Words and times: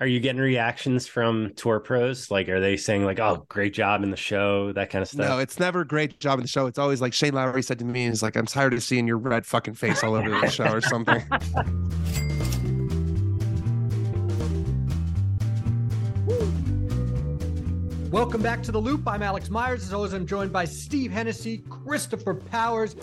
Are 0.00 0.06
you 0.06 0.18
getting 0.18 0.40
reactions 0.40 1.06
from 1.06 1.52
tour 1.56 1.78
pros? 1.78 2.30
Like, 2.30 2.48
are 2.48 2.58
they 2.58 2.78
saying 2.78 3.04
like, 3.04 3.20
"Oh, 3.20 3.44
great 3.50 3.74
job 3.74 4.02
in 4.02 4.10
the 4.10 4.16
show," 4.16 4.72
that 4.72 4.88
kind 4.88 5.02
of 5.02 5.08
stuff? 5.08 5.28
No, 5.28 5.38
it's 5.38 5.60
never 5.60 5.82
a 5.82 5.86
great 5.86 6.18
job 6.18 6.38
in 6.38 6.42
the 6.42 6.48
show. 6.48 6.66
It's 6.66 6.78
always 6.78 7.02
like 7.02 7.12
Shane 7.12 7.34
Lowry 7.34 7.62
said 7.62 7.78
to 7.80 7.84
me, 7.84 8.06
"He's 8.06 8.22
like 8.22 8.34
I'm 8.34 8.46
tired 8.46 8.72
of 8.72 8.82
seeing 8.82 9.06
your 9.06 9.18
red 9.18 9.44
fucking 9.44 9.74
face 9.74 10.02
all 10.02 10.14
over 10.14 10.30
the 10.30 10.48
show 10.48 10.72
or 10.72 10.80
something." 10.80 11.20
Welcome 18.10 18.40
back 18.40 18.62
to 18.62 18.72
the 18.72 18.80
Loop. 18.80 19.06
I'm 19.06 19.22
Alex 19.22 19.50
Myers. 19.50 19.82
As 19.82 19.92
always, 19.92 20.14
I'm 20.14 20.26
joined 20.26 20.50
by 20.50 20.64
Steve 20.64 21.12
Hennessy, 21.12 21.58
Christopher 21.68 22.34
Powers. 22.34 22.96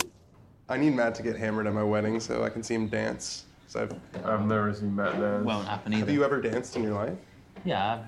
I 0.68 0.76
need 0.76 0.96
Matt 0.96 1.14
to 1.14 1.22
get 1.22 1.36
hammered 1.36 1.68
at 1.68 1.74
my 1.74 1.84
wedding 1.84 2.18
so 2.18 2.42
I 2.42 2.48
can 2.48 2.64
see 2.64 2.74
him 2.74 2.88
dance. 2.88 3.44
So 3.68 3.82
I've, 3.82 4.24
I've 4.24 4.46
never 4.46 4.72
seen 4.72 4.96
Matt 4.96 5.20
dance. 5.20 5.44
Won't 5.44 5.68
happen 5.68 5.92
either. 5.92 6.06
have 6.06 6.10
you 6.14 6.24
ever 6.24 6.40
danced 6.40 6.74
in 6.74 6.82
your 6.82 6.94
life? 6.94 7.12
Yeah, 7.66 8.02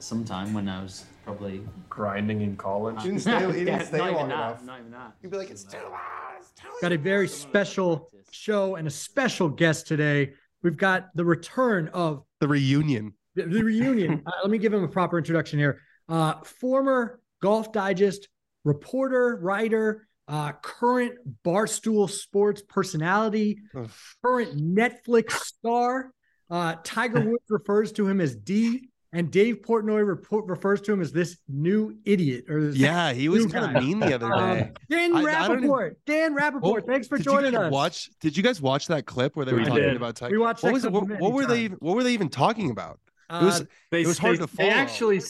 sometime 0.00 0.52
when 0.52 0.68
I 0.68 0.82
was 0.82 1.04
probably. 1.24 1.62
grinding 1.88 2.40
in 2.42 2.56
college. 2.56 3.00
He 3.00 3.08
didn't 3.10 3.20
stay, 3.20 3.46
he 3.46 3.52
didn't 3.64 3.66
Yeah, 3.68 3.82
stay 3.84 3.98
not 3.98 4.06
long 4.12 4.14
even 4.16 4.28
that, 4.30 4.34
enough. 4.34 4.64
Not 4.64 4.78
even 4.80 4.90
that. 4.90 5.12
You'd 5.22 5.30
be 5.30 5.38
like, 5.38 5.50
"It's 5.50 5.62
too 5.62 5.78
loud. 5.78 6.00
It's 6.40 6.50
too 6.50 6.66
loud." 6.68 6.80
Got 6.82 6.92
a 6.92 6.98
very 6.98 7.28
special 7.28 8.10
show 8.32 8.74
and 8.74 8.88
a 8.88 8.90
special 8.90 9.48
guest 9.48 9.86
today. 9.86 10.32
We've 10.64 10.76
got 10.76 11.14
the 11.14 11.24
return 11.24 11.88
of 11.94 12.24
The 12.40 12.48
reunion. 12.48 13.14
the, 13.36 13.44
the 13.44 13.62
reunion. 13.62 14.22
uh, 14.26 14.30
let 14.42 14.50
me 14.50 14.58
give 14.58 14.72
him 14.74 14.82
a 14.82 14.88
proper 14.88 15.16
introduction 15.16 15.60
here. 15.60 15.80
Uh, 16.08 16.34
former 16.42 17.20
Golf 17.40 17.70
Digest 17.72 18.26
reporter, 18.64 19.38
writer, 19.40 20.08
uh, 20.28 20.52
current 20.62 21.14
Barstool 21.44 22.08
Sports 22.08 22.62
personality, 22.68 23.58
Ugh. 23.76 23.90
current 24.24 24.56
Netflix 24.58 25.32
star. 25.32 26.12
Uh, 26.50 26.76
Tiger 26.84 27.20
Woods 27.30 27.44
refers 27.48 27.92
to 27.92 28.06
him 28.08 28.20
as 28.20 28.34
D, 28.36 28.88
and 29.12 29.30
Dave 29.30 29.60
Portnoy 29.62 30.06
report, 30.06 30.46
refers 30.48 30.80
to 30.82 30.92
him 30.92 31.00
as 31.00 31.12
this 31.12 31.36
new 31.48 31.96
idiot. 32.04 32.44
Or 32.48 32.60
this, 32.62 32.76
Yeah, 32.76 33.12
he 33.12 33.28
was 33.28 33.46
kind 33.46 33.76
of 33.76 33.82
mean 33.82 33.98
the 34.00 34.14
other 34.14 34.32
Um, 34.32 34.54
day. 34.56 34.72
Dan 34.90 35.14
I- 35.14 35.20
I 35.20 35.44
even- 35.44 35.62
Rappaport. 35.64 35.94
Dan 36.06 36.34
Rappaport. 36.36 36.60
Oh, 36.62 36.80
thanks 36.80 37.06
for 37.08 37.18
joining 37.18 37.54
us. 37.54 37.70
Watch? 37.72 38.10
Did 38.20 38.36
you 38.36 38.42
guys 38.42 38.60
watch 38.60 38.86
that 38.88 39.06
clip 39.06 39.36
where 39.36 39.44
they 39.46 39.52
were 39.52 39.58
We 39.60 39.64
talking 39.64 39.82
did. 39.84 39.96
about 39.96 40.16
Tiger? 40.16 40.32
We 40.32 40.38
watched 40.38 40.62
What 40.64 40.72
was 40.72 40.84
it? 40.84 40.92
What, 40.92 41.06
what 41.20 41.32
were 41.32 41.46
they? 41.46 41.62
Even, 41.64 41.76
what 41.80 41.94
were 41.96 42.02
they 42.02 42.12
even 42.12 42.28
talking 42.28 42.70
about? 42.70 42.98
Uh, 43.30 43.38
It 43.40 43.44
was. 43.44 43.66
They, 43.90 44.02
It 44.02 44.06
was 44.06 44.18
hard 44.18 44.38
they, 44.38 44.46
to 44.46 44.56
They 44.56 44.68
actually 44.70 45.20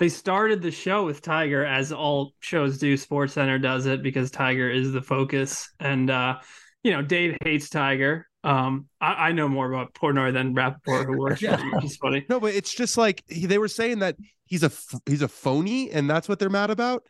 they 0.00 0.08
started 0.08 0.62
the 0.62 0.70
show 0.72 1.04
with 1.04 1.22
Tiger, 1.22 1.64
as 1.64 1.92
all 1.92 2.32
shows 2.40 2.78
do. 2.78 2.96
Sports 2.96 3.34
Center 3.34 3.58
does 3.58 3.86
it 3.86 4.02
because 4.02 4.30
Tiger 4.32 4.68
is 4.68 4.90
the 4.92 5.02
focus, 5.02 5.70
and 5.78 6.10
uh, 6.10 6.38
you 6.82 6.90
know 6.90 7.02
Dave 7.02 7.36
hates 7.44 7.68
Tiger. 7.68 8.26
Um, 8.42 8.86
I, 9.00 9.28
I 9.28 9.32
know 9.32 9.48
more 9.48 9.70
about 9.70 9.92
Portnoy 9.92 10.32
than 10.32 10.54
Rappaport, 10.54 11.04
who 11.04 11.18
works 11.18 11.42
Yeah. 11.42 11.56
for 11.56 11.62
him, 11.62 11.70
which 11.72 11.84
is 11.84 11.96
funny. 11.98 12.24
No, 12.30 12.40
but 12.40 12.54
it's 12.54 12.74
just 12.74 12.96
like 12.96 13.22
he, 13.28 13.44
they 13.46 13.58
were 13.58 13.68
saying 13.68 13.98
that 14.00 14.16
he's 14.46 14.62
a 14.62 14.66
f- 14.72 14.94
he's 15.06 15.22
a 15.22 15.28
phony, 15.28 15.90
and 15.90 16.08
that's 16.08 16.28
what 16.28 16.38
they're 16.38 16.48
mad 16.50 16.70
about. 16.70 17.04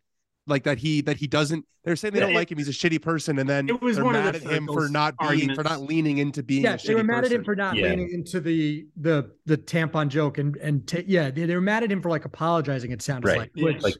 Like 0.50 0.64
that 0.64 0.78
he 0.78 1.00
that 1.02 1.16
he 1.16 1.26
doesn't. 1.26 1.64
They're 1.84 1.96
saying 1.96 2.12
they 2.12 2.20
don't 2.20 2.32
it- 2.32 2.34
like 2.34 2.50
him. 2.50 2.58
He's 2.58 2.68
a 2.68 2.72
shitty 2.72 3.00
person, 3.00 3.38
and 3.38 3.48
then 3.48 3.68
It 3.68 3.80
was 3.80 3.96
they're 3.96 4.04
one 4.04 4.16
of 4.16 4.24
mad 4.24 4.34
the 4.34 4.44
at 4.44 4.52
him 4.52 4.66
for 4.66 4.88
not 4.88 5.14
being 5.30 5.54
for 5.54 5.62
not 5.62 5.80
leaning 5.80 6.18
into 6.18 6.42
being. 6.42 6.64
yeah, 6.64 6.74
a 6.74 6.78
they 6.86 6.94
were 6.94 7.00
shitty 7.02 7.06
mad 7.06 7.24
at 7.24 7.32
him 7.32 7.44
for 7.44 7.54
not 7.56 7.76
Yeah. 7.76 7.88
leaning 7.90 8.10
into 8.12 8.40
the 8.40 8.86
the 9.00 9.30
the 9.46 9.56
tampon 9.56 10.08
joke 10.08 10.36
and 10.38 10.56
and 10.56 10.86
ta- 10.86 10.98
yeah, 11.06 11.30
they, 11.30 11.46
they 11.46 11.54
were 11.54 11.60
mad 11.62 11.84
at 11.84 11.90
him 11.92 12.02
for 12.02 12.10
like 12.10 12.24
apologizing. 12.24 12.90
It 12.90 13.00
sounded 13.00 13.28
Right. 13.28 13.38
like, 13.38 13.52
Yeah. 13.54 13.64
which 13.64 13.82
Like- 13.82 13.94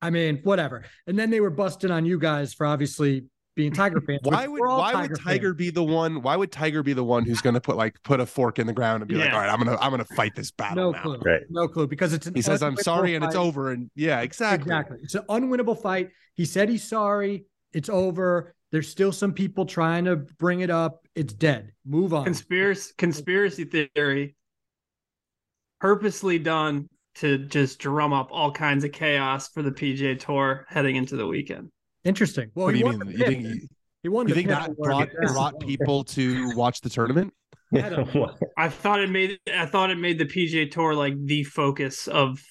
I 0.00 0.10
mean, 0.10 0.38
whatever. 0.44 0.84
And 1.08 1.18
then 1.18 1.30
they 1.30 1.40
were 1.40 1.50
busting 1.50 1.90
on 1.90 2.06
you 2.06 2.20
guys 2.20 2.54
for 2.54 2.66
obviously 2.66 3.24
being 3.58 3.72
Tiger 3.72 4.00
fans. 4.00 4.20
Why 4.22 4.46
would 4.46 4.60
we're 4.60 4.68
all 4.68 4.78
why 4.78 4.94
would 4.94 5.08
fans. 5.08 5.18
Tiger 5.18 5.52
be 5.52 5.70
the 5.70 5.82
one? 5.82 6.22
Why 6.22 6.36
would 6.36 6.52
Tiger 6.52 6.84
be 6.84 6.92
the 6.92 7.02
one 7.02 7.24
who's 7.24 7.40
going 7.40 7.54
to 7.54 7.60
put 7.60 7.76
like 7.76 8.00
put 8.04 8.20
a 8.20 8.26
fork 8.26 8.60
in 8.60 8.68
the 8.68 8.72
ground 8.72 9.02
and 9.02 9.08
be 9.08 9.16
like, 9.16 9.32
all 9.32 9.40
right, 9.40 9.50
I'm 9.50 9.58
gonna 9.58 9.76
I'm 9.80 9.90
gonna 9.90 10.04
fight 10.04 10.36
this 10.36 10.52
battle 10.52 10.76
No 10.76 10.90
now. 10.92 11.02
clue. 11.02 11.18
Right. 11.24 11.42
No 11.50 11.66
clue 11.66 11.88
because 11.88 12.12
it's 12.12 12.28
an 12.28 12.36
He 12.36 12.40
says 12.40 12.62
I'm 12.62 12.76
unwinnable 12.76 12.82
sorry 12.84 13.14
and 13.16 13.24
it's 13.24 13.34
over. 13.34 13.72
And 13.72 13.90
yeah, 13.96 14.20
exactly. 14.20 14.62
Exactly. 14.72 14.98
It's 15.02 15.16
an 15.16 15.24
unwinnable 15.28 15.82
fight. 15.82 16.10
He 16.34 16.44
said 16.44 16.68
he's 16.68 16.84
sorry. 16.88 17.46
It's 17.72 17.88
over. 17.88 18.54
There's 18.70 18.88
still 18.88 19.10
some 19.10 19.32
people 19.32 19.66
trying 19.66 20.04
to 20.04 20.14
bring 20.14 20.60
it 20.60 20.70
up. 20.70 21.04
It's 21.16 21.34
dead. 21.34 21.72
Move 21.84 22.14
on. 22.14 22.24
Conspiracy 22.24 22.92
conspiracy 22.96 23.64
theory, 23.64 24.36
purposely 25.80 26.38
done 26.38 26.88
to 27.16 27.38
just 27.38 27.80
drum 27.80 28.12
up 28.12 28.28
all 28.30 28.52
kinds 28.52 28.84
of 28.84 28.92
chaos 28.92 29.48
for 29.48 29.62
the 29.64 29.72
PGA 29.72 30.16
Tour 30.16 30.64
heading 30.68 30.94
into 30.94 31.16
the 31.16 31.26
weekend. 31.26 31.70
Interesting. 32.08 32.50
Well, 32.54 32.66
What 32.66 32.72
do 32.72 32.78
you 32.78 32.86
mean? 32.86 33.00
You 33.08 33.18
pit, 33.18 33.26
think 33.26 33.44
you, 33.44 33.68
he 34.02 34.08
won 34.08 34.28
you 34.28 34.34
think 34.34 34.48
that 34.48 34.76
brought 34.76 35.10
brought 35.12 35.60
people 35.60 36.04
to 36.04 36.54
watch 36.56 36.80
the 36.80 36.88
tournament? 36.88 37.34
I 37.74 38.06
I 38.56 38.68
thought 38.68 39.00
it 39.00 39.10
made 39.10 39.38
I 39.54 39.66
thought 39.66 39.90
it 39.90 39.98
made 39.98 40.18
the 40.18 40.24
PGA 40.24 40.70
Tour 40.70 40.94
like 40.94 41.14
the 41.24 41.44
focus 41.44 42.08
of 42.08 42.42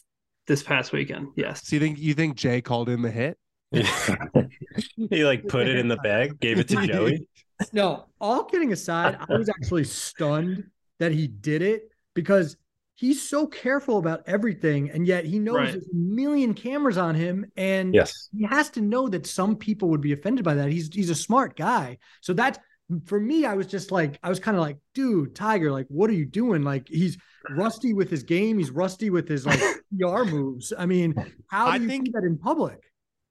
this 0.45 0.61
past 0.61 0.91
weekend. 0.91 1.29
Yes. 1.35 1.67
So 1.67 1.75
you 1.75 1.79
think 1.79 1.99
you 1.99 2.13
think 2.13 2.35
Jay 2.35 2.61
called 2.61 2.89
in 2.89 3.01
the 3.01 3.11
hit? 3.11 3.37
he 3.71 5.25
like 5.25 5.47
put 5.47 5.67
it 5.67 5.77
in 5.77 5.87
the 5.87 5.97
bag, 5.97 6.39
gave 6.39 6.59
it 6.59 6.67
to 6.69 6.87
Joey. 6.87 7.27
No, 7.73 8.05
all 8.21 8.43
kidding 8.43 8.71
aside, 8.71 9.17
I 9.19 9.37
was 9.37 9.49
actually 9.49 9.83
stunned 9.85 10.65
that 10.99 11.11
he 11.11 11.27
did 11.27 11.61
it 11.63 11.89
because 12.13 12.55
he's 12.97 13.21
so 13.21 13.47
careful 13.47 13.97
about 13.99 14.23
everything, 14.27 14.89
and 14.91 15.07
yet 15.07 15.23
he 15.23 15.39
knows 15.39 15.55
Right. 15.55 15.71
there's 15.71 15.87
a 15.87 15.95
million 15.95 16.53
cameras 16.53 16.97
on 16.97 17.15
him, 17.15 17.45
and 17.55 17.93
Yes. 17.93 18.29
he 18.37 18.43
has 18.43 18.69
to 18.71 18.81
know 18.81 19.07
that 19.07 19.25
some 19.25 19.55
people 19.55 19.87
would 19.89 20.01
be 20.01 20.11
offended 20.13 20.43
by 20.43 20.55
that. 20.55 20.69
He's 20.69 20.93
he's 20.93 21.09
a 21.09 21.15
smart 21.15 21.55
guy, 21.55 21.97
so 22.21 22.33
that's 22.33 22.59
for 23.05 23.19
me. 23.19 23.45
I 23.45 23.53
was 23.53 23.67
just 23.67 23.91
like, 23.91 24.17
I 24.23 24.29
was 24.29 24.39
kind 24.39 24.55
of 24.57 24.61
like, 24.61 24.77
dude, 24.95 25.35
Tiger, 25.35 25.71
like, 25.71 25.87
what 25.89 26.09
are 26.09 26.13
you 26.13 26.25
doing? 26.25 26.63
Like, 26.63 26.87
he's 26.87 27.17
rusty 27.51 27.93
with 27.93 28.09
his 28.09 28.23
game. 28.23 28.57
He's 28.57 28.71
rusty 28.71 29.09
with 29.09 29.27
his 29.27 29.45
like 29.45 29.59
PR 29.99 30.23
moves. 30.23 30.73
I 30.77 30.85
mean, 30.85 31.13
how 31.47 31.65
do 31.67 31.71
I 31.71 31.75
you 31.77 31.87
think- 31.87 32.05
do 32.05 32.11
that 32.13 32.23
in 32.25 32.37
public? 32.37 32.79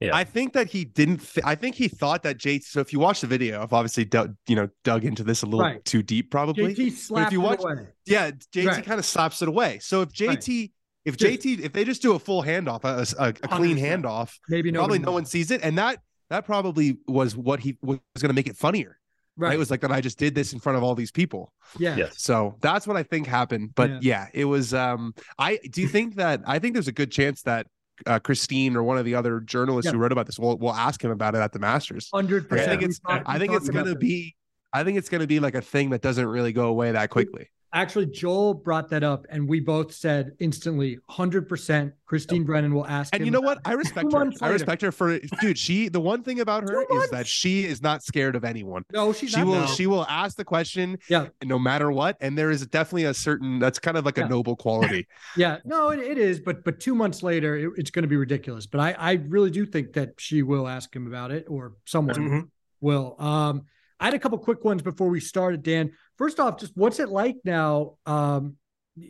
Yeah. 0.01 0.15
I 0.15 0.25
think 0.25 0.53
that 0.53 0.67
he 0.69 0.85
didn't. 0.85 1.19
Th- 1.19 1.45
I 1.47 1.55
think 1.55 1.75
he 1.75 1.89
thought 1.89 2.23
that 2.25 2.37
Jay. 2.37 2.59
So 2.61 2.81
if 2.81 2.93
you 2.93 2.99
watch 2.99 3.23
the 3.23 3.27
video, 3.27 3.63
I've 3.63 3.73
obviously 3.73 4.05
dug, 4.05 4.37
you 4.47 4.55
know 4.57 4.69
dug 4.85 5.05
into 5.05 5.25
this 5.25 5.43
a 5.43 5.47
little 5.47 5.61
Right. 5.61 5.83
too 5.85 6.03
deep, 6.03 6.31
probably. 6.31 6.75
JT 6.75 6.93
slapped 6.93 7.33
you 7.33 7.41
it 7.41 7.45
watch- 7.45 7.61
away. 7.61 7.87
Yeah, 8.05 8.31
JT 8.53 8.67
Right. 8.69 8.85
kind 8.85 8.99
of 8.99 9.07
slaps 9.07 9.41
it 9.41 9.49
away. 9.49 9.79
So 9.81 10.03
if 10.03 10.09
Right. 10.21 10.39
JT, 10.39 10.73
if 11.07 11.17
Just- 11.17 11.41
JT, 11.43 11.61
if 11.65 11.73
they 11.73 11.85
just 11.85 12.03
do 12.03 12.13
a 12.15 12.19
full 12.19 12.43
handoff, 12.43 12.85
a, 12.85 13.07
a, 13.23 13.29
a 13.29 13.33
clean 13.57 13.79
handoff, 13.79 14.35
Maybe 14.51 14.71
probably 14.71 14.99
nobody 14.99 15.05
no 15.07 15.13
one 15.13 15.25
sees 15.25 15.51
it, 15.51 15.63
and 15.63 15.79
that 15.79 16.01
that 16.29 16.45
probably 16.45 16.99
was 17.09 17.35
what 17.37 17.61
he 17.61 17.79
was 17.83 17.99
going 18.19 18.29
to 18.29 18.35
make 18.35 18.49
it 18.49 18.57
funnier. 18.57 18.99
Right. 19.39 19.49
Right. 19.49 19.55
It 19.55 19.59
was 19.59 19.71
like 19.71 19.81
that. 19.83 19.93
I 19.93 20.01
just 20.01 20.19
did 20.19 20.35
this 20.35 20.53
in 20.55 20.59
front 20.61 20.77
of 20.79 20.83
all 20.83 20.95
these 20.95 21.13
people. 21.13 21.53
yeah. 21.79 21.95
Yes. 21.97 22.15
So 22.23 22.57
that's 22.61 22.87
what 22.87 22.97
I 22.97 23.03
think 23.03 23.27
happened. 23.27 23.75
But 23.75 23.91
Yeah. 23.91 23.99
yeah, 24.03 24.27
it 24.35 24.45
was. 24.47 24.75
Um, 24.75 25.15
I 25.39 25.59
do 25.71 25.81
you 25.83 25.89
think 25.89 26.17
that 26.17 26.43
I 26.47 26.59
think 26.59 26.75
there's 26.75 26.89
a 26.89 26.93
good 26.93 27.13
chance 27.13 27.43
that 27.43 27.67
uh, 28.07 28.19
Christine 28.19 28.77
or 28.77 28.83
one 28.83 28.99
of 28.99 29.05
the 29.05 29.15
other 29.15 29.41
journalists 29.41 29.87
Yeah. 29.87 29.93
who 29.93 29.99
wrote 29.99 30.13
about 30.13 30.27
this 30.27 30.39
will 30.39 30.57
will 30.59 30.75
ask 30.75 31.03
him 31.03 31.11
about 31.11 31.35
it 31.35 31.39
at 31.39 31.53
the 31.53 31.59
Masters. 31.59 32.09
Hundred 32.13 32.45
I 32.47 32.49
percent. 32.49 32.69
think 32.71 32.83
it's 32.83 33.01
I 33.07 33.39
think 33.39 33.53
it's 33.55 33.69
gonna 33.71 33.95
be 33.95 34.35
I 34.73 34.85
think 34.85 34.99
it's 34.99 35.09
gonna 35.09 35.27
be 35.27 35.41
like 35.41 35.55
a 35.55 35.63
thing 35.63 35.91
that 35.91 36.03
doesn't 36.03 36.27
really 36.27 36.53
go 36.53 36.67
away 36.69 36.93
that 36.93 37.11
quickly. 37.11 37.49
Actually, 37.73 38.07
Joel 38.07 38.55
brought 38.55 38.89
that 38.91 39.03
up, 39.03 39.27
and 39.29 39.49
we 39.49 39.61
both 39.61 39.93
said 39.93 40.33
instantly, 40.39 40.99
hundred 41.09 41.49
percent. 41.49 41.93
Christine 42.07 42.45
Brennan 42.45 42.73
will 42.73 42.87
ask. 42.87 43.13
And 43.13 43.21
him 43.21 43.27
you 43.27 43.31
know 43.33 43.41
what? 43.41 43.59
I 43.65 43.73
respect 43.73 44.13
her. 44.13 44.31
I 44.41 44.49
respect 44.49 44.81
her 44.83 44.93
for 44.93 45.19
dude. 45.41 45.59
She 45.59 45.89
the 45.89 46.01
one 46.01 46.23
thing 46.23 46.39
about 46.41 46.63
her 46.71 46.83
is 47.03 47.11
that 47.11 47.27
she 47.27 47.65
is 47.65 47.83
not 47.83 48.05
scared 48.05 48.37
of 48.37 48.45
anyone. 48.45 48.85
No, 48.93 49.13
she's 49.13 49.31
She 49.31 49.39
not. 49.39 49.47
will 49.47 49.61
No. 49.63 49.67
she 49.67 49.87
will 49.89 50.07
ask 50.09 50.37
the 50.37 50.45
question, 50.45 50.99
Yeah. 51.11 51.27
no 51.45 51.59
matter 51.59 51.91
what. 51.91 52.17
And 52.21 52.39
there 52.39 52.51
is 52.51 52.65
definitely 52.69 53.05
a 53.05 53.15
certain 53.15 53.59
that's 53.59 53.81
kind 53.81 53.97
of 53.97 54.05
like 54.05 54.17
Yeah. 54.17 54.27
a 54.27 54.29
noble 54.29 54.55
quality. 54.57 55.07
Yeah, 55.37 55.59
no, 55.65 55.91
it, 55.91 55.99
it 55.99 56.17
is. 56.19 56.39
But 56.41 56.63
but 56.65 56.79
two 56.79 56.95
months 56.95 57.23
later, 57.25 57.57
it, 57.57 57.71
it's 57.77 57.91
going 57.91 58.05
to 58.05 58.09
be 58.09 58.17
ridiculous. 58.17 58.67
But 58.67 58.81
I 58.81 58.93
I 58.93 59.13
really 59.27 59.51
do 59.51 59.67
think 59.67 59.93
that 59.95 60.15
she 60.19 60.43
will 60.43 60.69
ask 60.69 60.95
him 60.95 61.07
about 61.09 61.33
it, 61.33 61.47
or 61.49 61.73
someone 61.85 62.15
Mhm. 62.17 62.49
will. 62.81 63.17
Um, 63.19 63.63
I 64.01 64.05
had 64.07 64.15
a 64.15 64.19
couple 64.19 64.39
quick 64.39 64.65
ones 64.65 64.83
before 64.83 65.09
we 65.09 65.21
started, 65.21 65.63
Dan. 65.63 65.93
First 66.19 66.39
off, 66.41 66.59
just 66.59 66.73
what's 66.77 67.01
it 67.01 67.09
like 67.09 67.37
now? 67.45 67.95
Um, 68.07 68.57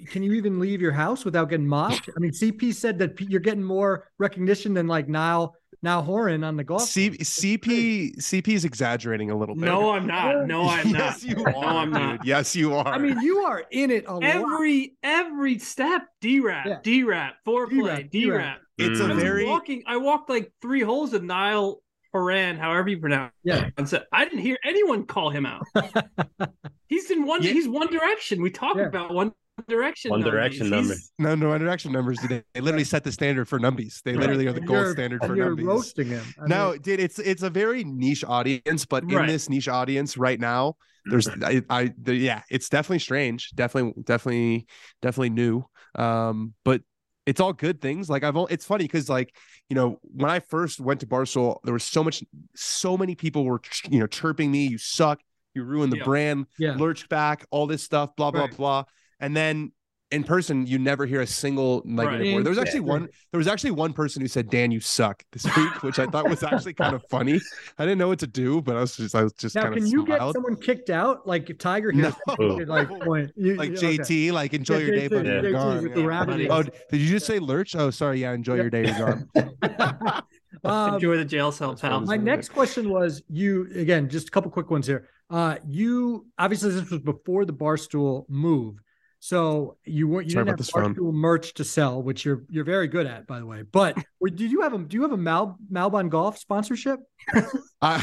can 0.08 0.22
you 0.22 0.32
even 0.32 0.58
leave 0.58 0.80
your 0.80 0.92
house 0.92 1.24
without 1.24 1.48
getting 1.48 1.66
mocked? 1.66 2.08
I 2.16 2.18
mean, 2.18 2.32
CP 2.32 2.74
said 2.74 2.98
that 2.98 3.20
you're 3.20 3.40
getting 3.40 3.62
more 3.62 4.08
recognition 4.18 4.74
than 4.74 4.86
like 4.88 5.08
Niall 5.08 5.54
now 5.82 6.02
Horan 6.02 6.42
on 6.42 6.56
the 6.56 6.64
golf. 6.64 6.82
C. 6.82 7.10
CP 7.10 8.16
CP 8.16 8.48
is 8.48 8.64
exaggerating 8.64 9.30
a 9.30 9.36
little 9.36 9.54
bit. 9.54 9.64
No, 9.64 9.90
I'm 9.90 10.06
not. 10.06 10.46
No, 10.46 10.68
I'm 10.68 10.88
yes, 10.88 11.22
not. 11.24 11.36
you 11.38 11.44
No, 11.44 11.52
are. 11.60 11.64
I'm 11.64 11.90
not. 11.90 12.18
dude. 12.18 12.26
Yes, 12.26 12.56
you 12.56 12.74
are. 12.74 12.86
I 12.88 12.98
mean, 12.98 13.20
you 13.20 13.38
are 13.40 13.64
in 13.70 13.90
it 13.90 14.06
a 14.08 14.14
lot. 14.14 14.24
Every 14.24 14.96
every 15.02 15.58
step, 15.58 16.02
D 16.20 16.40
rap, 16.40 16.66
Yeah. 16.66 16.78
D 16.82 17.02
rap, 17.04 17.34
D-rap, 17.44 17.68
foreplay, 17.70 18.10
D 18.10 18.30
rap. 18.30 18.58
it's 18.78 18.98
Mm. 19.00 19.02
a 19.02 19.12
I 19.12 19.14
was 19.14 19.22
very 19.22 19.46
walking. 19.46 19.82
I 19.86 19.96
walked 19.98 20.30
like 20.30 20.52
three 20.62 20.80
holes 20.82 21.12
of 21.12 21.22
Niall 21.22 21.82
Horan, 22.16 22.56
however 22.56 22.88
you 22.88 22.98
pronounce. 22.98 23.32
Yeah. 23.44 23.68
it. 23.76 23.88
So 23.88 24.02
I 24.12 24.24
didn't 24.24 24.40
hear 24.40 24.58
anyone 24.64 25.06
call 25.06 25.30
him 25.30 25.46
out. 25.46 25.62
he's 26.88 27.10
in 27.10 27.26
one. 27.26 27.42
Yeah. 27.42 27.52
He's 27.52 27.68
One 27.68 27.88
Direction. 27.90 28.42
We 28.42 28.50
talked 28.50 28.78
Yeah. 28.78 28.86
about 28.86 29.12
One 29.12 29.32
Direction. 29.68 30.10
One. 30.10 30.20
Direction 30.20 30.66
He's- 30.66 30.72
number. 30.76 30.94
No, 31.18 31.34
no 31.34 31.48
One 31.50 31.60
Direction 31.60 31.92
numbers. 31.92 32.18
They 32.28 32.42
they 32.54 32.60
literally 32.60 32.84
set 32.84 33.04
the 33.04 33.12
standard 33.12 33.48
for 33.48 33.58
numbies. 33.58 34.02
They 34.02 34.12
Right. 34.12 34.20
literally 34.20 34.46
are 34.46 34.52
the 34.52 34.58
And 34.60 34.68
gold 34.68 34.92
standard 34.92 35.22
and 35.22 35.30
for 35.30 35.36
you're 35.36 35.56
numbies. 35.56 35.66
roasting 35.66 36.08
him. 36.08 36.24
I 36.42 36.46
no, 36.46 36.72
mean, 36.72 36.80
dude, 36.82 37.00
it's 37.00 37.18
it's 37.18 37.42
a 37.42 37.50
very 37.50 37.84
niche 37.84 38.24
audience, 38.24 38.84
but 38.86 39.02
in 39.04 39.10
Right. 39.10 39.28
this 39.28 39.48
niche 39.48 39.68
audience 39.68 40.16
right 40.16 40.38
now, 40.40 40.74
there's 41.06 41.28
I, 41.28 41.62
I 41.70 41.92
the, 42.00 42.14
yeah, 42.14 42.42
it's 42.50 42.68
definitely 42.68 42.98
strange, 43.00 43.50
definitely, 43.54 44.02
definitely, 44.02 44.66
definitely 45.02 45.30
new. 45.30 45.64
Um, 45.94 46.52
but 46.64 46.82
it's 47.26 47.40
all 47.40 47.52
good 47.52 47.80
things. 47.80 48.08
Like 48.08 48.24
I've, 48.24 48.36
al- 48.36 48.46
it's 48.46 48.64
funny 48.64 48.84
because 48.84 49.08
like 49.08 49.34
you 49.68 49.74
know 49.76 49.98
when 50.02 50.30
I 50.30 50.40
first 50.40 50.80
went 50.80 51.00
to 51.00 51.06
Barstool, 51.06 51.58
there 51.64 51.74
was 51.74 51.84
so 51.84 52.02
much, 52.02 52.22
so 52.54 52.96
many 52.96 53.14
people 53.14 53.44
were 53.44 53.60
you 53.90 53.98
know 54.00 54.06
chirping 54.06 54.50
me, 54.50 54.66
you 54.66 54.78
suck, 54.78 55.20
you 55.54 55.64
ruined 55.64 55.92
the 55.92 55.98
Yeah. 55.98 56.04
brand, 56.04 56.46
yeah. 56.58 56.76
lurch 56.76 57.08
back, 57.08 57.44
all 57.50 57.66
this 57.66 57.82
stuff, 57.82 58.14
blah 58.16 58.30
blah 58.30 58.42
Right. 58.42 58.56
blah, 58.56 58.84
and 59.20 59.36
then. 59.36 59.72
In 60.12 60.22
person, 60.22 60.66
you 60.68 60.78
never 60.78 61.04
hear 61.04 61.20
a 61.20 61.26
single 61.26 61.82
negative 61.84 62.20
Right. 62.20 62.34
word. 62.36 62.44
There 62.44 62.50
was 62.50 62.58
actually 62.58 62.78
Yeah. 62.80 62.92
one. 62.92 63.08
There 63.32 63.38
was 63.38 63.48
actually 63.48 63.72
one 63.72 63.92
person 63.92 64.22
who 64.22 64.28
said, 64.28 64.48
"Dan, 64.48 64.70
you 64.70 64.78
suck" 64.78 65.24
this 65.32 65.44
week, 65.56 65.82
which 65.82 65.98
I 65.98 66.06
thought 66.06 66.30
was 66.30 66.44
actually 66.44 66.74
kind 66.74 66.94
of 66.94 67.02
funny. 67.10 67.40
I 67.76 67.82
didn't 67.84 67.98
know 67.98 68.06
what 68.06 68.20
to 68.20 68.28
do, 68.28 68.62
but 68.62 68.76
I 68.76 68.80
was 68.82 68.96
just 68.96 69.16
I 69.16 69.24
was 69.24 69.32
just 69.32 69.56
Now, 69.56 69.62
kind 69.62 69.74
can 69.74 69.82
of 69.82 69.88
you 69.90 70.06
get 70.06 70.20
someone 70.32 70.54
kicked 70.56 70.90
out? 70.90 71.26
Like 71.26 71.50
if 71.50 71.58
Tiger 71.58 71.90
hears 71.90 72.14
No. 72.28 72.34
something, 72.36 72.68
like 72.68 72.88
point, 73.00 73.32
you, 73.36 73.56
like 73.56 73.70
you- 73.70 73.76
okay. 73.78 73.98
JT, 73.98 74.30
like 74.32 74.54
enjoy 74.54 74.78
Yeah, 74.78 74.86
your 74.86 74.94
day, 74.94 75.08
JT, 75.08 75.10
buddy. 75.10 75.28
You're 75.28 75.52
gone. 75.52 75.82
with 75.82 75.94
the 75.94 76.00
Yeah. 76.02 76.06
rabbit 76.06 76.26
buddy. 76.32 76.42
ears. 76.44 76.52
Oh, 76.52 76.62
did 76.62 77.00
you 77.00 77.08
just 77.10 77.26
say 77.26 77.38
lurch? 77.40 77.74
Oh, 77.74 77.90
sorry. 77.90 78.20
Yeah, 78.20 78.32
enjoy 78.32 78.54
Yeah. 78.54 78.60
your 78.62 78.70
day. 78.70 78.84
You're 78.86 79.26
gone. 79.32 80.22
Um, 80.64 80.94
Enjoy 80.94 81.16
the 81.16 81.24
jail 81.24 81.52
cell, 81.52 81.70
That's 81.70 81.82
pal. 81.82 81.98
fine. 82.00 82.06
My 82.06 82.16
next 82.16 82.48
question 82.48 82.88
was 82.88 83.22
you 83.28 83.68
again, 83.74 84.08
just 84.08 84.28
a 84.28 84.30
couple 84.30 84.50
quick 84.50 84.70
ones 84.70 84.86
here. 84.86 85.06
Uh, 85.30 85.56
you 85.68 86.26
obviously 86.38 86.70
this 86.70 86.90
was 86.90 87.00
before 87.00 87.44
the 87.44 87.52
barstool 87.52 88.24
move, 88.28 88.76
so 89.18 89.76
you 89.84 90.08
weren't 90.08 90.26
you 90.26 90.32
Sorry 90.32 90.44
didn't 90.44 90.60
about 90.60 90.86
have 90.86 90.94
this 90.94 91.02
merch 91.12 91.54
to 91.54 91.64
sell, 91.64 92.02
which 92.02 92.24
you're 92.24 92.42
you're 92.48 92.64
very 92.64 92.88
good 92.88 93.06
at, 93.06 93.26
by 93.26 93.38
the 93.38 93.46
way. 93.46 93.62
But 93.62 93.96
did 94.24 94.50
you 94.50 94.62
have 94.62 94.74
a 94.74 94.78
do 94.78 94.96
you 94.96 95.02
have 95.02 95.12
a 95.12 95.16
Mal 95.16 95.58
Malbon 95.72 96.08
Golf 96.10 96.38
sponsorship? 96.38 97.00
Uh, 97.82 98.00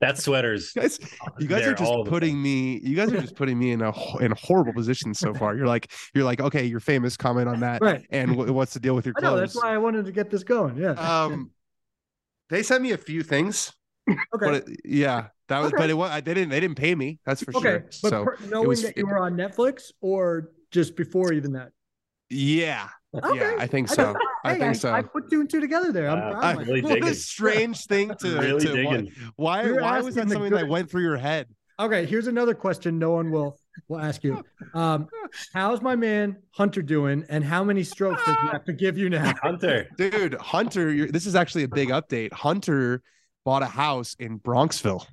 That 0.00 0.18
sweater's 0.18 0.72
guys, 0.72 0.98
you 1.38 1.46
guys 1.46 1.62
They're 1.62 1.74
just 1.74 1.92
putting 2.06 2.42
me. 2.42 2.80
You 2.82 2.96
guys 2.96 3.12
are 3.12 3.20
just 3.20 3.36
putting 3.36 3.56
me 3.56 3.70
in 3.70 3.82
a 3.82 3.92
in 4.18 4.32
a 4.32 4.34
horrible 4.34 4.72
position 4.72 5.14
so 5.14 5.32
far. 5.40 5.54
You're 5.54 5.68
like 5.68 5.92
you're 6.12 6.24
like 6.24 6.40
okay, 6.40 6.64
you're 6.64 6.80
famous. 6.80 7.16
Comment 7.16 7.48
on 7.48 7.60
that. 7.60 7.80
Right. 7.80 8.04
And 8.10 8.32
wh- 8.32 8.52
what's 8.52 8.74
the 8.74 8.80
deal 8.80 8.96
with 8.96 9.06
your 9.06 9.14
I 9.18 9.20
know 9.20 9.36
that's 9.36 9.54
why 9.54 9.72
I 9.72 9.78
wanted 9.78 10.06
to 10.06 10.12
get 10.12 10.28
this 10.28 10.42
going. 10.42 10.76
Yeah. 10.76 10.92
Um, 10.94 11.52
they 12.50 12.64
sent 12.64 12.82
me 12.82 12.90
a 12.90 12.98
few 12.98 13.22
things. 13.22 13.72
Okay. 14.08 14.18
But 14.32 14.54
it, 14.54 14.80
yeah, 14.84 15.28
that 15.48 15.58
was. 15.60 15.68
Okay. 15.72 15.76
But 15.82 15.90
it 15.90 15.94
was. 15.94 16.10
I 16.10 16.20
they 16.20 16.34
didn't. 16.34 16.50
They 16.50 16.60
didn't 16.60 16.76
pay 16.76 16.94
me. 16.94 17.18
That's 17.24 17.42
for 17.42 17.56
okay. 17.56 17.62
sure. 17.62 17.80
But 18.02 18.10
So 18.10 18.24
per- 18.24 18.38
knowing 18.48 18.68
was- 18.68 18.82
that 18.82 18.96
you 18.96 19.06
were 19.06 19.18
on 19.18 19.34
Netflix 19.34 19.92
or 20.00 20.50
just 20.70 20.96
before 20.96 21.32
even 21.32 21.52
that. 21.52 21.70
yeah, 22.30 22.88
Okay. 23.14 23.36
yeah, 23.38 23.56
I 23.58 23.66
think 23.66 23.88
so. 23.88 24.04
don't- 24.12 24.16
I 24.44 24.54
Hey, 24.54 24.58
think 24.58 24.74
so. 24.76 24.92
I 24.92 25.02
put 25.02 25.30
two 25.30 25.40
and 25.40 25.48
two 25.48 25.60
together 25.60 25.92
there. 25.92 26.08
I'm 26.10 26.18
Wow. 26.18 26.30
proud 26.32 26.44
I- 26.44 26.50
of 26.52 26.56
myself. 26.58 26.68
Really 26.84 27.00
what 27.00 27.10
a 27.10 27.14
strange 27.14 27.84
thing 27.86 28.12
to, 28.20 28.38
really 28.40 28.64
to 28.64 28.70
why, 28.70 28.76
digging. 28.96 29.12
why, 29.36 29.64
We 29.64 29.72
were 29.72 29.82
why 29.82 30.00
was 30.00 30.14
that 30.16 30.28
something 30.28 30.50
good- 30.50 30.58
that 30.58 30.68
went 30.68 30.90
through 30.90 31.02
your 31.02 31.16
head? 31.18 31.46
Okay, 31.78 32.06
here's 32.06 32.26
another 32.26 32.54
question 32.54 32.98
no 32.98 33.10
one 33.12 33.30
will 33.30 33.56
will 33.88 33.98
ask 33.98 34.22
you. 34.24 34.42
Um, 34.74 35.08
how's 35.54 35.80
my 35.80 35.96
man 35.96 36.36
Hunter 36.52 36.82
doing, 36.82 37.24
and 37.28 37.42
how 37.44 37.64
many 37.64 37.82
strokes 37.82 38.22
does 38.26 38.36
he 38.42 38.48
have 38.48 38.64
to 38.66 38.72
give 38.72 38.98
you 38.98 39.08
now? 39.10 39.32
Hunter. 39.42 39.88
Dude, 39.96 40.34
Hunter, 40.34 40.92
you're, 40.92 41.08
this 41.08 41.24
is 41.26 41.34
actually 41.34 41.64
a 41.64 41.68
big 41.68 41.88
update. 41.88 42.32
Hunter 42.32 43.02
bought 43.44 43.62
a 43.62 43.66
house 43.66 44.14
in 44.18 44.38
Bronxville. 44.38 45.04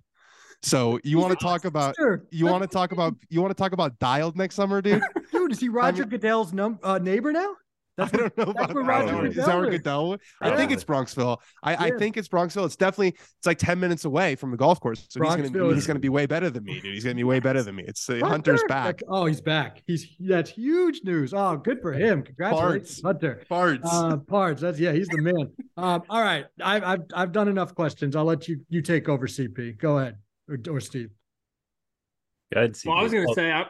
So 0.62 1.00
you 1.04 1.18
want 1.20 1.38
to 1.38 1.44
talk 1.44 1.64
about 1.66 1.96
Sure. 1.96 2.24
you 2.32 2.46
want 2.46 2.64
to 2.64 2.68
talk 2.68 2.92
about 2.92 3.16
you 3.30 3.42
want 3.42 3.52
to 3.56 3.62
talk 3.62 3.72
about 3.72 3.98
dialed 4.00 4.36
next 4.38 4.56
summer, 4.56 4.82
dude? 4.82 5.02
dude? 5.32 5.52
Is 5.52 5.60
he 5.60 5.70
Roger 5.70 6.04
Goodell's 6.06 6.52
num- 6.52 6.80
uh, 6.84 6.98
neighbor 6.98 7.32
now? 7.32 7.54
That's 8.00 8.14
I 8.14 8.18
don't 8.18 8.38
know 8.38 8.46
that's 8.46 8.72
about 8.72 8.74
where 8.76 8.84
that. 8.84 8.90
Roger 8.90 9.16
one. 9.16 9.26
Is 9.28 9.36
Goodell 9.36 9.48
that 9.48 9.58
where 9.58 9.70
is. 9.72 9.78
Goodell? 9.78 10.18
I 10.42 10.56
think 10.56 10.72
it's 10.72 10.84
Bronxville. 10.84 11.38
I, 11.64 11.88
I 11.88 11.92
think 11.98 12.18
it's 12.18 12.28
Bronxville. 12.28 12.66
It's 12.66 12.76
definitely 12.76 13.10
it's 13.38 13.46
like 13.46 13.58
ten 13.58 13.80
minutes 13.80 14.06
away 14.06 14.36
from 14.36 14.52
the 14.52 14.58
golf 14.58 14.80
course. 14.80 15.06
So 15.10 15.22
he's 15.24 15.36
gonna 15.52 15.68
is- 15.70 15.76
he's 15.76 15.88
gonna 15.88 16.00
be 16.00 16.10
way 16.10 16.26
better 16.26 16.50
than 16.50 16.64
me, 16.64 16.80
dude. 16.80 16.94
He's 16.94 17.04
gonna 17.04 17.16
be 17.16 17.24
way 17.24 17.40
better 17.40 17.62
than 17.64 17.76
me. 17.76 17.84
It's 17.88 18.10
uh, 18.10 18.20
Hunter's 18.24 18.64
back. 18.68 19.02
Oh, 19.08 19.26
he's 19.26 19.42
back. 19.42 19.84
He's 19.86 20.08
that's 20.20 20.50
huge 20.50 21.02
news. 21.04 21.34
Oh, 21.34 21.58
good 21.58 21.82
for 21.82 21.94
him. 21.94 22.24
Congratulations, 22.24 23.02
Parts. 23.02 23.22
Hunter. 23.22 23.44
Farts. 23.50 23.80
Uh, 23.86 24.18
parts. 24.18 24.62
That's 24.62 24.80
yeah, 24.80 24.92
he's 24.94 25.08
the 25.08 25.22
man. 25.22 25.52
Um, 25.78 26.04
all 26.10 26.22
right, 26.22 26.46
I've 26.64 26.84
I've 26.84 27.02
I've 27.14 27.32
done 27.32 27.48
enough 27.48 27.76
questions. 27.76 28.16
I'll 28.16 28.26
let 28.26 28.48
you 28.48 28.62
you 28.70 28.82
take 28.82 29.10
over, 29.10 29.28
CP. 29.28 29.78
Go 29.78 29.98
ahead, 30.00 30.18
or, 30.48 30.58
or 30.70 30.80
Steve. 30.80 31.10
Good. 32.54 32.78
Well, 32.86 32.98
I 32.98 33.04
was 33.04 33.12
gonna 33.14 33.26
Oh, 33.30 33.34
say 33.34 33.52
I, 33.52 33.66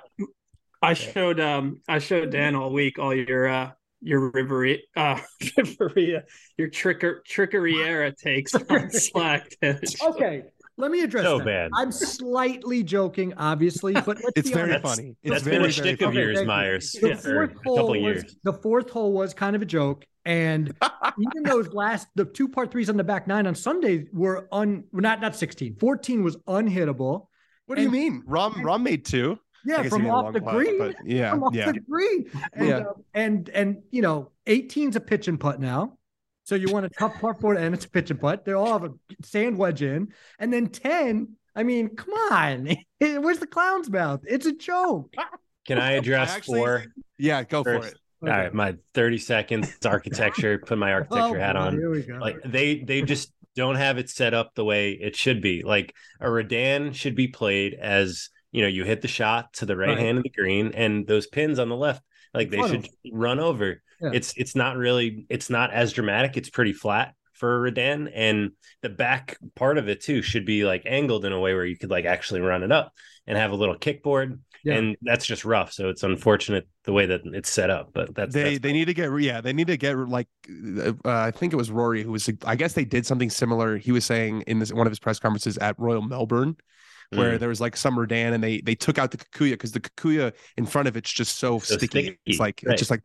I 0.82 0.94
showed 0.94 1.40
um 1.40 1.82
I 1.88 2.00
showed 2.00 2.32
Dan 2.32 2.56
all 2.56 2.72
week 2.72 2.98
all 2.98 3.14
your 3.14 3.48
uh 3.48 3.72
your 4.02 4.32
rivery 4.32 4.80
uh 4.96 5.20
riveria 5.58 6.24
your 6.58 6.70
tricker 6.70 7.24
trickery 7.26 7.76
era 7.82 8.12
takes 8.16 8.54
on 8.70 8.90
Slack. 8.92 9.52
Okay, 9.64 10.44
let 10.78 10.92
me 10.92 11.02
address 11.02 11.26
So 11.26 11.40
that. 11.40 11.46
bad. 11.46 11.72
I'm 11.76 11.92
slightly 11.92 12.84
joking, 12.84 13.34
obviously, 13.36 13.94
but 13.94 14.08
let's 14.24 14.32
it's 14.38 14.50
be 14.50 14.54
very 14.54 14.70
honest. 14.74 14.96
Funny. 14.96 15.16
It's 15.22 15.32
That's 15.32 15.44
very, 15.44 15.56
been 15.58 15.62
a 15.62 15.72
very 15.72 15.72
shtick 15.74 16.02
of 16.02 16.14
yours. 16.14 16.44
Myers. 16.46 16.92
The 16.94 17.16
for 17.16 17.48
fourth 17.50 17.64
hole 17.66 17.90
was 17.90 18.00
years. 18.02 18.36
the 18.44 18.54
fourth 18.54 18.90
hole 18.90 19.12
was 19.12 19.34
kind 19.34 19.56
of 19.58 19.62
a 19.62 19.66
joke, 19.66 20.06
and 20.24 20.74
even 21.20 21.44
those 21.44 21.74
last 21.74 22.08
the 22.16 22.24
two 22.26 22.48
part 22.48 22.72
threes 22.72 22.90
on 22.90 22.96
the 22.96 23.04
back 23.04 23.28
nine 23.28 23.48
on 23.48 23.56
Sunday 23.56 24.06
were 24.14 24.48
un 24.54 24.86
not 24.94 25.20
not 25.20 25.36
16. 25.36 25.76
14 25.76 26.24
was 26.24 26.38
unhittable. 26.48 27.28
What 27.66 27.76
do 27.76 27.82
you 27.82 27.92
mean? 27.92 28.24
Rahm 28.28 28.54
Rahm 28.56 28.82
made 28.84 29.04
two. 29.06 29.38
I 29.68 29.72
Yeah, 29.84 29.84
from 29.90 30.06
off 30.08 30.24
long 30.26 30.34
the 30.34 30.42
putt, 30.42 30.54
green. 30.56 30.78
but 30.78 30.96
yeah, 31.06 31.32
from 31.32 31.44
off 31.44 31.54
yeah. 31.56 31.72
the 31.72 31.80
green. 31.82 32.30
And, 32.54 32.68
Yeah. 32.68 32.78
uh, 32.78 32.94
and 33.14 33.50
and 33.50 33.84
you 33.92 34.02
know, 34.02 34.32
18's 34.48 34.96
a 34.96 35.00
pitch 35.00 35.28
and 35.28 35.40
putt 35.40 35.60
now. 35.60 35.98
So 36.46 36.56
you 36.56 36.72
want 36.72 36.86
a 36.86 36.90
tough 36.90 37.20
par 37.20 37.36
four 37.36 37.54
and 37.56 37.76
it's 37.76 37.86
a 37.86 37.90
pitch 37.90 38.10
and 38.10 38.20
putt. 38.20 38.44
They 38.46 38.54
all 38.54 38.74
have 38.80 38.84
a 38.84 38.94
sand 39.24 39.58
wedge 39.58 39.84
in. 39.84 40.08
And 40.40 40.52
then 40.52 40.68
10, 40.68 41.36
I 41.56 41.62
mean, 41.64 41.96
come 41.96 42.14
on. 42.32 42.70
Where's 43.00 43.38
the 43.40 43.46
clown's 43.48 43.90
mouth? 43.90 44.22
It's 44.28 44.48
a 44.48 44.54
joke. 44.56 45.14
Can 45.68 45.78
I 45.78 45.92
address 45.92 46.32
actually- 46.32 46.60
four? 46.60 46.86
Yeah, 47.20 47.44
go 47.44 47.64
for 47.64 47.82
First. 47.82 47.94
it. 47.94 48.00
All 48.24 48.30
right, 48.30 48.54
my 48.54 48.76
30 48.96 49.18
seconds 49.20 49.78
architecture, 49.86 50.58
put 50.58 50.78
my 50.78 50.92
architecture 50.92 51.38
Oh, 51.38 51.40
hat 51.40 51.56
on. 51.56 51.74
Here 51.78 51.90
we 51.92 52.02
go. 52.02 52.16
Like 52.16 52.38
they 52.44 52.80
they 52.80 53.02
just 53.02 53.32
don't 53.56 53.76
have 53.76 53.98
it 53.98 54.10
set 54.10 54.34
up 54.34 54.56
the 54.56 54.66
way 54.66 54.92
it 54.94 55.16
should 55.16 55.42
be. 55.42 55.64
Like 55.64 55.94
a 56.20 56.26
Redan 56.30 56.94
should 56.94 57.16
be 57.16 57.28
played 57.28 57.76
as 57.76 58.30
you 58.52 58.62
know, 58.62 58.68
you 58.68 58.84
hit 58.84 59.02
the 59.02 59.08
shot 59.08 59.54
to 59.54 59.66
the 59.66 59.76
right, 59.76 59.90
Right. 59.90 60.00
hand 60.00 60.18
of 60.18 60.24
the 60.24 60.30
green 60.30 60.72
and 60.74 61.06
those 61.08 61.28
pins 61.28 61.60
on 61.60 61.70
the 61.70 61.76
left, 61.76 62.04
like 62.34 62.50
they 62.50 62.62
should 62.68 62.88
run 63.12 63.40
over. 63.40 63.82
Yeah. 64.02 64.12
It's 64.14 64.34
it's 64.38 64.56
not 64.56 64.78
really 64.78 65.26
it's 65.30 65.50
not 65.50 65.72
as 65.74 65.94
dramatic. 65.94 66.38
It's 66.38 66.50
pretty 66.50 66.74
flat 66.74 67.14
for 67.34 67.62
Redan. 67.62 68.10
And 68.14 68.52
the 68.82 68.90
back 68.90 69.38
part 69.56 69.78
of 69.78 69.90
it 69.90 70.02
too 70.02 70.22
should 70.22 70.46
be 70.46 70.66
like 70.66 70.84
angled 70.86 71.26
in 71.26 71.32
a 71.34 71.40
way 71.40 71.54
where 71.54 71.66
you 71.66 71.78
could 71.78 71.90
like 71.90 72.06
actually 72.06 72.42
run 72.42 72.64
it 72.64 72.72
up 72.72 72.94
and 73.28 73.38
have 73.38 73.52
a 73.52 73.56
little 73.56 73.76
kickboard. 73.76 74.40
Yeah. 74.64 74.76
And 74.76 74.98
that's 75.02 75.26
just 75.26 75.46
rough. 75.46 75.72
So 75.72 75.88
it's 75.90 76.04
unfortunate 76.04 76.68
the 76.84 76.92
way 76.92 77.06
that 77.06 77.22
it's 77.26 77.50
set 77.50 77.70
up. 77.70 77.92
But 77.94 78.14
that's 78.14 78.34
They 78.34 78.44
that's 78.44 78.60
they 78.60 78.74
need 78.74 78.86
to 78.86 78.94
get 78.94 79.10
yeah 79.20 79.42
they 79.42 79.54
need 79.54 79.68
to 79.68 79.78
get 79.78 79.96
like 79.98 80.28
uh, 80.50 80.94
I 81.06 81.32
think 81.32 81.54
it 81.54 81.58
was 81.58 81.72
Rory 81.72 82.04
who 82.04 82.12
was 82.12 82.30
I 82.46 82.56
guess 82.56 82.74
they 82.74 82.86
did 82.86 83.06
something 83.06 83.30
similar. 83.30 83.78
He 83.78 83.92
was 83.92 84.06
saying 84.06 84.44
in 84.48 84.60
this 84.60 84.74
one 84.74 84.88
of 84.88 84.92
his 84.92 85.00
press 85.00 85.20
conferences 85.20 85.58
at 85.58 85.80
Royal 85.80 86.02
Melbourne 86.02 86.58
where 87.12 87.34
Mm. 87.36 87.40
there 87.40 87.50
was 87.50 87.60
like 87.62 87.76
some 87.76 87.96
Redan 87.98 88.34
and 88.34 88.44
they 88.44 88.62
they 88.62 88.76
took 88.76 88.98
out 88.98 89.12
the 89.12 89.18
kikuyu 89.18 89.52
because 89.52 89.72
the 89.72 89.80
kikuyu 89.80 90.32
in 90.58 90.66
front 90.66 90.88
of 90.88 90.96
it's 90.98 91.12
just 91.12 91.38
so, 91.40 91.60
So 91.60 91.76
sticky. 91.76 91.88
sticky, 92.04 92.20
It's 92.26 92.40
like 92.40 92.62
right. 92.66 92.74
it's 92.74 92.82
just 92.82 92.92
like 92.92 93.02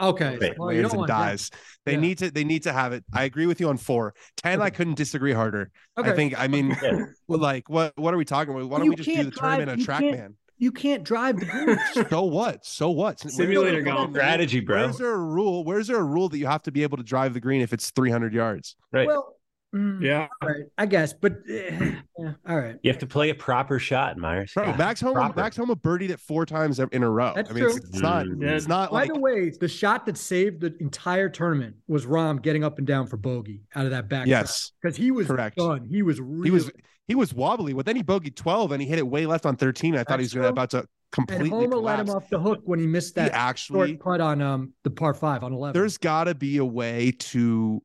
okay. 0.00 0.36
Right. 0.38 0.58
Well, 0.58 0.72
you 0.72 0.78
lands 0.80 0.92
don't 0.92 0.92
and 0.92 0.98
want 0.98 1.08
that. 1.08 1.30
dies. 1.30 1.50
They 1.86 1.92
Yeah. 1.92 2.00
need 2.00 2.18
to 2.18 2.30
they 2.30 2.44
need 2.44 2.64
to 2.64 2.72
have 2.72 2.92
it. 2.92 3.04
I 3.12 3.24
agree 3.24 3.46
with 3.46 3.60
you 3.60 3.68
on 3.68 3.76
four. 3.76 4.14
Ten 4.36 4.60
I 4.60 4.70
couldn't 4.70 4.94
disagree 4.96 5.32
harder. 5.32 5.70
Okay. 5.96 6.10
I 6.10 6.14
think 6.16 6.38
I 6.38 6.48
mean 6.48 6.76
Yeah. 6.82 7.04
well, 7.28 7.38
like 7.38 7.68
what 7.68 7.92
what 7.96 8.12
are 8.12 8.16
we 8.16 8.24
talking 8.24 8.52
about? 8.54 8.68
Why 8.68 8.78
don't 8.78 8.86
You 8.86 8.90
we 8.90 8.96
just 8.96 9.08
do 9.08 9.14
can't 9.14 9.32
the 9.32 9.40
tournament 9.40 9.82
drive- 9.84 9.98
on 9.98 10.02
you 10.04 10.10
can't- 10.10 10.30
TrackMan? 10.32 10.34
you 10.58 10.72
can't 10.72 11.04
drive 11.04 11.38
the 11.40 11.46
green. 11.46 11.78
So 12.10 12.24
what? 12.24 12.64
So 12.64 12.90
what? 12.90 13.20
Where's 13.22 13.36
Simulator 13.36 13.78
the 13.82 13.90
golf. 13.90 14.10
strategy, 14.10 14.60
bro. 14.60 14.82
Where's 14.84 14.98
there 14.98 15.12
a 15.14 15.18
rule? 15.18 15.64
Where's 15.64 15.86
there 15.88 15.98
a 15.98 16.04
rule 16.04 16.28
that 16.28 16.38
you 16.38 16.46
have 16.46 16.62
to 16.62 16.72
be 16.72 16.82
able 16.84 16.96
to 16.96 17.02
drive 17.02 17.34
the 17.34 17.40
green 17.40 17.60
if 17.60 17.72
it's 17.72 17.90
300 17.90 18.32
yards? 18.32 18.76
Right. 18.92 19.06
well, 19.06 19.36
mm, 19.74 20.00
Yeah. 20.00 20.28
all 20.40 20.48
right, 20.48 20.64
I 20.78 20.86
guess, 20.86 21.12
but 21.12 21.34
eh, 21.50 21.96
yeah, 22.18 22.32
all 22.48 22.56
right. 22.58 22.76
You 22.82 22.90
have 22.90 23.00
to 23.00 23.06
play 23.06 23.30
a 23.30 23.34
proper 23.34 23.78
shot, 23.78 24.16
Myers. 24.16 24.52
Bro, 24.54 24.64
Yeah, 24.66 24.76
Max 24.76 25.00
Homa, 25.00 25.14
proper. 25.14 25.40
Max 25.40 25.56
Homa 25.56 25.74
birdied 25.76 26.10
it 26.10 26.20
four 26.20 26.46
times 26.46 26.78
in 26.78 27.02
a 27.02 27.10
row. 27.10 27.32
That's 27.34 27.50
I 27.50 27.54
mean, 27.54 27.64
it's, 27.64 27.74
true. 27.74 27.82
it's 27.88 28.00
not. 28.00 28.26
Mm. 28.26 28.42
It's 28.42 28.68
not 28.68 28.90
By 28.90 29.00
like 29.00 29.12
the 29.12 29.20
way, 29.20 29.50
the 29.50 29.68
shot 29.68 30.06
that 30.06 30.16
saved 30.16 30.60
the 30.60 30.74
entire 30.80 31.28
tournament 31.28 31.76
was 31.88 32.06
Rahm 32.06 32.40
getting 32.40 32.62
up 32.64 32.78
and 32.78 32.86
down 32.86 33.06
for 33.06 33.16
bogey 33.16 33.62
out 33.74 33.84
of 33.84 33.90
that 33.90 34.08
back. 34.08 34.26
yes, 34.26 34.72
because 34.80 34.96
he 34.96 35.10
was 35.10 35.26
Correct. 35.26 35.56
done. 35.56 35.86
He 35.90 36.02
was 36.02 36.20
really, 36.20 36.44
he 36.48 36.50
was 36.50 36.70
he 37.06 37.14
was 37.14 37.34
wobbly, 37.34 37.72
but 37.74 37.84
then 37.84 37.96
he 37.96 38.02
bogeyed 38.02 38.34
12 38.36 38.72
and 38.72 38.80
he 38.80 38.88
hit 38.88 38.98
it 38.98 39.06
way 39.06 39.26
left 39.26 39.44
on 39.44 39.56
13. 39.56 39.94
I 39.94 40.04
thought 40.04 40.18
he 40.20 40.22
was 40.24 40.32
That's 40.32 40.34
gonna, 40.34 40.44
true. 40.46 40.48
about 40.50 40.70
to 40.70 40.78
and 40.78 41.28
completely 41.28 41.50
Homa 41.50 41.76
let 41.76 42.00
him 42.00 42.10
off 42.10 42.28
the 42.30 42.40
hook 42.40 42.60
when 42.64 42.78
he 42.80 42.86
missed 42.86 43.14
He 43.14 43.20
that 43.20 43.32
actually, 43.32 43.90
short 43.90 44.00
putt 44.00 44.20
on 44.20 44.40
um 44.42 44.72
the 44.84 44.90
par 44.90 45.14
five 45.14 45.44
on 45.44 45.52
eleven. 45.52 45.78
there's 45.78 45.96
got 45.98 46.24
to 46.24 46.34
be 46.34 46.56
a 46.56 46.64
way 46.64 47.12
to 47.18 47.82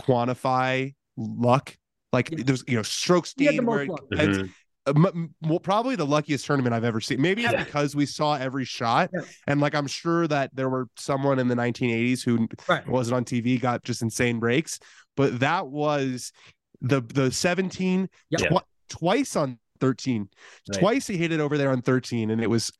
quantify 0.00 0.94
luck. 1.16 1.76
Like 2.12 2.30
Yeah. 2.30 2.44
there's 2.44 2.64
you 2.66 2.76
know 2.76 2.82
strokes 2.82 3.34
he 3.36 3.58
where 3.60 3.86
mm-hmm. 3.86 4.46
uh, 4.86 4.92
m- 4.94 5.06
m- 5.06 5.34
well, 5.42 5.60
probably 5.60 5.96
the 5.96 6.04
luckiest 6.06 6.44
tournament 6.44 6.74
I've 6.74 6.84
ever 6.84 7.00
seen. 7.00 7.20
Maybe 7.20 7.44
it's 7.44 7.52
Yeah. 7.52 7.64
because 7.64 7.94
we 7.96 8.04
saw 8.06 8.34
every 8.36 8.64
shot, 8.64 9.10
Yeah. 9.14 9.20
and 9.46 9.60
like 9.60 9.74
I'm 9.74 9.86
sure 9.86 10.26
that 10.28 10.50
there 10.54 10.68
were 10.68 10.88
someone 10.96 11.38
in 11.38 11.48
the 11.48 11.54
1980s 11.54 12.22
who 12.22 12.48
Right. 12.68 12.86
wasn't 12.86 13.16
on 13.16 13.24
TV 13.24 13.58
got 13.60 13.82
just 13.84 14.02
insane 14.02 14.40
breaks, 14.40 14.78
but 15.16 15.40
that 15.40 15.68
was 15.68 16.32
the 16.80 17.00
the 17.00 17.30
17 17.32 18.08
Yeah. 18.30 18.58
twice 18.88 19.36
on 19.36 19.58
13. 19.80 20.28
Right. 20.70 20.80
Twice 20.80 21.06
he 21.06 21.16
hit 21.16 21.32
it 21.32 21.40
over 21.40 21.56
there 21.56 21.70
on 21.70 21.80
13, 21.82 22.30
and 22.30 22.42
it 22.42 22.50
was 22.50 22.70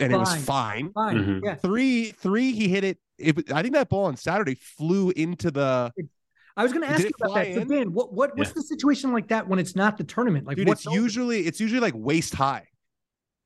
and 0.00 0.12
it 0.12 0.16
was 0.16 0.30
Fine. 0.36 0.92
fine. 0.92 0.92
Fine. 0.92 1.16
Mhm. 1.18 1.40
Yeah. 1.44 1.54
Three 1.56 2.10
three 2.12 2.52
he 2.52 2.68
hit 2.68 2.84
it. 2.84 2.98
it. 3.18 3.52
I 3.52 3.62
think 3.62 3.74
that 3.74 3.88
ball 3.88 4.04
on 4.06 4.16
Saturday 4.16 4.54
flew 4.56 5.10
into 5.10 5.50
the. 5.50 5.92
I 6.56 6.62
was 6.62 6.72
going 6.72 6.84
to 6.86 6.90
ask 6.90 7.02
you 7.02 7.10
about 7.20 7.34
that. 7.34 7.54
But 7.54 7.62
in? 7.62 7.68
Dan, 7.68 7.92
what 7.92 8.12
what 8.12 8.36
what's 8.36 8.50
Yeah. 8.50 8.54
the 8.54 8.62
situation 8.62 9.12
like 9.12 9.28
that 9.28 9.48
when 9.48 9.58
it's 9.58 9.74
not 9.74 9.96
the 9.98 10.04
tournament? 10.04 10.46
Like 10.46 10.56
Dude, 10.56 10.68
what's 10.68 10.86
it's 10.86 10.94
usually 10.94 11.46
it's 11.46 11.60
usually 11.60 11.80
like 11.80 11.94
waist 11.96 12.34
high. 12.34 12.68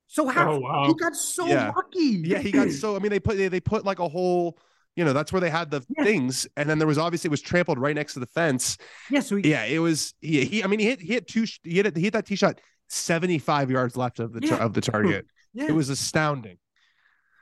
so 0.07 0.27
how 0.27 0.51
Oh 0.53 0.59
wow. 0.59 0.87
he 0.87 0.93
got 0.93 1.15
so 1.15 1.47
Yeah. 1.47 1.71
lucky. 1.75 2.21
Yeah, 2.23 2.39
he 2.39 2.51
got 2.51 2.69
so. 2.71 2.95
I 2.95 2.99
mean, 2.99 3.09
they 3.11 3.19
put 3.19 3.37
they, 3.37 3.47
they 3.47 3.59
put 3.59 3.85
like 3.85 3.99
a 3.99 4.07
whole. 4.07 4.57
You 4.95 5.05
know, 5.05 5.13
that's 5.13 5.31
where 5.31 5.39
they 5.39 5.49
had 5.49 5.71
the 5.71 5.81
Yeah. 5.97 6.03
things, 6.03 6.45
and 6.57 6.69
then 6.69 6.77
there 6.77 6.87
was 6.87 6.97
obviously 6.97 7.29
it 7.29 7.31
was 7.31 7.41
trampled 7.41 7.79
right 7.79 7.95
next 7.95 8.15
to 8.15 8.19
the 8.19 8.25
fence. 8.27 8.77
yeah. 9.09 9.21
So 9.21 9.37
he, 9.37 9.49
Yeah, 9.49 9.63
it 9.63 9.79
was. 9.79 10.13
He, 10.19 10.43
he 10.45 10.63
I 10.63 10.67
mean, 10.67 10.79
he 10.79 10.85
hit 10.87 10.99
he 11.01 11.13
hit 11.13 11.27
two. 11.27 11.45
He 11.63 11.75
hit. 11.75 11.95
He 11.95 12.03
hit 12.03 12.13
that 12.13 12.25
tee 12.25 12.35
shot 12.35 12.59
seventy 12.89 13.39
five 13.39 13.71
yards 13.71 13.95
left 13.95 14.19
of 14.19 14.33
the 14.33 14.41
Yeah. 14.45 14.57
of 14.57 14.73
the 14.73 14.81
target. 14.81 15.25
yeah. 15.53 15.65
It 15.67 15.71
was 15.73 15.89
astounding. 15.89 16.57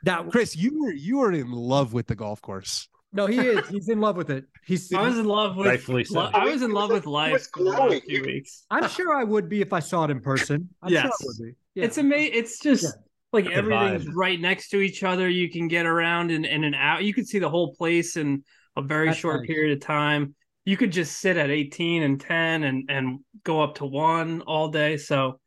that 0.03 0.29
Chris, 0.29 0.55
you 0.55 0.83
were 0.83 0.91
you 0.93 1.17
were 1.17 1.31
in 1.31 1.51
love 1.51 1.93
with 1.93 2.07
the 2.07 2.15
golf 2.15 2.41
course. 2.41 2.88
No, 3.14 3.26
he 3.26 3.38
is. 3.40 3.68
He's 3.70 3.90
in 3.90 4.00
love 4.00 4.16
with 4.18 4.30
it. 4.30 4.46
He's. 4.66 4.92
I 4.94 5.02
was 5.02 5.18
in 5.18 5.26
love 5.26 5.56
with. 5.56 5.68
Rightfully 5.68 6.04
so. 6.04 6.20
I 6.20 6.46
was 6.46 6.62
in 6.62 6.72
love 6.72 6.92
with 6.92 7.06
life 7.06 7.48
for 7.54 7.64
the 7.64 7.70
last 7.72 8.04
few 8.06 8.22
weeks. 8.24 8.66
I'm 8.70 8.88
sure 8.90 9.16
I 9.16 9.24
would 9.24 9.50
be 9.50 9.62
if 9.62 9.74
I 9.74 9.80
saw 9.80 10.04
it 10.06 10.12
in 10.12 10.20
person. 10.20 10.70
I'm 10.82 10.90
sure 10.90 11.00
I 11.00 11.04
Yes. 11.04 11.18
would 11.24 11.38
be. 11.46 11.52
Yeah. 11.76 11.86
It's 11.86 11.98
amazing. 11.98 12.34
It's 12.36 12.60
just 12.60 12.84
Yeah. 12.84 12.90
like 13.34 13.46
The 13.46 13.54
everything's 13.54 14.06
vibe. 14.06 14.12
right 14.16 14.40
next 14.40 14.70
to 14.70 14.82
each 14.82 15.04
other. 15.04 15.30
You 15.30 15.50
can 15.50 15.68
get 15.68 15.86
around 15.86 16.32
in, 16.32 16.44
in 16.46 16.64
and 16.64 16.76
out. 16.76 17.04
You 17.04 17.14
can 17.14 17.26
see 17.26 17.40
the 17.40 17.50
whole 17.50 17.74
place 17.76 18.18
in 18.18 18.44
a 18.76 18.82
very 18.82 19.08
That's 19.08 19.20
short 19.20 19.42
nice. 19.42 19.48
period 19.48 19.78
of 19.78 19.82
time. 19.84 20.36
You 20.66 20.76
could 20.76 20.92
just 20.92 21.20
sit 21.20 21.38
at 21.38 21.50
18 21.50 22.04
and 22.04 22.20
10 22.20 22.64
and 22.64 22.90
and 22.90 23.20
go 23.44 23.62
up 23.62 23.76
to 23.76 23.86
one 23.86 24.42
all 24.42 24.68
day. 24.68 24.98
So, 24.98 25.40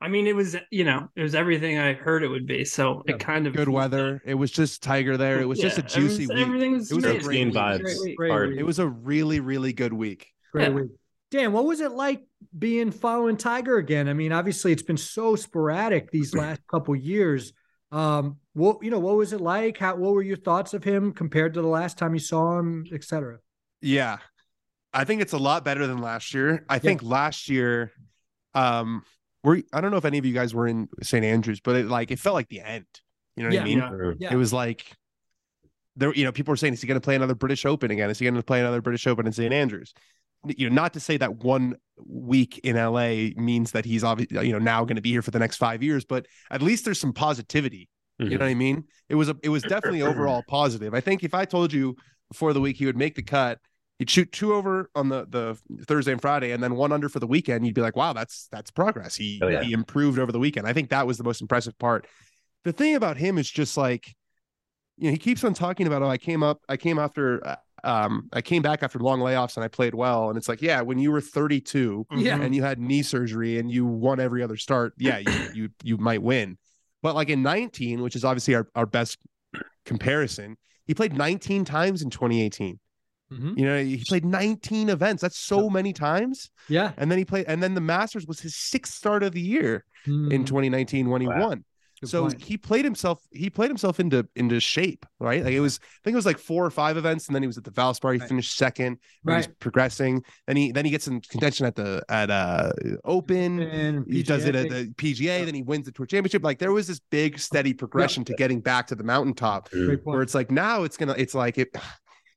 I 0.00 0.08
mean, 0.08 0.26
it 0.26 0.36
was 0.36 0.56
you 0.70 0.84
know 0.84 1.08
it 1.16 1.22
was 1.22 1.34
everything 1.34 1.78
I 1.78 1.94
heard 1.94 2.22
it 2.22 2.28
would 2.28 2.46
be. 2.46 2.64
So 2.64 3.02
Yeah. 3.06 3.14
it 3.14 3.20
kind 3.20 3.46
of 3.46 3.54
Good 3.54 3.68
weather. 3.68 4.20
It 4.24 4.34
was 4.34 4.50
just 4.50 4.82
Tiger 4.82 5.16
there. 5.16 5.40
It 5.40 5.46
was 5.46 5.58
just 5.58 5.78
a 5.78 5.82
juicy 5.82 6.26
was, 6.26 6.36
week. 6.36 6.46
Everything 6.46 6.72
was, 6.72 6.90
It 6.90 6.94
was 6.94 7.04
a 7.04 7.18
great 7.18 7.46
week. 7.46 7.54
vibes. 7.54 7.80
Great 7.82 8.00
week. 8.04 8.16
Great 8.16 8.58
It 8.58 8.66
was 8.66 8.78
a 8.78 8.88
really 8.88 9.40
really 9.40 9.72
good 9.72 9.92
week. 9.92 10.28
Great 10.52 10.68
Yeah. 10.68 10.74
week. 10.74 10.90
Dan, 11.30 11.52
what 11.52 11.64
was 11.64 11.80
it 11.80 11.92
like 11.92 12.22
being 12.56 12.90
following 12.92 13.36
Tiger 13.36 13.78
again? 13.78 14.08
I 14.08 14.12
mean, 14.12 14.30
obviously 14.30 14.72
it's 14.72 14.82
been 14.82 14.96
so 14.96 15.36
sporadic 15.36 16.10
these 16.10 16.34
last 16.34 16.60
couple 16.70 16.94
years. 16.94 17.52
Um, 17.90 18.36
what 18.52 18.78
you 18.82 18.90
know, 18.90 18.98
what 18.98 19.16
was 19.16 19.32
it 19.32 19.40
like? 19.40 19.78
How 19.78 19.96
what 19.96 20.12
were 20.12 20.22
your 20.22 20.36
thoughts 20.36 20.74
of 20.74 20.84
him 20.84 21.12
compared 21.12 21.54
to 21.54 21.62
the 21.62 21.68
last 21.68 21.96
time 21.98 22.14
you 22.14 22.20
saw 22.20 22.58
him, 22.58 22.84
etc. 22.92 23.38
Yeah. 23.80 24.18
I 24.92 25.04
think 25.04 25.22
it's 25.22 25.32
a 25.32 25.38
lot 25.38 25.64
better 25.64 25.86
than 25.86 25.98
last 25.98 26.34
year. 26.34 26.64
I 26.68 26.78
think 26.78 27.02
last 27.02 27.48
year, 27.48 27.90
um, 28.54 29.02
we're 29.44 29.62
I 29.72 29.80
don't 29.80 29.90
know 29.90 29.98
if 29.98 30.04
any 30.04 30.18
of 30.18 30.24
you 30.24 30.32
guys 30.32 30.54
were 30.54 30.66
in 30.66 30.88
St. 31.02 31.24
Andrews, 31.24 31.60
but 31.60 31.76
it 31.76 31.86
like 31.86 32.10
it 32.10 32.18
felt 32.18 32.34
like 32.34 32.48
the 32.48 32.60
end. 32.60 32.86
You 33.36 33.44
know 33.44 33.50
what 33.50 33.54
Yeah. 33.54 33.60
I 33.60 33.64
mean? 33.64 33.78
Yeah. 33.78 34.12
Yeah. 34.18 34.32
It 34.32 34.36
was 34.36 34.52
like 34.52 34.96
there, 35.96 36.12
you 36.14 36.24
know, 36.24 36.32
people 36.32 36.52
were 36.52 36.56
saying, 36.56 36.74
is 36.74 36.80
he 36.80 36.88
going 36.88 37.00
to 37.00 37.04
play 37.04 37.14
another 37.14 37.34
British 37.34 37.64
Open 37.64 37.90
again? 37.90 38.10
Is 38.10 38.18
he 38.18 38.24
going 38.24 38.34
to 38.34 38.42
play 38.42 38.60
another 38.60 38.80
British 38.80 39.06
Open 39.06 39.26
in 39.26 39.32
St. 39.32 39.52
Andrews? 39.52 39.94
You 40.44 40.68
know, 40.68 40.74
not 40.74 40.92
to 40.94 41.00
say 41.00 41.16
that 41.18 41.36
one 41.36 41.76
week 42.04 42.58
in 42.64 42.76
LA 42.76 43.30
means 43.36 43.72
that 43.72 43.84
he's 43.84 44.04
obviously, 44.04 44.46
you 44.46 44.52
know, 44.52 44.58
now 44.58 44.84
going 44.84 44.96
to 44.96 45.02
be 45.02 45.10
here 45.10 45.22
for 45.22 45.30
the 45.30 45.38
next 45.38 45.56
five 45.56 45.82
years, 45.82 46.04
but 46.04 46.26
at 46.50 46.60
least 46.60 46.84
there's 46.84 47.00
some 47.00 47.12
positivity. 47.12 47.88
You 48.18 48.26
know 48.26 48.30
mm-hmm. 48.32 48.44
what 48.44 48.50
I 48.50 48.54
mean? 48.54 48.84
It 49.08 49.14
was 49.14 49.28
a, 49.28 49.36
it 49.42 49.48
was 49.48 49.62
definitely 49.62 50.02
overall 50.02 50.44
positive. 50.46 50.94
I 50.94 51.00
think 51.00 51.24
if 51.24 51.34
I 51.34 51.44
told 51.44 51.72
you 51.72 51.96
before 52.30 52.52
the 52.52 52.60
week 52.60 52.76
he 52.76 52.86
would 52.86 52.96
make 52.96 53.14
the 53.14 53.22
cut, 53.22 53.58
he'd 53.98 54.10
shoot 54.10 54.30
two 54.32 54.54
over 54.54 54.90
on 54.94 55.08
the 55.08 55.26
the 55.28 55.58
Thursday 55.84 56.12
and 56.12 56.20
Friday, 56.20 56.50
and 56.52 56.62
then 56.62 56.74
one 56.74 56.92
under 56.92 57.08
for 57.08 57.20
the 57.20 57.26
weekend, 57.26 57.64
you'd 57.66 57.74
be 57.74 57.80
like, 57.80 57.96
wow, 57.96 58.12
that's 58.12 58.48
that's 58.50 58.70
progress. 58.70 59.14
He 59.16 59.40
Oh, 59.42 59.48
yeah. 59.48 59.62
he 59.62 59.72
improved 59.72 60.18
over 60.18 60.32
the 60.32 60.38
weekend. 60.38 60.66
I 60.66 60.72
think 60.72 60.90
that 60.90 61.06
was 61.06 61.18
the 61.18 61.24
most 61.24 61.40
impressive 61.40 61.78
part. 61.78 62.06
The 62.64 62.72
thing 62.72 62.94
about 62.94 63.16
him 63.16 63.36
is 63.38 63.50
just 63.50 63.76
like, 63.76 64.14
you 64.96 65.06
know, 65.08 65.12
he 65.12 65.18
keeps 65.18 65.44
on 65.44 65.54
talking 65.54 65.86
about, 65.86 66.02
oh, 66.02 66.08
I 66.08 66.18
came 66.18 66.42
up, 66.42 66.60
I 66.68 66.76
came 66.78 66.98
after, 66.98 67.46
uh, 67.46 67.56
um, 67.84 68.28
I 68.32 68.40
came 68.40 68.62
back 68.62 68.82
after 68.82 68.98
long 68.98 69.20
layoffs 69.20 69.56
and 69.56 69.64
I 69.64 69.68
played 69.68 69.94
well. 69.94 70.30
And 70.30 70.38
it's 70.38 70.48
like, 70.48 70.62
yeah, 70.62 70.80
when 70.80 70.98
you 70.98 71.12
were 71.12 71.20
32 71.20 72.06
Yeah. 72.16 72.40
and 72.40 72.54
you 72.54 72.62
had 72.62 72.78
knee 72.78 73.02
surgery 73.02 73.58
and 73.58 73.70
you 73.70 73.84
won 73.84 74.18
every 74.20 74.42
other 74.42 74.56
start, 74.56 74.94
yeah, 74.96 75.18
you 75.18 75.32
you 75.52 75.68
you 75.82 75.96
might 75.98 76.22
win. 76.22 76.56
But 77.02 77.14
like 77.14 77.28
in 77.28 77.42
19, 77.42 78.00
which 78.00 78.16
is 78.16 78.24
obviously 78.24 78.54
our, 78.54 78.66
our 78.74 78.86
best 78.86 79.18
comparison, 79.84 80.56
he 80.86 80.94
played 80.94 81.12
19 81.12 81.64
times 81.66 82.00
in 82.02 82.08
2018. 82.10 82.78
Mhm. 83.32 83.58
You 83.58 83.64
know, 83.64 83.82
he 83.82 84.02
played 84.06 84.24
19 84.24 84.88
events. 84.90 85.22
That's 85.22 85.38
so 85.38 85.68
many 85.70 85.92
times. 85.92 86.50
Yeah. 86.68 86.92
And 86.96 87.10
then 87.10 87.18
he 87.18 87.24
played, 87.24 87.46
and 87.48 87.62
then 87.62 87.74
the 87.74 87.80
Masters 87.80 88.26
was 88.26 88.40
his 88.40 88.54
sixth 88.56 88.94
start 88.94 89.22
of 89.22 89.32
the 89.32 89.40
year 89.40 89.84
in 90.06 90.12
Mm, 90.30 90.46
2019 90.46 91.08
when 91.08 91.20
he 91.22 91.26
Wow. 91.28 91.40
won. 91.48 91.64
good 92.00 92.10
so 92.10 92.22
point. 92.22 92.42
he 92.42 92.58
played 92.58 92.84
himself. 92.84 93.22
He 93.30 93.48
played 93.48 93.70
himself 93.70 93.98
into 93.98 94.28
into 94.36 94.60
shape, 94.60 95.06
right? 95.20 95.42
Like 95.42 95.54
it 95.54 95.60
was. 95.60 95.78
I 95.82 95.86
think 96.04 96.12
it 96.12 96.16
was 96.16 96.26
like 96.26 96.38
four 96.38 96.66
or 96.66 96.70
five 96.70 96.98
events, 96.98 97.28
and 97.28 97.34
then 97.34 97.42
he 97.42 97.46
was 97.46 97.56
at 97.56 97.64
the 97.64 97.70
Valspar. 97.70 98.12
He 98.12 98.18
Right. 98.18 98.28
finished 98.28 98.56
second. 98.58 98.98
Right. 99.24 99.36
He's 99.38 99.46
Right. 99.46 99.58
progressing. 99.58 100.22
Then 100.46 100.56
he 100.56 100.70
then 100.72 100.84
he 100.84 100.90
gets 100.90 101.06
in 101.08 101.20
contention 101.22 101.64
at 101.64 101.76
the 101.76 102.04
at 102.10 102.30
uh 102.30 102.72
Open. 103.04 103.60
And 103.60 104.04
He 104.06 104.22
does 104.22 104.44
it 104.44 104.54
at 104.54 104.68
the 104.68 104.92
PGA. 104.96 105.44
Then 105.46 105.54
he 105.54 105.62
wins 105.62 105.86
the 105.86 105.92
Tour 105.92 106.04
Championship. 106.04 106.44
Like 106.44 106.58
there 106.58 106.72
was 106.72 106.86
this 106.88 107.00
big 107.10 107.38
steady 107.38 107.72
progression 107.72 108.22
to 108.24 108.34
getting 108.34 108.60
back 108.60 108.86
to 108.88 108.94
the 108.96 109.04
mountaintop. 109.04 109.70
Great 109.70 110.04
point. 110.04 110.14
Where 110.14 110.22
it's 110.22 110.34
like 110.34 110.50
now 110.50 110.82
it's 110.82 110.98
gonna. 110.98 111.14
It's 111.16 111.34
like 111.34 111.56
it. 111.56 111.74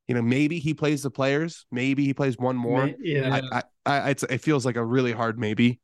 You 0.07 0.15
know, 0.15 0.21
maybe 0.21 0.59
he 0.59 0.73
plays 0.73 1.03
the 1.03 1.11
players. 1.11 1.65
Maybe 1.71 2.05
he 2.05 2.13
plays 2.13 2.37
one 2.37 2.55
more. 2.55 2.89
Yeah. 2.99 3.41
I, 3.51 3.57
I, 3.57 3.63
I, 3.85 4.09
it's, 4.11 4.23
it 4.23 4.39
feels 4.39 4.65
like 4.65 4.77
a 4.77 4.85
really 4.85 5.11
hard 5.11 5.37
maybe. 5.37 5.79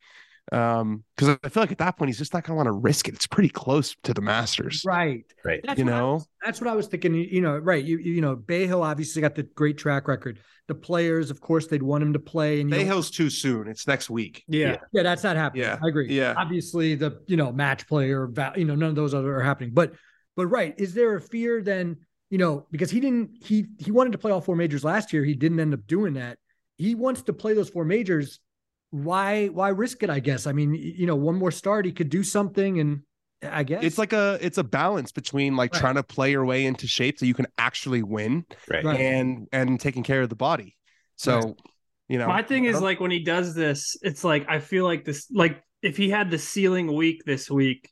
Um, 0.52 1.04
because 1.16 1.38
I 1.44 1.50
feel 1.50 1.64
like 1.64 1.72
at 1.72 1.78
that 1.78 1.98
point 1.98 2.10
he's 2.10 2.18
just 2.18 2.34
not 2.34 2.44
gonna 2.44 2.58
want 2.58 2.68
to 2.68 2.74
risk 2.74 3.08
it. 3.08 3.14
It's 3.16 3.28
pretty 3.28 3.48
close 3.50 3.96
to 4.04 4.14
the 4.14 4.22
Masters, 4.22 4.84
Right. 4.86 5.24
Right. 5.44 5.62
That's 5.64 5.80
you 5.80 5.86
know. 5.86 6.14
was- 6.16 6.28
that's 6.44 6.60
what 6.60 6.70
I 6.70 6.76
was 6.76 6.88
thinking. 6.88 7.16
You 7.16 7.40
know, 7.40 7.58
right? 7.58 7.84
You 7.84 7.98
you 7.98 8.20
know, 8.20 8.36
Bayhill 8.36 8.84
obviously 8.84 9.22
got 9.22 9.36
the 9.36 9.44
great 9.44 9.78
track 9.78 10.08
record. 10.10 10.40
The 10.68 10.76
players, 10.76 11.32
of 11.32 11.40
course, 11.40 11.68
they'd 11.68 11.82
want 11.82 12.04
him 12.04 12.12
to 12.14 12.20
play. 12.20 12.60
And 12.60 12.70
you 12.70 12.78
know- 12.78 12.84
Bayhill's 12.84 13.10
too 13.10 13.30
soon. 13.30 13.68
It's 13.70 13.88
next 13.88 14.10
week. 14.10 14.44
yeah. 14.48 14.78
yeah, 14.92 15.04
that's 15.04 15.24
not 15.24 15.38
happening. 15.38 15.64
Yeah. 15.64 15.80
I 15.82 15.88
agree. 15.88 16.14
Yeah. 16.14 16.34
obviously 16.38 16.96
the 16.96 17.22
you 17.26 17.38
know 17.38 17.52
match 17.54 17.88
player, 17.88 18.30
you 18.58 18.66
know 18.66 18.76
none 18.76 18.90
of 18.90 18.96
those 18.96 19.14
other 19.14 19.34
are 19.38 19.44
happening. 19.44 19.72
But 19.74 19.94
but 20.36 20.48
right, 20.48 20.76
is 20.78 20.94
there 20.94 21.16
a 21.16 21.22
fear 21.22 21.62
then? 21.62 21.98
You 22.34 22.40
know, 22.40 22.66
because 22.72 22.90
he 22.90 23.00
didn't 23.00 23.44
he 23.46 23.68
he 23.78 23.92
wanted 23.92 24.14
to 24.14 24.18
play 24.18 24.32
all 24.32 24.42
four 24.42 24.56
majors 24.56 24.84
last 24.84 25.14
year. 25.14 25.24
He 25.24 25.36
didn't 25.36 25.60
end 25.60 25.72
up 25.72 25.86
doing 25.86 26.16
that. 26.16 26.40
He 26.78 26.96
wants 26.96 27.22
to 27.24 27.34
play 27.34 27.54
those 27.54 27.70
four 27.70 27.86
majors. 27.86 28.40
Why 28.90 29.50
why 29.50 29.70
risk 29.70 30.02
it? 30.02 30.10
I 30.10 30.20
guess. 30.20 30.48
I 30.48 30.52
mean, 30.52 30.74
you 30.74 31.06
know, 31.06 31.16
one 31.16 31.36
more 31.36 31.52
start, 31.52 31.86
he 31.86 31.92
could 31.92 32.10
do 32.10 32.24
something, 32.24 32.80
and 32.80 33.02
I 33.44 33.62
guess 33.64 33.84
It's 33.84 34.00
like 34.00 34.14
a 34.14 34.40
it's 34.42 34.58
a 34.58 34.64
balance 34.64 35.12
between 35.12 35.56
like 35.56 35.74
Right. 35.74 35.80
trying 35.80 35.96
to 35.96 36.02
play 36.02 36.32
your 36.32 36.44
way 36.44 36.66
into 36.66 36.88
shape 36.88 37.20
so 37.20 37.28
you 37.28 37.36
can 37.36 37.46
actually 37.60 38.02
win 38.02 38.46
Right. 38.68 38.84
Right. 38.84 39.00
and 39.00 39.48
and 39.52 39.80
taking 39.80 40.02
care 40.02 40.24
of 40.24 40.30
the 40.30 40.36
body. 40.36 40.76
So 41.18 41.38
Right. 41.38 41.56
you 42.10 42.18
know 42.18 42.28
My 42.28 42.42
thing 42.42 42.66
is 42.66 42.82
like 42.82 43.00
when 43.00 43.12
he 43.12 43.20
does 43.20 43.54
this, 43.54 43.96
it's 44.02 44.24
like 44.24 44.50
I 44.50 44.60
feel 44.60 44.86
like 44.86 45.06
this 45.06 45.28
like 45.30 45.62
if 45.84 45.98
he 45.98 46.10
had 46.10 46.32
the 46.32 46.40
ceiling 46.40 46.96
week 46.96 47.26
this 47.26 47.52
week, 47.52 47.92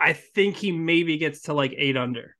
I 0.00 0.14
think 0.14 0.56
he 0.56 0.72
maybe 0.72 1.18
gets 1.18 1.42
to 1.42 1.52
like 1.52 1.74
eight 1.76 1.98
under. 1.98 2.35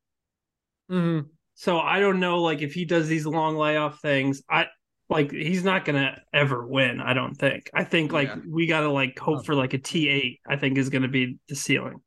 Mhm. 0.91 1.27
So 1.55 1.79
I 1.79 2.01
don't 2.01 2.21
know 2.21 2.43
like 2.43 2.63
if 2.63 2.75
he 2.75 2.85
does 2.85 3.09
these 3.09 3.27
long 3.27 3.57
layoff 3.57 4.01
things, 4.01 4.43
I 4.49 4.67
like 5.09 5.31
he's 5.31 5.65
not 5.65 5.85
gonna 5.85 6.21
ever 6.35 6.67
win, 6.67 7.01
I 7.01 7.15
don't 7.15 7.35
think. 7.35 7.71
I 7.73 7.85
think 7.85 8.13
like 8.13 8.29
Yeah. 8.29 8.37
we 8.49 8.67
gotta 8.67 8.91
like 8.91 9.19
hope 9.19 9.47
for 9.47 9.55
like 9.55 9.73
a 9.75 9.79
T 9.79 10.09
eight, 10.09 10.41
I 10.49 10.57
think 10.57 10.79
is 10.79 10.91
gonna 10.91 11.09
be 11.09 11.39
the 11.49 11.55
ceiling. 11.55 12.01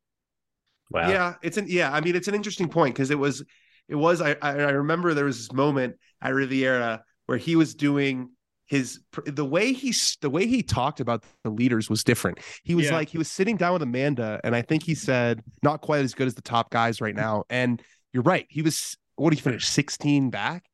Wow. 0.90 1.08
Yeah, 1.08 1.34
it's 1.42 1.56
an 1.56 1.66
yeah. 1.68 1.92
I 1.92 2.00
mean, 2.00 2.16
it's 2.16 2.28
an 2.28 2.34
interesting 2.34 2.68
point 2.68 2.94
because 2.94 3.10
it 3.10 3.18
was, 3.18 3.44
it 3.88 3.94
was. 3.94 4.20
I 4.20 4.32
I 4.42 4.50
I 4.50 4.70
remember 4.72 5.14
there 5.14 5.24
was 5.24 5.38
this 5.38 5.52
moment 5.52 5.96
at 6.20 6.34
Riviera 6.34 7.02
where 7.26 7.38
he 7.38 7.56
was 7.56 7.74
doing 7.74 8.30
his 8.66 9.00
the 9.24 9.44
way 9.44 9.72
he 9.72 9.92
the 10.20 10.30
way 10.30 10.46
he 10.46 10.62
talked 10.62 11.00
about 11.00 11.24
the 11.44 11.50
leaders 11.50 11.88
was 11.88 12.04
different. 12.04 12.38
He 12.64 12.74
was 12.74 12.86
Yeah. 12.86 12.94
like 12.96 13.08
he 13.08 13.18
was 13.18 13.28
sitting 13.30 13.56
down 13.56 13.72
with 13.72 13.82
Amanda, 13.82 14.40
and 14.44 14.54
I 14.54 14.62
think 14.62 14.82
he 14.82 14.94
said 14.94 15.42
not 15.62 15.80
quite 15.80 16.04
as 16.04 16.14
good 16.14 16.26
as 16.26 16.34
the 16.34 16.42
top 16.42 16.70
guys 16.70 17.00
right 17.00 17.14
now. 17.14 17.44
And 17.50 17.82
you're 18.12 18.22
right. 18.22 18.46
He 18.48 18.62
was 18.62 18.96
what 19.16 19.30
did 19.30 19.38
he 19.38 19.42
finish 19.42 19.68
16 19.68 20.30
back, 20.30 20.64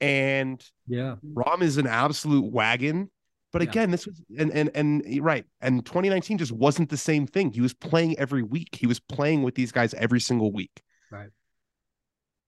and 0.00 0.64
yeah, 0.86 1.16
Rahm 1.34 1.62
is 1.62 1.76
an 1.76 1.86
absolute 1.86 2.50
wagon. 2.52 3.10
But 3.52 3.62
Yeah. 3.62 3.68
again, 3.70 3.90
this 3.90 4.06
was 4.06 4.22
and 4.38 4.50
and 4.52 4.70
and 4.74 5.04
right. 5.24 5.44
And 5.60 5.84
2019 5.84 6.38
just 6.38 6.52
wasn't 6.52 6.88
the 6.88 6.96
same 6.96 7.26
thing. 7.26 7.52
He 7.52 7.60
was 7.60 7.74
playing 7.74 8.18
every 8.18 8.42
week. 8.42 8.76
He 8.76 8.86
was 8.86 9.00
playing 9.00 9.42
with 9.42 9.54
these 9.54 9.72
guys 9.72 9.92
every 9.94 10.20
single 10.20 10.52
week. 10.52 10.82
Right. 11.10 11.30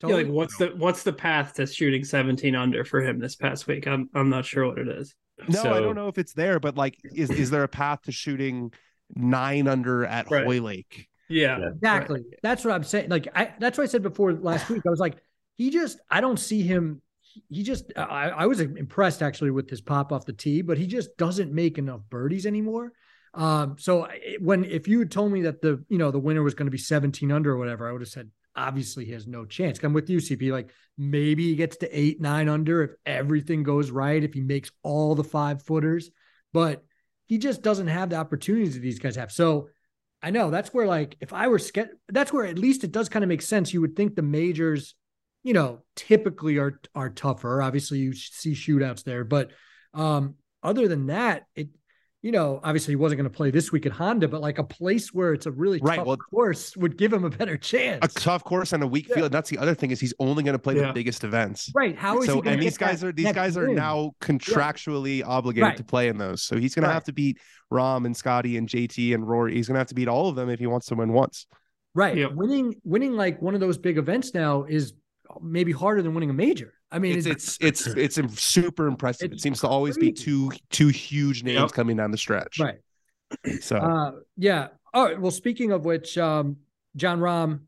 Yeah, 0.04 0.16
like 0.16 0.28
what's 0.28 0.56
the 0.56 0.68
what's 0.76 1.02
the 1.04 1.12
path 1.12 1.54
to 1.54 1.66
shooting 1.66 2.04
17 2.04 2.56
under 2.56 2.84
for 2.84 3.00
him 3.00 3.18
this 3.20 3.37
past 3.37 3.66
week? 3.66 3.87
I'm 3.87 4.11
I'm 4.14 4.30
not 4.30 4.44
sure 4.44 4.66
what 4.66 4.78
it 4.78 4.88
is. 4.88 5.14
No, 5.49 5.72
I 5.72 5.80
don't 5.80 5.94
know 5.94 6.08
if 6.08 6.18
it's 6.18 6.34
there, 6.34 6.61
but 6.61 6.76
like, 6.76 6.99
is 7.04 7.30
is 7.30 7.50
there 7.50 7.62
a 7.62 7.68
path 7.68 8.02
to 8.02 8.12
shooting 8.12 8.72
nine 9.14 9.68
under 9.68 10.04
at 10.04 10.30
Right. 10.30 10.44
Hoylake. 10.44 11.08
Yeah. 11.32 11.58
Yeah. 11.58 11.68
Exactly. 11.68 12.22
That's 12.42 12.64
what 12.64 12.74
I'm 12.74 12.84
saying. 12.84 13.08
Like 13.08 13.28
I 13.34 13.52
that's 13.58 13.78
what 13.78 13.84
I 13.84 13.88
said 13.88 14.02
before 14.02 14.32
last 14.32 14.68
week. 14.68 14.82
I 14.86 14.90
was 14.90 15.00
like, 15.00 15.16
he 15.56 15.70
just 15.70 15.98
I 16.10 16.20
don't 16.20 16.38
see 16.38 16.62
him. 16.62 17.02
He 17.48 17.62
just 17.62 17.92
I, 17.96 18.28
I 18.30 18.46
was 18.46 18.60
impressed 18.60 19.22
actually 19.22 19.50
with 19.50 19.70
his 19.70 19.80
pop 19.80 20.12
off 20.12 20.26
the 20.26 20.32
tee, 20.32 20.62
but 20.62 20.78
he 20.78 20.86
just 20.86 21.16
doesn't 21.16 21.52
make 21.52 21.78
enough 21.78 22.00
birdies 22.10 22.46
anymore. 22.46 22.92
Um, 23.34 23.76
so 23.78 24.08
when 24.40 24.64
if 24.64 24.86
you 24.86 24.98
had 24.98 25.10
told 25.10 25.32
me 25.32 25.42
that 25.42 25.62
the 25.62 25.82
you 25.88 25.98
know 25.98 26.10
the 26.10 26.18
winner 26.18 26.42
was 26.42 26.54
going 26.54 26.66
to 26.66 26.70
be 26.72 26.78
17 26.78 27.32
under 27.32 27.52
or 27.52 27.56
whatever, 27.56 27.88
I 27.88 27.92
would 27.92 28.02
have 28.02 28.08
said 28.08 28.30
obviously 28.54 29.06
he 29.06 29.12
has 29.12 29.26
no 29.26 29.46
chance. 29.46 29.82
I'm 29.82 29.94
with 29.94 30.10
you, 30.10 30.18
CP. 30.18 30.52
Like 30.52 30.70
maybe 30.98 31.44
he 31.44 31.56
gets 31.56 31.78
to 31.78 31.98
eight, 31.98 32.20
nine 32.20 32.48
under 32.48 32.82
if 32.82 32.90
everything 33.06 33.62
goes 33.62 33.90
right, 33.90 34.22
if 34.22 34.34
he 34.34 34.40
makes 34.40 34.70
all 34.82 35.14
the 35.14 35.24
five 35.24 35.62
footers, 35.62 36.10
but 36.52 36.84
he 37.26 37.38
just 37.38 37.62
doesn't 37.62 37.86
have 37.86 38.10
the 38.10 38.16
opportunities 38.16 38.74
that 38.74 38.80
these 38.80 38.98
guys 38.98 39.16
have. 39.16 39.32
So 39.32 39.70
I 40.23 40.31
know 40.31 40.50
that's 40.50 40.73
where 40.73 40.87
like 40.87 41.17
if 41.21 41.33
I 41.33 41.49
were 41.49 41.59
scared, 41.59 41.91
that's 42.09 42.33
where 42.33 42.47
at 42.47 42.59
least 42.59 42.85
it 42.85 42.93
does 42.93 43.09
kind 43.09 43.25
of 43.25 43.29
make 43.29 43.43
sense. 43.43 43.73
You 43.73 43.81
would 43.81 43.97
think 43.97 44.14
the 44.14 44.23
majors, 44.23 44.95
you 45.43 45.52
know, 45.52 45.81
typically 45.97 46.59
are 46.59 46.81
are 46.95 47.11
tougher. 47.11 47.61
Obviously, 47.61 47.99
you 47.99 48.14
see 48.14 48.52
shootouts 48.52 49.02
there, 49.02 49.25
but 49.25 49.50
um, 49.95 50.37
other 50.62 50.87
than 50.87 51.07
that, 51.07 51.47
it 51.57 51.69
you 52.23 52.31
know, 52.31 52.61
obviously 52.62 52.93
he 52.93 52.97
wasn't 52.97 53.19
going 53.19 53.29
to 53.31 53.37
play 53.37 53.50
this 53.50 53.73
week 53.73 53.85
at 53.85 53.91
Honda, 53.93 54.29
but 54.29 54.41
like 54.41 54.59
a 54.59 54.64
place 54.64 55.12
where 55.12 55.33
it's 55.33 55.47
a 55.47 55.50
really 55.50 55.81
Right, 55.83 55.97
tough 55.97 56.07
well- 56.07 56.17
course 56.17 56.76
would 56.76 56.97
give 56.97 57.12
him 57.12 57.25
a 57.25 57.31
better 57.31 57.57
chance. 57.57 57.99
A 58.05 58.09
tough 58.21 58.45
course 58.45 58.73
and 58.73 58.83
a 58.83 58.87
weak 58.87 59.09
Yeah. 59.09 59.17
field. 59.17 59.33
That's 59.33 59.50
the 59.50 59.59
other 59.59 59.75
thing 59.75 59.91
is 59.91 59.99
he's 59.99 60.14
only 60.21 60.45
going 60.45 60.52
to 60.55 60.59
play 60.61 60.76
Yeah. 60.76 60.87
the 60.88 60.93
biggest 60.93 61.25
events. 61.25 61.71
right? 61.75 61.99
How 61.99 62.21
is 62.21 62.26
so 62.26 62.37
he? 62.37 62.41
gonna 62.43 62.52
and 62.55 62.62
these 62.62 62.79
guys 62.79 63.00
that 63.00 63.09
are 63.09 63.12
these 63.12 63.25
next 63.25 63.35
guys 63.35 63.57
are 63.57 63.67
win? 63.67 63.75
now 63.75 64.12
contractually 64.21 65.23
obligated 65.26 65.64
Right. 65.64 65.76
to 65.76 65.85
play 65.85 66.09
in 66.09 66.19
those. 66.19 66.43
So 66.43 66.57
he's 66.59 66.75
going 66.75 66.87
to 66.87 66.93
have 66.93 67.05
to 67.05 67.12
beat 67.12 67.38
Rahm 67.73 68.07
and 68.07 68.17
Scotty 68.17 68.57
and 68.57 68.69
JT 68.69 69.14
and 69.14 69.26
Rory. 69.29 69.55
He's 69.55 69.67
going 69.67 69.75
to 69.75 69.81
have 69.81 69.88
to 69.88 69.95
beat 69.95 70.09
all 70.09 70.29
of 70.29 70.37
them 70.37 70.49
if 70.49 70.59
he 70.61 70.67
wants 70.67 70.87
to 70.87 70.95
win 70.95 71.12
once. 71.12 71.47
right. 71.95 72.17
Yep. 72.17 72.33
Winning 72.35 72.75
winning 72.85 73.12
like 73.17 73.43
one 73.43 73.55
of 73.55 73.61
those 73.61 73.76
big 73.79 73.99
events 73.99 74.33
now 74.33 74.62
is 74.64 74.95
maybe 75.43 75.73
harder 75.73 76.02
than 76.02 76.14
winning 76.14 76.31
a 76.31 76.35
major. 76.35 76.73
I 76.92 76.99
mean, 76.99 77.16
It's 77.16 77.26
it's 77.26 77.58
it's 77.61 77.87
it's 77.87 78.18
im- 78.18 78.28
super 78.28 78.87
impressive. 78.87 79.30
It 79.30 79.34
It's 79.34 79.42
seems 79.42 79.61
to 79.61 79.68
always 79.68 79.96
be 79.96 80.12
two 80.12 80.52
two 80.70 80.88
huge 80.88 81.42
names 81.42 81.61
Yep. 81.61 81.72
coming 81.72 81.96
down 81.96 82.11
the 82.11 82.18
stretch. 82.18 82.61
right. 82.61 82.78
So 83.61 83.76
Uh, 83.78 84.12
yeah. 84.37 84.68
All 84.92 85.04
right. 85.06 85.18
Well, 85.18 85.30
speaking 85.30 85.72
of 85.72 85.87
which, 85.87 86.18
um, 86.18 86.58
Jon 86.96 87.18
Rahm, 87.18 87.61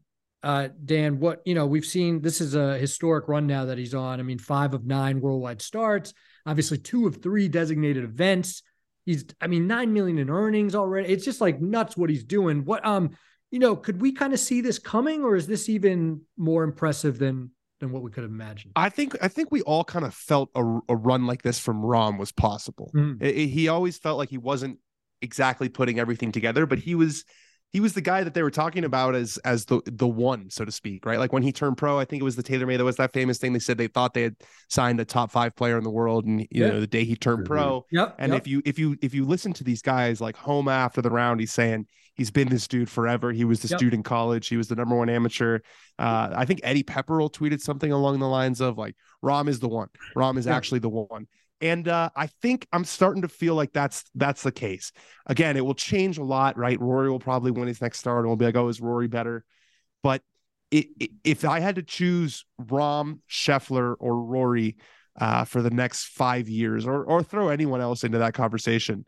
uh, 0.42 0.68
Dan, 0.84 1.18
what 1.20 1.40
you 1.46 1.54
know, 1.54 1.64
we've 1.66 1.86
seen 1.86 2.20
this 2.20 2.42
is 2.42 2.54
a 2.54 2.76
historic 2.76 3.26
run 3.28 3.46
now 3.46 3.64
that 3.64 3.78
he's 3.78 3.94
on. 3.94 4.20
I 4.20 4.22
mean, 4.22 4.38
five 4.38 4.74
of 4.74 4.84
nine 4.84 5.22
worldwide 5.22 5.62
starts, 5.62 6.12
obviously 6.44 6.76
two 6.76 7.06
of 7.06 7.22
three 7.22 7.48
designated 7.48 8.04
events. 8.04 8.62
He's, 9.06 9.24
I 9.40 9.46
mean, 9.46 9.66
nine 9.66 9.92
million 9.94 10.18
in 10.18 10.28
earnings 10.28 10.74
already. 10.74 11.10
It's 11.12 11.24
just 11.24 11.40
like 11.40 11.62
nuts 11.62 11.96
what 11.96 12.10
he's 12.10 12.24
doing. 12.24 12.64
What, 12.66 12.84
um, 12.84 13.10
you 13.50 13.58
know, 13.58 13.74
could 13.76 14.00
we 14.02 14.12
kind 14.12 14.34
of 14.34 14.38
see 14.40 14.60
this 14.60 14.78
coming, 14.78 15.22
or 15.22 15.34
is 15.34 15.46
this 15.46 15.70
even 15.70 16.20
more 16.36 16.62
impressive 16.64 17.18
than 17.18 17.50
than 17.84 17.92
what 17.92 18.02
we 18.02 18.10
could 18.10 18.22
have 18.24 18.30
imagined? 18.32 18.72
I 18.76 18.88
think 18.88 19.16
I 19.22 19.28
think 19.28 19.50
we 19.52 19.62
all 19.62 19.84
kind 19.84 20.04
of 20.04 20.14
felt 20.14 20.50
a, 20.54 20.62
a 20.88 20.96
run 20.96 21.26
like 21.26 21.42
this 21.42 21.58
from 21.58 21.82
Rahm 21.82 22.18
was 22.18 22.32
possible. 22.32 22.90
Mm. 22.94 23.22
I- 23.22 23.26
I- 23.26 23.46
he 23.46 23.68
always 23.68 23.98
felt 23.98 24.18
like 24.18 24.30
he 24.30 24.38
wasn't 24.38 24.78
exactly 25.22 25.68
putting 25.68 25.98
everything 25.98 26.32
together, 26.32 26.66
but 26.66 26.78
he 26.78 26.94
was 26.94 27.24
he 27.72 27.80
was 27.80 27.92
the 27.94 28.00
guy 28.00 28.22
that 28.22 28.34
they 28.34 28.42
were 28.44 28.52
talking 28.52 28.84
about 28.84 29.14
as 29.16 29.36
as 29.38 29.64
the 29.64 29.80
the 29.86 30.06
one, 30.06 30.48
so 30.48 30.64
to 30.64 30.70
speak, 30.70 31.04
right? 31.04 31.18
Like 31.18 31.32
when 31.32 31.42
he 31.42 31.50
turned 31.50 31.76
pro, 31.76 31.98
I 31.98 32.04
think 32.04 32.20
it 32.20 32.24
was 32.24 32.36
the 32.36 32.42
TaylorMade. 32.42 32.78
that 32.78 32.84
was 32.84 32.96
that 32.96 33.12
famous 33.12 33.38
thing 33.38 33.52
they 33.52 33.58
said 33.58 33.78
they 33.78 33.88
thought 33.88 34.14
they 34.14 34.22
had 34.22 34.36
signed 34.70 35.00
a 35.00 35.04
top 35.04 35.32
five 35.32 35.56
player 35.56 35.76
in 35.76 35.82
the 35.84 35.90
world, 35.90 36.24
and 36.24 36.40
you 36.40 36.46
Yeah. 36.52 36.68
know 36.68 36.80
the 36.80 36.86
day 36.86 37.04
he 37.04 37.16
turned 37.16 37.44
Mhm. 37.44 37.46
pro. 37.48 37.84
Yep. 37.90 38.14
And 38.18 38.32
yep. 38.32 38.42
if 38.42 38.46
you 38.46 38.62
if 38.64 38.78
you 38.78 38.96
if 39.02 39.12
you 39.14 39.24
listen 39.24 39.52
to 39.54 39.64
these 39.64 39.82
guys 39.82 40.20
like 40.20 40.36
home 40.36 40.68
after 40.68 41.02
the 41.02 41.10
round, 41.10 41.40
he's 41.40 41.52
saying 41.52 41.86
he's 42.14 42.30
been 42.30 42.48
this 42.48 42.66
dude 42.68 42.88
forever. 42.88 43.32
He 43.32 43.44
was 43.44 43.60
this 43.62 43.72
Yep. 43.72 43.80
dude 43.80 43.94
in 43.94 44.02
college. 44.02 44.48
He 44.48 44.56
was 44.56 44.68
the 44.68 44.76
number 44.76 44.96
one 44.96 45.08
amateur. 45.08 45.60
Uh, 45.98 46.30
I 46.34 46.44
think 46.44 46.60
Eddie 46.62 46.82
Pepperell 46.84 47.32
tweeted 47.32 47.60
something 47.60 47.92
along 47.92 48.18
the 48.20 48.28
lines 48.28 48.60
of 48.60 48.78
like, 48.78 48.96
"Rahm 49.22 49.48
is 49.48 49.60
the 49.60 49.68
one. 49.68 49.88
Rahm 50.16 50.38
is 50.38 50.46
Yeah. 50.46 50.56
actually 50.56 50.80
the 50.80 50.88
one." 50.88 51.26
And 51.60 51.86
uh, 51.88 52.10
I 52.16 52.26
think 52.26 52.66
I'm 52.72 52.84
starting 52.84 53.22
to 53.22 53.28
feel 53.28 53.54
like 53.54 53.72
that's 53.72 54.04
that's 54.14 54.42
the 54.42 54.52
case. 54.52 54.92
Again, 55.26 55.56
it 55.56 55.64
will 55.64 55.74
change 55.74 56.18
a 56.18 56.24
lot, 56.24 56.58
right? 56.58 56.78
Rory 56.80 57.10
will 57.10 57.20
probably 57.20 57.50
win 57.52 57.68
his 57.68 57.80
next 57.80 58.00
start, 58.00 58.20
and 58.20 58.26
we'll 58.28 58.36
be 58.36 58.44
like, 58.44 58.56
"Oh, 58.56 58.68
is 58.68 58.80
Rory 58.80 59.08
better?" 59.08 59.44
But 60.02 60.22
it, 60.70 60.88
it, 60.98 61.10
if 61.22 61.44
I 61.44 61.60
had 61.60 61.76
to 61.76 61.82
choose 61.82 62.44
Rahm, 62.60 63.20
Scheffler, 63.30 63.94
or 63.98 64.20
Rory 64.20 64.76
uh, 65.18 65.44
for 65.44 65.62
the 65.62 65.70
next 65.70 66.06
five 66.06 66.48
years, 66.48 66.86
or 66.86 67.04
or 67.04 67.22
throw 67.22 67.48
anyone 67.48 67.80
else 67.80 68.02
into 68.04 68.18
that 68.18 68.34
conversation, 68.34 69.06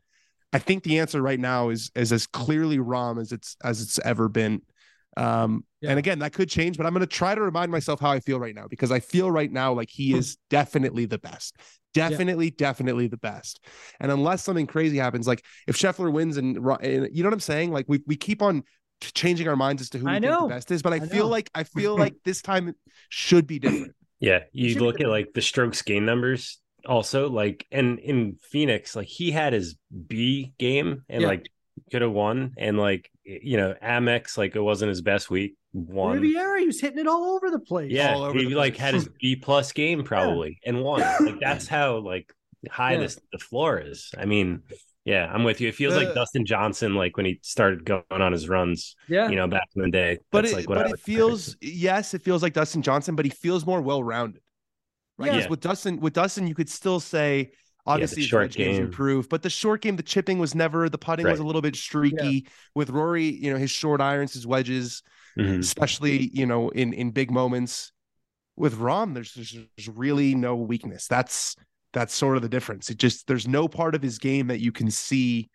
I 0.52 0.58
think 0.58 0.84
the 0.84 0.98
answer 1.00 1.20
right 1.20 1.40
now 1.40 1.70
is 1.70 1.90
is 1.94 2.12
as 2.12 2.26
clearly 2.26 2.78
Rahm 2.78 3.20
as 3.20 3.32
it's 3.32 3.56
as 3.62 3.80
it's 3.80 3.98
ever 4.00 4.28
been. 4.28 4.62
Um, 5.16 5.64
Yeah. 5.80 5.90
And 5.90 5.98
again, 5.98 6.18
that 6.18 6.32
could 6.32 6.48
change, 6.48 6.76
but 6.76 6.86
I'm 6.86 6.92
going 6.92 7.00
to 7.00 7.06
try 7.06 7.34
to 7.34 7.40
remind 7.40 7.72
myself 7.72 8.00
how 8.00 8.10
I 8.10 8.20
feel 8.20 8.38
right 8.38 8.54
now 8.54 8.66
because 8.68 8.90
I 8.92 9.00
feel 9.00 9.30
right 9.30 9.50
now 9.50 9.72
like 9.72 9.88
he 9.90 10.14
is 10.14 10.36
definitely 10.50 11.06
the 11.06 11.18
best, 11.18 11.56
definitely, 11.94 12.50
definitely 12.50 13.08
the 13.08 13.16
best. 13.16 13.64
And 14.00 14.12
unless 14.12 14.42
something 14.42 14.66
crazy 14.66 14.98
happens, 14.98 15.26
like 15.26 15.44
if 15.66 15.76
Scheffler 15.76 16.12
wins 16.12 16.36
and, 16.36 16.56
and 16.56 17.08
you 17.12 17.22
know 17.22 17.28
what 17.28 17.34
I'm 17.34 17.40
saying, 17.40 17.72
like 17.72 17.86
we 17.88 18.02
we 18.06 18.16
keep 18.16 18.42
on 18.42 18.62
changing 19.00 19.48
our 19.48 19.56
minds 19.56 19.82
as 19.82 19.90
to 19.90 19.98
who 19.98 20.06
we 20.06 20.12
I 20.12 20.14
think 20.20 20.32
know. 20.32 20.48
the 20.48 20.54
best 20.54 20.70
is, 20.70 20.82
but 20.82 20.92
I, 20.92 20.96
I 20.96 21.00
feel 21.00 21.24
know. 21.24 21.30
like 21.30 21.50
I 21.54 21.64
feel 21.64 21.96
like 22.04 22.14
this 22.24 22.42
time 22.42 22.68
it 22.68 22.76
should 23.08 23.46
be 23.46 23.58
different. 23.58 23.94
Yeah, 24.20 24.40
you 24.52 24.78
look 24.80 25.00
at 25.00 25.08
like 25.08 25.32
the 25.34 25.42
strokes 25.42 25.82
gain 25.82 26.04
numbers 26.04 26.58
also 26.86 27.28
like 27.28 27.66
and 27.70 27.98
in 27.98 28.36
Phoenix 28.50 28.94
like 28.96 29.06
he 29.08 29.30
had 29.30 29.52
his 29.52 29.76
B 30.06 30.52
game 30.58 31.02
and 31.08 31.22
Yeah. 31.22 31.28
like 31.28 31.48
could 31.92 32.02
have 32.02 32.12
won 32.12 32.54
and 32.56 32.78
like 32.78 33.10
you 33.24 33.56
know 33.56 33.74
Amex 33.82 34.38
like 34.38 34.56
it 34.56 34.60
wasn't 34.60 34.88
his 34.88 35.02
best 35.02 35.30
week 35.30 35.56
won. 35.72 36.14
Riviera, 36.20 36.60
he 36.60 36.66
was 36.66 36.80
hitting 36.80 36.98
it 36.98 37.06
all 37.06 37.24
over 37.34 37.50
the 37.50 37.58
place. 37.58 37.92
Yeah, 37.92 38.14
all 38.14 38.22
over 38.24 38.38
he 38.38 38.46
the 38.46 38.54
like 38.54 38.74
place. 38.74 38.80
had 38.82 38.94
his 38.94 39.08
B 39.20 39.36
plus 39.36 39.72
game 39.72 40.02
probably 40.04 40.58
and 40.64 40.80
won. 40.82 41.00
Like 41.20 41.38
that's 41.40 41.66
how 41.68 41.98
like 41.98 42.32
high 42.70 42.92
Yeah. 42.94 43.00
this 43.00 43.20
the 43.32 43.38
floor 43.38 43.78
is. 43.78 44.10
I 44.16 44.24
mean, 44.24 44.62
yeah, 45.04 45.30
I'm 45.30 45.44
with 45.44 45.60
you. 45.60 45.68
It 45.68 45.74
feels 45.74 45.94
The- 45.94 46.04
like 46.04 46.14
Dustin 46.14 46.46
Johnson 46.46 46.94
like 46.94 47.16
when 47.18 47.26
he 47.26 47.38
started 47.42 47.84
going 47.84 48.02
on 48.10 48.32
his 48.32 48.48
runs, 48.48 48.96
yeah. 49.06 49.28
you 49.28 49.36
know, 49.36 49.46
back 49.46 49.68
in 49.76 49.82
the 49.82 49.90
day. 49.90 50.18
But 50.32 50.42
That's 50.42 50.52
it, 50.52 50.56
like 50.56 50.68
what 50.70 50.76
but 50.78 50.86
would 50.86 50.94
it 50.94 51.00
feels 51.00 51.56
yes, 51.60 52.14
it 52.14 52.22
feels 52.22 52.42
like 52.42 52.54
Dustin 52.54 52.80
Johnson, 52.80 53.14
but 53.16 53.26
he 53.26 53.30
feels 53.30 53.66
more 53.66 53.82
well 53.82 54.02
rounded. 54.02 54.40
Right. 55.18 55.26
Yeah. 55.26 55.32
'Cause 55.32 55.42
Yeah. 55.44 55.48
With 55.50 55.60
Dustin, 55.60 56.00
with 56.00 56.12
Dustin, 56.12 56.46
you 56.46 56.54
could 56.54 56.68
still 56.68 57.00
say 57.00 57.52
obviously 57.86 58.22
his 58.22 58.28
short 58.28 58.42
wedge 58.44 58.56
game's 58.56 58.76
game. 58.78 58.86
improved, 58.86 59.28
but 59.30 59.42
the 59.42 59.50
short 59.50 59.80
game, 59.80 59.96
the 59.96 60.02
chipping 60.02 60.38
was 60.38 60.54
never 60.54 60.88
the 60.88 60.98
putting 60.98 61.26
was 61.26 61.38
a 61.40 61.44
little 61.44 61.62
bit 61.62 61.76
streaky. 61.76 62.46
With 62.74 62.90
Rory, 62.90 63.26
you 63.26 63.52
know, 63.52 63.58
his 63.58 63.70
short 63.70 64.00
irons, 64.00 64.34
his 64.34 64.46
wedges, 64.46 65.02
Mhm. 65.38 65.60
especially 65.60 66.30
you 66.34 66.46
know 66.46 66.68
in 66.70 66.92
in 66.92 67.10
big 67.12 67.30
moments. 67.30 67.92
With 68.56 68.76
Rahm, 68.78 69.14
there's 69.14 69.34
there's 69.34 69.56
there's 69.76 69.88
really 69.88 70.34
no 70.34 70.56
weakness. 70.56 71.06
That's 71.06 71.56
that's 71.92 72.14
sort 72.14 72.36
of 72.36 72.42
the 72.42 72.48
difference. 72.48 72.90
It 72.90 72.98
just 72.98 73.26
there's 73.26 73.46
no 73.46 73.68
part 73.68 73.94
of 73.94 74.02
his 74.02 74.18
game 74.18 74.48
that 74.48 74.60
you 74.60 74.72
can 74.72 74.90
see 74.90 75.48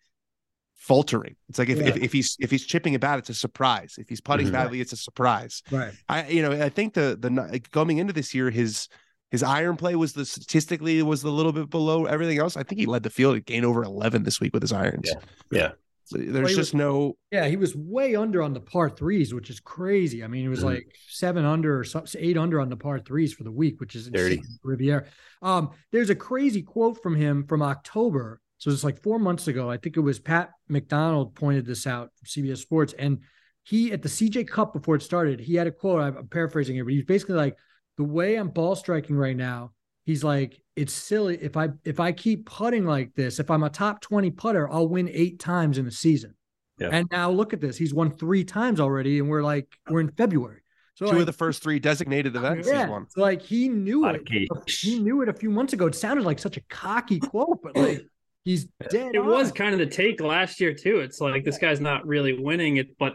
faltering. 0.74 1.36
It's 1.48 1.58
like 1.58 1.68
if, 1.68 1.78
if, 1.78 1.96
Yeah. 1.96 2.02
if 2.02 2.12
he's 2.12 2.36
if 2.40 2.50
he's 2.50 2.64
chipping 2.64 2.94
it 2.94 3.00
bad, 3.00 3.18
it's 3.18 3.28
a 3.30 3.34
surprise. 3.34 3.94
If 3.98 4.08
he's 4.08 4.20
putting 4.20 4.48
Mhm. 4.48 4.52
badly, 4.52 4.80
it's 4.80 4.92
a 4.92 4.96
surprise. 4.96 5.62
Right. 5.70 5.92
I 6.08 6.28
you 6.28 6.42
know 6.42 6.52
I 6.52 6.68
think 6.70 6.94
the 6.94 7.16
the 7.20 7.30
like, 7.30 7.70
coming 7.70 7.98
into 7.98 8.12
this 8.12 8.34
year 8.34 8.50
his 8.50 8.88
his 9.32 9.42
iron 9.42 9.76
play 9.76 9.96
was 9.96 10.12
the 10.12 10.24
statistically 10.24 11.02
was 11.02 11.24
a 11.24 11.30
little 11.30 11.52
bit 11.52 11.68
below 11.70 12.04
everything 12.04 12.38
else. 12.38 12.56
I 12.56 12.62
think 12.62 12.78
he 12.78 12.86
led 12.86 13.02
the 13.02 13.10
field 13.10 13.36
at 13.36 13.44
gain 13.46 13.64
over 13.64 13.82
eleven 13.82 14.22
this 14.22 14.38
week 14.40 14.52
with 14.54 14.62
his 14.62 14.72
irons. 14.72 15.08
Yeah. 15.10 15.58
Yeah. 15.58 15.70
So 16.04 16.18
Well, 16.18 16.32
there's 16.32 16.50
he 16.50 16.54
just 16.56 16.72
was- 16.74 16.78
no 16.78 17.16
Yeah, 17.32 17.46
he 17.48 17.56
was 17.56 17.74
way 17.74 18.14
under 18.14 18.42
on 18.42 18.52
the 18.52 18.60
par 18.60 18.90
threes, 18.90 19.32
which 19.34 19.50
is 19.50 19.58
crazy. 19.60 20.22
I 20.22 20.26
mean, 20.28 20.44
it 20.44 20.48
was 20.48 20.60
Mhm. 20.60 20.64
like 20.74 20.86
seven 21.08 21.44
under 21.44 21.80
or 21.80 21.84
some, 21.84 22.04
eight 22.18 22.36
under 22.36 22.60
on 22.60 22.68
the 22.68 22.76
par 22.76 22.98
threes 23.00 23.32
for 23.32 23.44
the 23.44 23.52
week, 23.52 23.80
which 23.80 23.94
is 23.96 24.08
Dirty. 24.10 24.36
insane. 24.38 24.58
Riviera. 24.62 25.04
Um, 25.42 25.70
there's 25.90 26.10
a 26.10 26.14
crazy 26.14 26.62
quote 26.62 27.02
from 27.02 27.14
him 27.16 27.44
from 27.46 27.62
October. 27.62 28.40
So 28.58 28.70
it's 28.70 28.84
like 28.84 29.02
four 29.02 29.18
months 29.18 29.48
ago. 29.48 29.68
I 29.70 29.76
think 29.76 29.96
it 29.96 30.00
was 30.00 30.20
Pat 30.20 30.50
McDonald 30.68 31.34
pointed 31.34 31.66
this 31.66 31.86
out 31.86 32.10
from 32.16 32.26
CBS 32.26 32.60
Sports, 32.60 32.92
and 32.98 33.18
he 33.64 33.92
at 33.92 34.02
the 34.02 34.08
CJ 34.08 34.44
Cup 34.44 34.72
before 34.72 34.96
it 34.96 35.02
started, 35.02 35.40
he 35.40 35.54
had 35.54 35.66
a 35.66 35.72
quote. 35.72 36.00
I'm 36.00 36.28
paraphrasing 36.28 36.74
here, 36.76 36.84
but 36.84 36.92
he's 36.94 37.04
basically 37.04 37.36
like, 37.36 37.56
"The 37.96 38.04
way 38.04 38.36
I'm 38.36 38.48
ball 38.48 38.76
striking 38.76 39.16
right 39.16 39.36
now." 39.36 39.72
He's 40.04 40.24
like, 40.24 40.60
it's 40.74 40.92
silly 40.92 41.38
if 41.40 41.56
I 41.56 41.68
if 41.84 42.00
I 42.00 42.12
keep 42.12 42.46
putting 42.46 42.86
like 42.86 43.14
this. 43.14 43.38
If 43.38 43.50
I'm 43.50 43.62
a 43.62 43.70
top 43.70 44.00
twenty 44.00 44.30
putter, 44.30 44.70
I'll 44.70 44.88
win 44.88 45.08
eight 45.12 45.38
times 45.38 45.78
in 45.78 45.86
a 45.86 45.90
season. 45.90 46.34
Yeah. 46.78 46.88
And 46.90 47.06
now 47.10 47.30
look 47.30 47.52
at 47.52 47.60
this. 47.60 47.76
He's 47.76 47.94
won 47.94 48.10
three 48.10 48.44
times 48.44 48.80
already, 48.80 49.18
and 49.18 49.28
we're 49.28 49.42
like, 49.42 49.68
we're 49.88 50.00
in 50.00 50.10
February. 50.10 50.62
So 50.94 51.06
two 51.06 51.12
like, 51.12 51.20
of 51.20 51.26
the 51.26 51.32
first 51.32 51.62
three 51.62 51.78
designated 51.78 52.36
events 52.36 52.68
yeah, 52.68 52.82
he's 52.82 52.90
won. 52.90 53.06
so 53.08 53.20
like 53.20 53.42
he 53.42 53.68
knew 53.68 54.06
it. 54.06 54.22
He 54.68 54.98
knew 54.98 55.22
it 55.22 55.28
a 55.28 55.32
few 55.32 55.50
months 55.50 55.72
ago. 55.72 55.86
It 55.86 55.94
sounded 55.94 56.24
like 56.24 56.38
such 56.38 56.56
a 56.56 56.60
cocky 56.68 57.18
quote, 57.18 57.60
but 57.62 57.76
like 57.76 58.06
he's 58.44 58.66
dead. 58.90 59.14
It 59.14 59.24
was 59.24 59.52
kind 59.52 59.72
of 59.72 59.78
the 59.78 59.86
take 59.86 60.20
last 60.20 60.60
year 60.60 60.74
too. 60.74 61.00
It's 61.00 61.20
like 61.20 61.44
this 61.44 61.58
guy's 61.58 61.80
not 61.80 62.06
really 62.06 62.38
winning 62.38 62.76
it, 62.76 62.98
but 62.98 63.14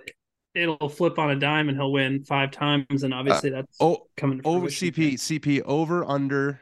it'll 0.58 0.90
flip 0.90 1.20
on 1.20 1.30
a 1.32 1.36
dime 1.36 1.70
and 1.70 1.78
he'll 1.78 1.92
win 1.92 2.24
five 2.24 2.52
times, 2.52 3.04
and 3.04 3.14
obviously 3.14 3.50
that's 3.52 3.78
Oh, 3.80 4.08
coming 4.18 4.42
over 4.46 4.70
fruition. 4.70 4.92
CP 4.92 5.14
CP 5.16 5.62
over 5.66 6.04
under 6.06 6.60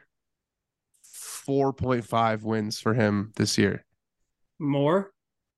four 1.02 1.72
point 1.72 2.04
five 2.04 2.44
wins 2.44 2.80
for 2.80 2.94
him 2.94 3.32
this 3.36 3.56
year. 3.58 3.84
more. 4.58 5.10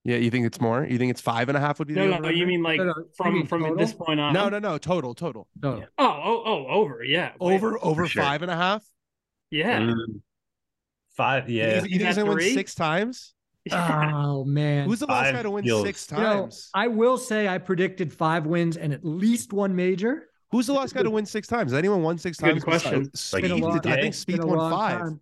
Yeah, 0.04 0.16
you 0.16 0.30
think 0.30 0.46
it's 0.46 0.60
more? 0.60 0.86
You 0.86 0.96
think 0.96 1.10
it's 1.10 1.20
five 1.20 1.48
and 1.50 1.58
a 1.58 1.60
half 1.60 1.78
would 1.80 1.88
be 1.88 1.92
the 1.94 2.00
No, 2.00 2.06
no, 2.06 2.14
over-under? 2.18 2.32
you 2.32 2.46
mean 2.46 2.62
like 2.62 2.78
No, 2.78 2.84
no, 2.84 2.94
from 3.14 3.34
mean 3.34 3.46
from 3.46 3.60
total? 3.62 3.76
this 3.76 3.92
point 3.92 4.18
on? 4.20 4.32
no, 4.32 4.48
no, 4.48 4.58
no, 4.58 4.78
total, 4.78 5.14
total. 5.14 5.48
No. 5.62 5.84
Oh, 5.98 6.06
oh, 6.24 6.42
oh, 6.46 6.66
over. 6.68 7.04
Yeah. 7.04 7.32
Wait, 7.38 7.54
Over 7.56 7.78
over 7.84 8.06
sure. 8.06 8.22
five 8.22 8.40
and 8.42 8.50
a 8.50 8.56
half? 8.56 8.82
Yeah. 9.50 9.80
Mm. 9.80 10.20
Five, 11.14 11.50
yeah. 11.50 11.74
you 11.74 11.80
think 11.82 11.94
Is 11.96 12.06
he's 12.06 12.16
gonna 12.16 12.30
win 12.34 12.54
six 12.54 12.74
times? 12.74 13.34
Oh 14.28 14.44
man. 14.44 14.86
Who's 14.88 15.00
the 15.00 15.06
last 15.06 15.26
Five 15.26 15.34
guy 15.36 15.42
to 15.42 15.50
win 15.50 15.64
feels- 15.64 15.84
six 15.84 16.10
You 16.10 16.16
know, 16.18 16.22
times? 16.42 16.70
I 16.74 16.88
will 16.88 17.16
say 17.18 17.48
I 17.48 17.58
predicted 17.58 18.12
five 18.12 18.46
wins 18.46 18.76
and 18.76 18.92
at 18.92 19.04
least 19.04 19.52
one 19.52 19.74
major. 19.74 20.24
Who's 20.50 20.66
the 20.66 20.72
last 20.72 20.94
guy 20.94 21.02
to 21.02 21.10
win 21.10 21.26
six 21.26 21.46
times? 21.46 21.72
Has 21.72 21.78
anyone 21.78 22.02
won 22.02 22.16
six 22.18 22.38
Good 22.38 22.50
times? 22.52 22.64
question. 22.64 23.02
Like 23.02 23.12
Spieth, 23.12 23.42
Been 23.42 23.60
long- 23.60 23.78
did- 23.80 23.86
I 23.92 24.00
think 24.00 24.26
Been 24.26 24.36
Spieth 24.38 24.42
a 24.42 24.46
won 24.46 24.70
five. 24.70 24.98
time. 25.00 25.20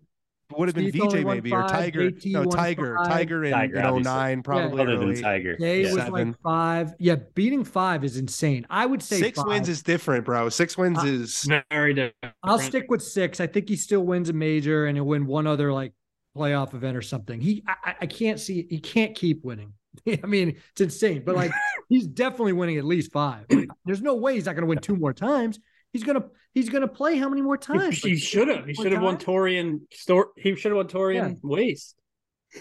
Would 0.57 0.69
have 0.69 0.75
been 0.75 0.85
Spieth 0.85 1.11
VJ 1.11 1.25
won 1.25 1.35
maybe 1.35 1.51
or 1.51 1.67
Tiger. 1.67 2.09
JT 2.09 2.31
No, 2.31 2.45
Tiger. 2.45 2.95
five. 2.95 3.07
Tiger 3.09 3.43
in, 3.43 3.51
Tiger, 3.51 3.79
in 3.79 3.85
obviously. 3.85 4.13
09, 4.13 4.43
probably 4.43 4.81
Other 4.81 4.97
than. 4.97 5.21
Tiger. 5.21 5.57
Jay 5.57 5.81
Yeah. 5.83 5.87
was 5.93 6.03
Seven. 6.03 6.27
like 6.29 6.39
five. 6.41 6.93
Yeah, 6.99 7.15
beating 7.35 7.65
five 7.65 8.05
is 8.05 8.15
insane. 8.15 8.65
I 8.69 8.85
would 8.85 9.03
say 9.03 9.19
Six 9.19 9.37
five. 9.39 9.47
wins 9.47 9.67
is 9.67 9.83
different, 9.83 10.23
bro. 10.23 10.47
Six 10.47 10.77
wins 10.77 10.99
Uh, 10.99 11.07
is 11.07 11.49
Very 11.69 11.93
different. 11.93 12.33
I'll 12.43 12.59
stick 12.59 12.85
with 12.89 13.03
six. 13.03 13.41
I 13.41 13.47
think 13.47 13.67
he 13.67 13.75
still 13.75 14.05
wins 14.05 14.29
a 14.29 14.33
major 14.33 14.85
and 14.85 14.95
he'll 14.95 15.03
win 15.03 15.27
one 15.27 15.47
other 15.47 15.73
like 15.73 15.91
playoff 16.37 16.73
event 16.73 16.95
or 16.97 17.01
something. 17.01 17.41
He, 17.41 17.63
I, 17.67 17.75
I- 17.91 17.95
I 18.01 18.05
can't 18.05 18.39
see. 18.39 18.67
He 18.69 18.79
can't 18.79 19.15
keep 19.15 19.43
winning. 19.43 19.73
I 20.23 20.27
mean, 20.27 20.57
it's 20.71 20.81
insane. 20.81 21.23
But 21.25 21.35
like, 21.35 21.51
he's 21.89 22.07
definitely 22.07 22.53
winning 22.53 22.77
at 22.77 22.85
least 22.85 23.11
five. 23.11 23.45
Like, 23.49 23.69
there's 23.85 24.01
no 24.01 24.15
way 24.15 24.35
he's 24.35 24.45
not 24.45 24.53
going 24.53 24.63
to 24.63 24.67
win 24.67 24.79
two 24.79 24.95
more 24.95 25.13
times. 25.13 25.59
He's 25.93 26.03
gonna, 26.03 26.25
he's 26.53 26.69
gonna 26.69 26.87
play 26.87 27.17
how 27.17 27.29
many 27.29 27.41
more 27.41 27.57
times? 27.57 27.99
He 28.03 28.17
should 28.17 28.49
have. 28.49 28.65
He 28.67 28.73
should 28.73 28.91
have 28.91 29.01
won 29.01 29.17
time? 29.17 29.25
Torian. 29.33 29.79
Store. 29.93 30.27
He 30.35 30.53
should 30.55 30.71
have 30.71 30.77
won 30.77 30.87
Torian 30.87 31.37
Waste. 31.41 31.95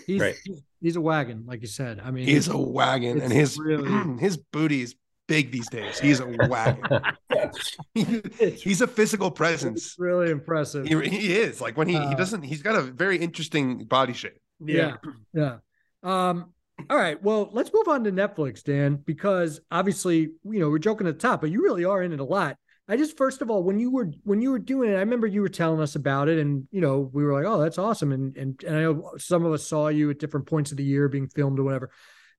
He's, 0.07 0.21
Right. 0.21 0.35
he's 0.45 0.62
he's 0.81 0.97
a 0.97 1.01
wagon, 1.01 1.45
like 1.47 1.61
you 1.61 1.67
said. 1.69 2.01
I 2.03 2.11
mean, 2.12 2.27
he's 2.27 2.49
a 2.49 2.57
wagon, 2.57 3.21
and 3.21 3.33
his 3.33 3.59
really- 3.59 4.19
his 4.21 4.37
booty 4.37 4.83
is 4.83 4.95
big 5.27 5.51
these 5.51 5.69
days. 5.69 5.99
He's 5.99 6.21
a 6.21 6.27
wagon. 6.27 7.03
he's 7.95 8.81
a 8.81 8.87
physical 8.87 9.31
presence. 9.31 9.87
it's 9.87 9.99
really 9.99 10.31
impressive. 10.31 10.87
He, 10.87 10.97
he 11.09 11.37
is 11.37 11.61
like 11.61 11.77
when 11.77 11.89
he, 11.89 11.97
Uh, 11.97 12.09
he 12.09 12.15
doesn't. 12.15 12.43
He's 12.43 12.62
got 12.62 12.77
a 12.77 12.83
very 12.83 13.19
interesting 13.19 13.85
body 13.85 14.12
shape. 14.12 14.39
Yeah. 14.65 14.97
Yeah. 15.33 15.59
Um, 16.03 16.53
all 16.89 16.97
right. 16.97 17.23
Well, 17.23 17.51
let's 17.53 17.73
move 17.73 17.89
on 17.89 18.05
to 18.05 18.12
Netflix, 18.12 18.62
Dan, 18.62 18.97
because 18.97 19.61
obviously, 19.71 20.31
you 20.45 20.61
know, 20.61 20.71
we're 20.71 20.79
joking 20.79 21.07
at 21.07 21.15
the 21.15 21.21
top, 21.21 21.41
but 21.41 21.51
you 21.51 21.62
really 21.62 21.85
are 21.85 22.03
in 22.03 22.12
it 22.12 22.21
a 22.21 22.25
lot. 22.25 22.57
I 22.89 22.97
just 22.97 23.17
first 23.17 23.43
of 23.43 23.51
all, 23.51 23.65
when 23.65 23.79
you 23.81 23.91
were 23.91 24.12
when 24.23 24.41
you 24.41 24.53
were 24.53 24.61
doing 24.61 24.91
it, 24.91 24.95
I 24.95 25.01
remember 25.01 25.27
you 25.27 25.41
were 25.43 25.49
telling 25.49 25.81
us 25.81 25.97
about 25.97 26.29
it, 26.29 26.39
and 26.39 26.69
you 26.71 26.81
know, 26.81 27.11
we 27.12 27.25
were 27.25 27.33
like, 27.33 27.45
"Oh, 27.45 27.59
that's 27.61 27.79
awesome!" 27.79 28.12
And 28.12 28.37
and 28.37 28.62
and 28.62 28.77
I 28.77 28.83
know 28.83 29.11
some 29.19 29.45
of 29.45 29.53
us 29.53 29.67
saw 29.67 29.89
you 29.89 30.09
at 30.11 30.21
different 30.21 30.47
points 30.47 30.71
of 30.71 30.77
the 30.77 30.85
year 30.85 31.09
being 31.09 31.29
filmed 31.29 31.59
or 31.59 31.65
whatever. 31.65 31.91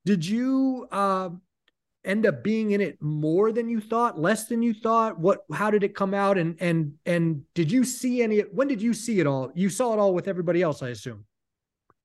Did 0.06 0.26
you 0.26 0.88
um, 0.92 1.42
end 2.08 2.26
up 2.26 2.44
being 2.44 2.72
in 2.72 2.82
it 2.82 3.02
more 3.02 3.52
than 3.52 3.70
you 3.70 3.82
thought, 3.82 4.20
less 4.20 4.46
than 4.48 4.62
you 4.62 4.74
thought? 4.74 5.20
What? 5.20 5.42
How 5.54 5.70
did 5.70 5.84
it 5.84 5.94
come 5.96 6.14
out? 6.14 6.38
And 6.38 6.56
and 6.62 6.94
and 7.06 7.44
did 7.54 7.72
you 7.72 7.84
see 7.84 8.24
any? 8.24 8.40
When 8.40 8.68
did 8.68 8.82
you 8.82 8.94
see 8.94 9.20
it 9.20 9.28
all? 9.28 9.52
You 9.54 9.70
saw 9.70 9.94
it 9.94 10.00
all 10.00 10.14
with 10.14 10.28
everybody 10.28 10.62
else, 10.62 10.82
I 10.82 10.90
assume. 10.90 11.26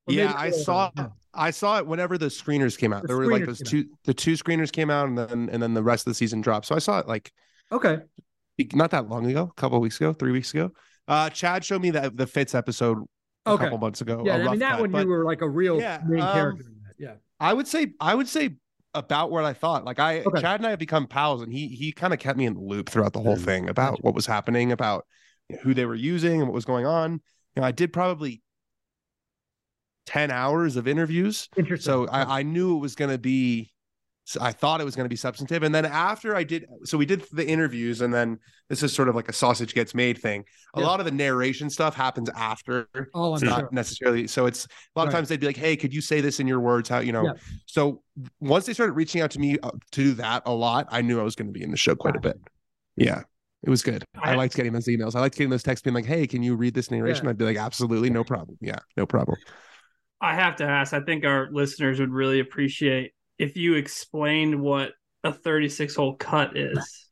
Or 0.06 0.14
Yeah, 0.14 0.34
I 0.36 0.50
saw. 0.50 0.90
them. 0.94 1.12
I 1.34 1.50
saw 1.50 1.78
it 1.78 1.86
whenever 1.86 2.18
the 2.18 2.26
screeners 2.26 2.76
came 2.76 2.92
out. 2.92 3.02
The 3.02 3.08
there 3.08 3.16
were 3.16 3.26
like 3.26 3.46
those 3.46 3.60
two. 3.60 3.86
The 4.04 4.12
two 4.12 4.32
screeners 4.32 4.70
came 4.70 4.90
out, 4.90 5.08
and 5.08 5.16
then 5.16 5.48
and 5.50 5.62
then 5.62 5.72
the 5.72 5.82
rest 5.82 6.06
of 6.06 6.10
the 6.10 6.14
season 6.14 6.40
dropped. 6.40 6.66
So 6.66 6.74
I 6.74 6.78
saw 6.78 6.98
it 6.98 7.08
like 7.08 7.32
Okay. 7.70 8.00
not 8.74 8.90
that 8.90 9.08
long 9.08 9.24
ago, 9.30 9.50
a 9.50 9.60
couple 9.60 9.80
weeks 9.80 9.96
ago, 9.96 10.12
three 10.12 10.32
weeks 10.32 10.52
ago. 10.52 10.72
Uh, 11.08 11.30
Chad 11.30 11.64
showed 11.64 11.80
me 11.80 11.90
that 11.90 12.16
the 12.16 12.26
Fitz 12.26 12.54
episode 12.54 12.98
a 13.46 13.56
couple 13.56 13.78
months 13.78 14.00
ago. 14.02 14.22
Yeah, 14.24 14.36
I 14.36 14.50
mean 14.50 14.58
that 14.58 14.72
cut, 14.72 14.80
one 14.82 14.90
but 14.90 15.04
you 15.04 15.08
were 15.08 15.24
like 15.24 15.40
a 15.40 15.48
real 15.48 15.80
Yeah, 15.80 16.00
main 16.06 16.20
um, 16.20 16.32
character 16.32 16.64
in 16.66 16.74
that. 16.84 16.94
Yeah. 16.98 17.14
I 17.40 17.52
would 17.52 17.66
say 17.66 17.92
I 17.98 18.14
would 18.14 18.28
say 18.28 18.56
about 18.94 19.30
what 19.30 19.44
I 19.44 19.52
thought. 19.54 19.84
Like 19.84 19.98
I, 19.98 20.26
Okay. 20.26 20.42
Chad 20.42 20.60
and 20.60 20.66
I 20.66 20.70
have 20.70 20.78
become 20.78 21.06
pals, 21.06 21.42
and 21.42 21.52
he 21.52 21.68
he 21.68 21.92
kind 21.92 22.12
of 22.12 22.18
kept 22.20 22.38
me 22.38 22.46
in 22.46 22.54
the 22.54 22.60
loop 22.60 22.90
throughout 22.90 23.12
the 23.12 23.20
whole 23.20 23.36
Mm, 23.36 23.36
thing 23.36 23.68
about 23.68 24.02
what 24.04 24.14
was 24.14 24.26
happening, 24.26 24.72
about 24.72 25.06
you 25.48 25.56
know, 25.56 25.62
who 25.62 25.74
they 25.74 25.86
were 25.86 25.94
using, 25.94 26.40
and 26.40 26.44
what 26.48 26.54
was 26.54 26.64
going 26.64 26.86
on. 26.86 27.12
You 27.56 27.60
know, 27.62 27.64
I 27.64 27.72
did 27.72 27.92
probably 27.92 28.42
ten 30.06 30.30
hours 30.30 30.76
of 30.76 30.86
interviews. 30.88 31.48
Interesting. 31.56 31.78
So 31.78 32.06
I, 32.08 32.40
I 32.40 32.42
knew 32.42 32.76
it 32.76 32.80
was 32.80 32.94
going 32.94 33.10
to 33.10 33.18
be. 33.18 33.71
So 34.32 34.40
I 34.42 34.52
thought 34.52 34.80
it 34.80 34.84
was 34.84 34.96
going 34.96 35.04
to 35.04 35.08
be 35.10 35.16
substantive, 35.16 35.62
and 35.62 35.74
then 35.74 35.84
after 35.84 36.34
I 36.34 36.42
did, 36.44 36.66
so 36.84 36.96
we 36.98 37.06
did 37.06 37.24
the 37.32 37.46
interviews, 37.46 38.00
and 38.00 38.12
then 38.12 38.38
this 38.68 38.82
is 38.82 38.92
sort 38.92 39.08
of 39.08 39.14
like 39.14 39.28
a 39.28 39.32
sausage 39.32 39.74
gets 39.74 39.94
made 39.94 40.18
thing. 40.18 40.44
A 40.74 40.80
Yeah. 40.80 40.86
lot 40.86 41.00
of 41.00 41.06
the 41.06 41.12
narration 41.12 41.68
stuff 41.70 41.94
happens 41.94 42.28
after, 42.30 42.88
oh, 43.14 43.30
I'm 43.30 43.34
it's 43.34 43.42
not 43.42 43.60
sure. 43.60 43.68
necessarily. 43.72 44.26
So 44.26 44.46
it's 44.46 44.64
a 44.64 44.68
lot 44.98 45.06
of 45.06 45.12
Right. 45.12 45.18
times 45.18 45.28
they'd 45.28 45.40
be 45.40 45.46
like, 45.46 45.56
"Hey, 45.56 45.76
could 45.76 45.92
you 45.94 46.00
say 46.00 46.20
this 46.20 46.40
in 46.40 46.46
your 46.46 46.60
words?" 46.60 46.88
How 46.88 47.00
you 47.00 47.12
know? 47.12 47.24
Yeah. 47.24 47.32
So 47.66 48.02
once 48.40 48.66
they 48.66 48.72
started 48.72 48.92
reaching 48.94 49.20
out 49.20 49.30
to 49.32 49.38
me 49.38 49.58
uh, 49.62 49.70
to 49.70 50.02
do 50.04 50.12
that 50.14 50.42
a 50.46 50.52
lot, 50.52 50.86
I 50.90 51.02
knew 51.02 51.20
I 51.20 51.22
was 51.22 51.34
going 51.36 51.48
to 51.48 51.52
be 51.52 51.62
in 51.62 51.70
the 51.70 51.76
show 51.76 51.94
quite 51.94 52.16
a 52.16 52.20
bit. 52.20 52.40
Yeah. 52.96 53.22
It 53.64 53.70
was 53.70 53.82
good. 53.82 54.04
I 54.20 54.32
I- 54.32 54.34
liked 54.34 54.56
getting 54.56 54.72
those 54.72 54.86
emails. 54.88 55.14
I 55.14 55.20
liked 55.20 55.36
getting 55.36 55.50
those 55.50 55.62
texts 55.62 55.84
being 55.84 55.94
like, 55.94 56.06
"Hey, 56.06 56.26
can 56.26 56.42
you 56.42 56.56
read 56.56 56.74
this 56.74 56.90
narration?" 56.90 57.24
Yeah. 57.26 57.30
I'd 57.30 57.38
be 57.38 57.44
like, 57.44 57.56
"Absolutely, 57.58 58.10
no 58.10 58.24
problem. 58.24 58.56
Yeah, 58.60 58.78
no 58.96 59.06
problem." 59.06 59.36
I 60.20 60.34
have 60.34 60.56
to 60.56 60.64
ask. 60.64 60.92
I 60.92 61.00
think 61.00 61.24
our 61.24 61.48
listeners 61.52 61.98
would 62.00 62.10
really 62.12 62.38
appreciate 62.40 63.12
if 63.38 63.56
you 63.56 63.74
explained 63.74 64.60
what 64.60 64.92
a 65.24 65.32
36 65.32 65.94
hole 65.94 66.14
cut 66.16 66.56
is. 66.56 67.06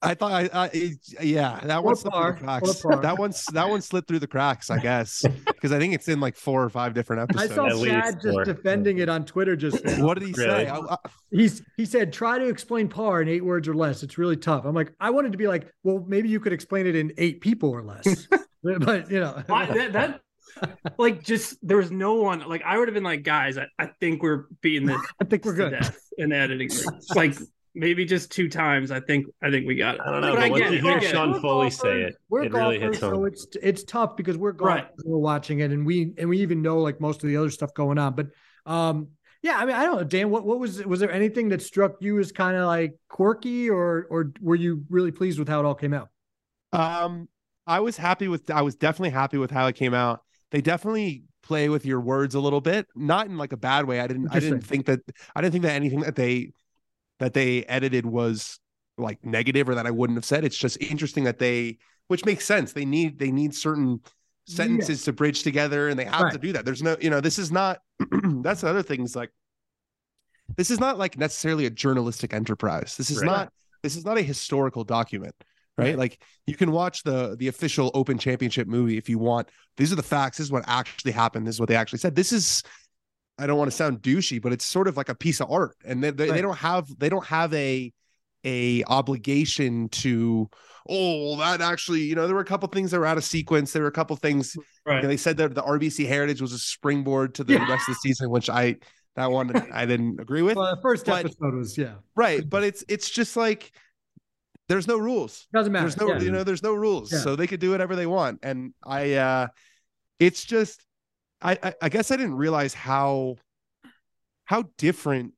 I 0.00 0.14
thought 0.14 0.30
I, 0.30 0.48
I 0.66 0.92
yeah, 1.20 1.58
that 1.64 1.78
Or 1.78 1.82
one 1.82 1.96
slipped 1.96 2.14
through 2.14 2.22
par, 2.22 2.32
the 2.34 2.38
cracks. 2.38 2.82
That 3.02 3.18
one's 3.18 3.44
that 3.46 3.68
one 3.68 3.82
slipped 3.82 4.06
through 4.06 4.20
the 4.20 4.28
cracks, 4.28 4.70
I 4.70 4.78
guess, 4.78 5.24
because 5.46 5.72
I 5.72 5.80
think 5.80 5.92
it's 5.92 6.06
in 6.06 6.20
like 6.20 6.36
four 6.36 6.62
or 6.62 6.70
five 6.70 6.94
different 6.94 7.22
episodes. 7.22 7.50
I 7.50 7.54
saw 7.54 7.66
At 7.66 7.84
Chad 7.84 8.14
just 8.22 8.32
four. 8.32 8.44
defending 8.44 8.98
it 8.98 9.08
on 9.08 9.24
Twitter. 9.24 9.56
Just 9.56 9.84
what 9.98 10.16
did 10.16 10.28
he 10.28 10.34
Really? 10.34 10.66
say? 10.66 10.68
I- 10.68 10.78
I- 10.78 10.96
he's 11.32 11.62
he 11.76 11.84
said 11.84 12.12
try 12.12 12.38
to 12.38 12.46
explain 12.46 12.88
par 12.88 13.22
in 13.22 13.28
eight 13.28 13.44
words 13.44 13.66
or 13.66 13.74
less. 13.74 14.04
It's 14.04 14.18
really 14.18 14.36
tough. 14.36 14.64
I'm 14.66 14.74
like 14.74 14.92
I 15.00 15.10
wanted 15.10 15.32
to 15.32 15.38
be 15.38 15.48
like, 15.48 15.68
well, 15.82 16.04
maybe 16.06 16.28
you 16.28 16.38
could 16.38 16.52
explain 16.52 16.86
it 16.86 16.94
in 16.94 17.12
eight 17.18 17.40
people 17.40 17.70
or 17.70 17.82
less. 17.82 18.28
but 18.62 19.10
you 19.10 19.18
know, 19.18 19.42
I, 19.48 19.66
that, 19.66 19.92
that 19.94 20.20
like 20.98 21.22
just 21.22 21.56
there 21.66 21.76
was 21.76 21.90
no 21.90 22.14
one 22.14 22.40
like 22.48 22.62
I 22.64 22.78
would 22.78 22.88
have 22.88 22.94
been 22.94 23.04
like, 23.04 23.22
guys, 23.22 23.58
I, 23.58 23.66
I 23.78 23.86
think 24.00 24.22
we're 24.22 24.46
beating 24.60 24.86
this 24.86 25.00
I 25.22 25.24
think 25.24 25.44
we're 25.44 25.56
to 25.56 25.70
good. 25.70 25.70
death 25.70 25.98
in 26.18 26.32
editing. 26.32 26.70
Like 27.14 27.34
maybe 27.74 28.04
just 28.04 28.32
two 28.32 28.48
times. 28.48 28.90
I 28.90 29.00
think 29.00 29.26
I 29.42 29.50
think 29.50 29.66
we 29.66 29.76
got 29.76 29.96
it. 29.96 30.00
I 30.04 30.10
don't 30.10 30.20
know, 30.20 30.34
But 30.34 30.36
but 30.36 30.44
I 30.44 30.50
once 30.50 30.70
you 30.70 30.80
hear 30.80 30.96
I 30.96 30.98
get 31.00 31.10
it. 31.10 31.12
Sean 31.12 31.32
We're 31.32 31.40
Foley 31.40 31.70
say 31.70 32.02
it, 32.02 32.16
We're 32.28 32.42
it 32.44 32.52
really 32.52 32.78
golfers, 32.78 32.96
hits 32.96 32.98
so 33.00 33.10
home. 33.10 33.26
it's 33.26 33.46
it's 33.62 33.84
tough 33.84 34.16
because 34.16 34.36
we're 34.36 34.52
golfers. 34.52 34.82
Right. 34.82 34.88
We're 35.04 35.18
watching 35.18 35.60
it, 35.60 35.70
and 35.70 35.86
we 35.86 36.12
and 36.18 36.28
we 36.28 36.38
even 36.38 36.62
know 36.62 36.78
like 36.78 37.00
most 37.00 37.22
of 37.22 37.28
the 37.28 37.36
other 37.36 37.50
stuff 37.50 37.72
going 37.74 37.98
on. 37.98 38.14
But 38.14 38.28
um, 38.66 39.08
yeah, 39.42 39.56
I 39.56 39.64
mean, 39.66 39.76
I 39.76 39.84
don't 39.84 39.96
know, 39.96 40.04
Dan. 40.04 40.30
What 40.30 40.44
what 40.44 40.58
was 40.58 40.84
was 40.84 40.98
there 41.00 41.12
anything 41.12 41.50
that 41.50 41.62
struck 41.62 41.96
you 42.00 42.18
as 42.18 42.32
kind 42.32 42.56
of 42.56 42.66
like 42.66 42.94
quirky, 43.08 43.70
or 43.70 44.06
or 44.10 44.32
were 44.40 44.56
you 44.56 44.84
really 44.90 45.12
pleased 45.12 45.38
with 45.38 45.48
how 45.48 45.60
it 45.60 45.64
all 45.64 45.76
came 45.76 45.94
out? 45.94 46.08
Um, 46.72 47.28
I 47.66 47.80
was 47.80 47.96
happy 47.96 48.26
with. 48.28 48.50
I 48.50 48.62
was 48.62 48.74
definitely 48.74 49.10
happy 49.10 49.38
with 49.38 49.50
how 49.52 49.66
it 49.68 49.76
came 49.76 49.94
out. 49.94 50.22
They 50.50 50.60
definitely 50.60 51.24
play 51.42 51.68
with 51.68 51.84
your 51.84 52.00
words 52.00 52.34
a 52.34 52.40
little 52.40 52.60
bit, 52.60 52.86
not 52.94 53.26
in 53.26 53.36
like 53.36 53.52
a 53.52 53.56
bad 53.56 53.86
way. 53.86 54.00
I 54.00 54.06
didn't. 54.06 54.28
I 54.30 54.40
didn't 54.40 54.62
think 54.62 54.86
that. 54.86 55.00
I 55.34 55.40
didn't 55.40 55.52
think 55.52 55.64
that 55.64 55.74
anything 55.74 56.00
that 56.00 56.16
they 56.16 56.52
that 57.20 57.34
they 57.34 57.64
edited 57.64 58.06
was 58.06 58.58
like 58.96 59.24
negative 59.24 59.68
or 59.68 59.74
that 59.74 59.86
I 59.86 59.90
wouldn't 59.90 60.16
have 60.16 60.24
said. 60.24 60.44
It's 60.44 60.56
just 60.56 60.80
interesting 60.82 61.24
that 61.24 61.38
they, 61.38 61.78
which 62.08 62.24
makes 62.24 62.44
sense. 62.44 62.72
They 62.72 62.84
need 62.84 63.18
they 63.18 63.30
need 63.30 63.54
certain 63.54 64.00
sentences 64.46 65.04
to 65.04 65.12
bridge 65.12 65.42
together, 65.42 65.88
and 65.88 65.98
they 65.98 66.04
have 66.04 66.32
to 66.32 66.38
do 66.38 66.52
that. 66.52 66.64
There's 66.64 66.82
no, 66.82 66.96
you 67.00 67.10
know, 67.10 67.20
this 67.20 67.38
is 67.38 67.52
not. 67.52 67.80
that's 68.42 68.62
the 68.62 68.68
other 68.68 68.82
thing. 68.82 69.02
Is 69.02 69.14
like 69.16 69.30
this 70.56 70.70
is 70.70 70.80
not 70.80 70.98
like 70.98 71.18
necessarily 71.18 71.66
a 71.66 71.70
journalistic 71.70 72.32
enterprise. 72.32 72.96
This 72.96 73.10
is 73.10 73.18
Right. 73.18 73.26
not. 73.26 73.52
This 73.82 73.96
is 73.96 74.04
not 74.04 74.18
a 74.18 74.22
historical 74.22 74.82
document 74.82 75.34
right? 75.78 75.96
Like 75.96 76.22
you 76.46 76.54
can 76.56 76.70
watch 76.72 77.02
the 77.02 77.36
the 77.38 77.48
official 77.48 77.90
Open 77.94 78.18
Championship 78.18 78.66
movie 78.68 78.98
if 78.98 79.08
you 79.08 79.18
want. 79.18 79.48
These 79.76 79.92
are 79.92 79.96
the 79.96 80.02
facts. 80.02 80.38
This 80.38 80.46
is 80.46 80.52
what 80.52 80.64
actually 80.66 81.12
happened. 81.12 81.46
This 81.46 81.54
is 81.56 81.60
what 81.60 81.68
they 81.68 81.76
actually 81.76 82.00
said. 82.00 82.14
This 82.14 82.32
is. 82.32 82.62
I 83.40 83.46
don't 83.46 83.56
want 83.56 83.70
to 83.70 83.76
sound 83.76 84.02
douchey, 84.02 84.42
but 84.42 84.52
it's 84.52 84.64
sort 84.64 84.88
of 84.88 84.96
like 84.96 85.08
a 85.08 85.14
piece 85.14 85.40
of 85.40 85.50
art, 85.50 85.76
and 85.84 86.02
they 86.02 86.10
they, 86.10 86.28
they 86.30 86.40
don't 86.42 86.58
have 86.58 86.86
they 86.98 87.08
don't 87.08 87.24
have 87.26 87.54
a 87.54 87.92
a 88.44 88.82
obligation 88.84 89.88
to. 89.90 90.48
Oh, 90.90 91.36
that 91.36 91.60
actually, 91.60 92.00
you 92.00 92.14
know, 92.14 92.26
there 92.26 92.34
were 92.34 92.40
a 92.40 92.46
couple 92.46 92.66
things 92.70 92.90
that 92.90 92.98
were 92.98 93.04
out 93.06 93.18
of 93.18 93.24
sequence. 93.24 93.72
There 93.72 93.82
were 93.82 93.88
a 93.88 93.92
couple 93.92 94.16
things. 94.16 94.56
you 94.56 94.94
know, 94.94 95.02
they 95.06 95.18
said 95.18 95.36
that 95.36 95.54
the 95.54 95.62
RBC 95.62 96.06
Heritage 96.08 96.40
was 96.40 96.52
a 96.52 96.58
springboard 96.58 97.34
to 97.34 97.44
the 97.44 97.52
Yeah. 97.54 97.68
rest 97.70 97.88
of 97.88 97.94
the 97.94 98.00
season, 98.00 98.30
which 98.30 98.48
I 98.48 98.76
that 99.14 99.30
one 99.30 99.54
I 99.72 99.84
didn't 99.86 100.18
agree 100.18 100.42
with. 100.42 100.56
Well, 100.56 100.74
the 100.74 100.80
first 100.82 101.04
but- 101.06 101.26
episode 101.26 101.54
was 101.54 101.76
yeah, 101.78 101.94
right, 102.16 102.48
but 102.48 102.64
it's 102.64 102.84
it's 102.88 103.10
just 103.10 103.36
like 103.36 103.70
there's 104.68 104.86
no 104.86 104.98
rules 104.98 105.46
doesn't 105.52 105.72
matter. 105.72 105.84
there's 105.84 105.96
no 105.96 106.08
yeah. 106.08 106.20
you 106.20 106.30
know 106.30 106.44
there's 106.44 106.62
no 106.62 106.74
rules 106.74 107.12
Yeah. 107.12 107.18
so 107.20 107.36
they 107.36 107.46
could 107.46 107.60
do 107.60 107.70
whatever 107.70 107.96
they 107.96 108.06
want 108.06 108.40
and 108.42 108.74
i 108.84 109.14
uh 109.14 109.46
it's 110.18 110.44
just 110.44 110.84
I, 111.40 111.58
I 111.62 111.74
i 111.82 111.88
guess 111.88 112.10
i 112.10 112.16
didn't 112.16 112.34
realize 112.36 112.74
how 112.74 113.36
how 114.44 114.64
different 114.78 115.32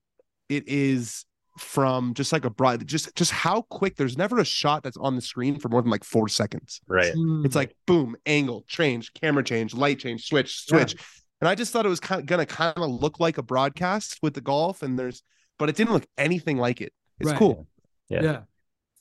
it 0.49 0.65
is 0.69 1.25
from 1.59 2.15
just 2.15 2.33
like 2.33 2.45
a 2.45 2.51
broad 2.51 2.87
just 2.87 3.15
just 3.17 3.33
how 3.33 3.63
quick 3.63 3.97
there's 3.97 4.17
never 4.17 4.39
a 4.39 4.45
shot 4.45 4.83
that's 4.83 4.97
on 4.97 5.15
the 5.15 5.21
screen 5.21 5.59
for 5.59 5.69
more 5.69 5.83
than 5.83 5.91
like 5.91 6.05
four 6.05 6.29
seconds 6.29 6.81
Right. 6.87 7.13
Mm. 7.15 7.45
it's 7.45 7.55
like 7.57 7.75
boom 7.87 8.17
angle 8.25 8.65
change 8.67 9.13
camera 9.15 9.45
change 9.45 9.75
light 9.75 9.99
change 9.99 10.27
switch 10.27 10.65
Yeah. 10.69 10.79
switch 10.79 10.97
and 11.43 11.49
I 11.49 11.55
just 11.55 11.73
thought 11.73 11.87
it 11.87 11.91
was 11.91 12.01
kind 12.01 12.21
of 12.21 12.27
gonna 12.27 12.47
kind 12.47 12.77
of 12.77 12.91
look 12.91 13.19
like 13.21 13.39
a 13.39 13.43
broadcast 13.43 14.19
with 14.23 14.35
the 14.35 14.43
golf, 14.43 14.83
and 14.83 14.99
there's, 14.99 15.23
but 15.59 15.71
it 15.71 15.75
didn't 15.77 15.95
look 15.95 16.05
anything 16.19 16.59
like 16.59 16.83
it. 16.83 16.93
It's 17.19 17.31
Right. 17.31 17.39
cool. 17.39 17.67
Yeah. 18.11 18.23
yeah. 18.23 18.41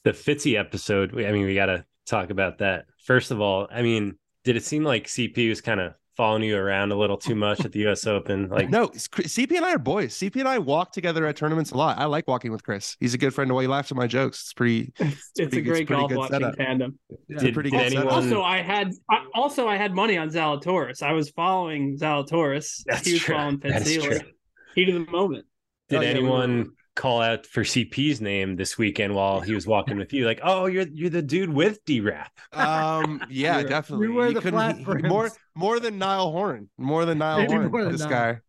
The 0.04 0.12
Fitzy 0.12 0.58
episode. 0.60 1.14
I 1.24 1.32
mean, 1.32 1.46
we 1.46 1.56
got 1.56 1.68
to 1.68 1.86
talk 2.06 2.30
about 2.30 2.60
that. 2.60 2.86
First 3.06 3.32
of 3.32 3.42
all, 3.42 3.68
I 3.72 3.82
mean, 3.82 4.18
did 4.44 4.56
it 4.56 4.64
seem 4.64 4.84
like 4.84 5.06
CP 5.08 5.50
was 5.50 5.62
kind 5.62 5.80
of 5.80 5.94
following 6.18 6.44
you 6.44 6.58
around 6.58 6.92
a 6.92 6.96
little 6.98 7.16
too 7.18 7.34
much 7.36 7.64
at 7.64 7.72
the 7.72 7.88
US 7.88 8.06
Open? 8.08 8.50
Like, 8.50 8.70
no, 8.70 8.88
CP 8.90 9.56
and 9.58 9.66
I 9.66 9.74
are 9.74 9.78
boys. 9.80 10.18
CP 10.18 10.38
and 10.38 10.48
I 10.48 10.58
walk 10.60 10.92
together 10.92 11.26
at 11.28 11.36
tournaments 11.36 11.72
a 11.72 11.78
lot. 11.78 11.98
I 11.98 12.06
like 12.06 12.28
walking 12.28 12.52
with 12.52 12.64
Chris. 12.64 12.96
He's 13.00 13.14
a 13.14 13.18
good 13.18 13.34
friend. 13.34 13.52
Why 13.54 13.62
he 13.64 13.68
laughs 13.68 13.92
at 13.92 13.98
my 13.98 14.08
jokes. 14.08 14.42
It's 14.42 14.54
pretty. 14.54 14.92
It's, 15.00 15.32
it's 15.38 15.56
a 15.56 15.62
great 15.62 15.82
it's 15.82 15.88
pretty 15.88 16.08
golf 16.08 16.12
watching 16.14 16.34
setup. 16.40 16.56
tandem. 16.56 17.00
It's 17.30 17.42
Did- 17.44 17.52
a 17.52 17.54
pretty 17.54 17.70
did 17.70 17.78
good 17.78 17.92
setup. 17.92 18.06
anyone- 18.12 18.24
Also, 18.24 18.42
I 18.42 18.62
had 18.62 18.92
I, 19.10 19.26
also 19.34 19.68
I 19.68 19.78
had 19.78 19.94
money 19.94 20.18
on 20.18 20.30
Zalatoris. 20.30 21.02
I 21.04 21.14
was 21.14 21.30
following 21.30 21.98
Zalatoris. 21.98 22.84
That's 22.86 23.06
he 23.06 23.14
was 23.14 23.22
true. 23.22 23.36
following 23.36 23.60
That 23.60 23.82
is 23.84 23.98
Fitzy. 23.98 24.02
true. 24.04 24.14
like, 24.18 24.34
Heat 24.76 24.90
of 24.90 25.06
the 25.06 25.12
moment. 25.12 25.46
did 25.90 25.98
Oh, 25.98 26.02
yeah, 26.02 26.14
we 26.14 26.20
anyone 26.20 26.72
call 26.96 27.22
out 27.22 27.46
for 27.46 27.64
CP's 27.64 28.20
name 28.22 28.56
this 28.56 28.78
weekend 28.78 29.16
while 29.16 29.40
he 29.42 29.54
was 29.54 29.66
walking 29.66 29.98
with 29.98 30.12
you? 30.14 30.26
Like, 30.26 30.40
oh, 30.44 30.66
you're 30.66 30.88
you're 30.88 31.10
the 31.10 31.22
dude 31.22 31.50
with 31.50 31.84
D 31.86 32.02
Rap. 32.02 32.32
Um, 32.54 33.22
yeah, 33.30 33.60
You- 33.60 33.68
definitely. 33.68 34.08
you 34.08 34.14
wear 34.14 34.28
He 34.28 34.34
the 34.34 34.42
couldn't- 34.42 34.84
flat 34.86 35.02
he- 35.02 35.08
more 35.08 35.30
more 35.56 35.80
than 35.80 35.98
Niall 35.98 36.32
Horn, 36.32 36.70
more 36.78 37.06
than 37.06 37.18
Niall 37.20 37.40
Maybe 37.42 37.54
Horn. 37.54 37.72
than 37.72 37.92
this 37.92 38.02
Niall. 38.02 38.10
guy. 38.10 38.40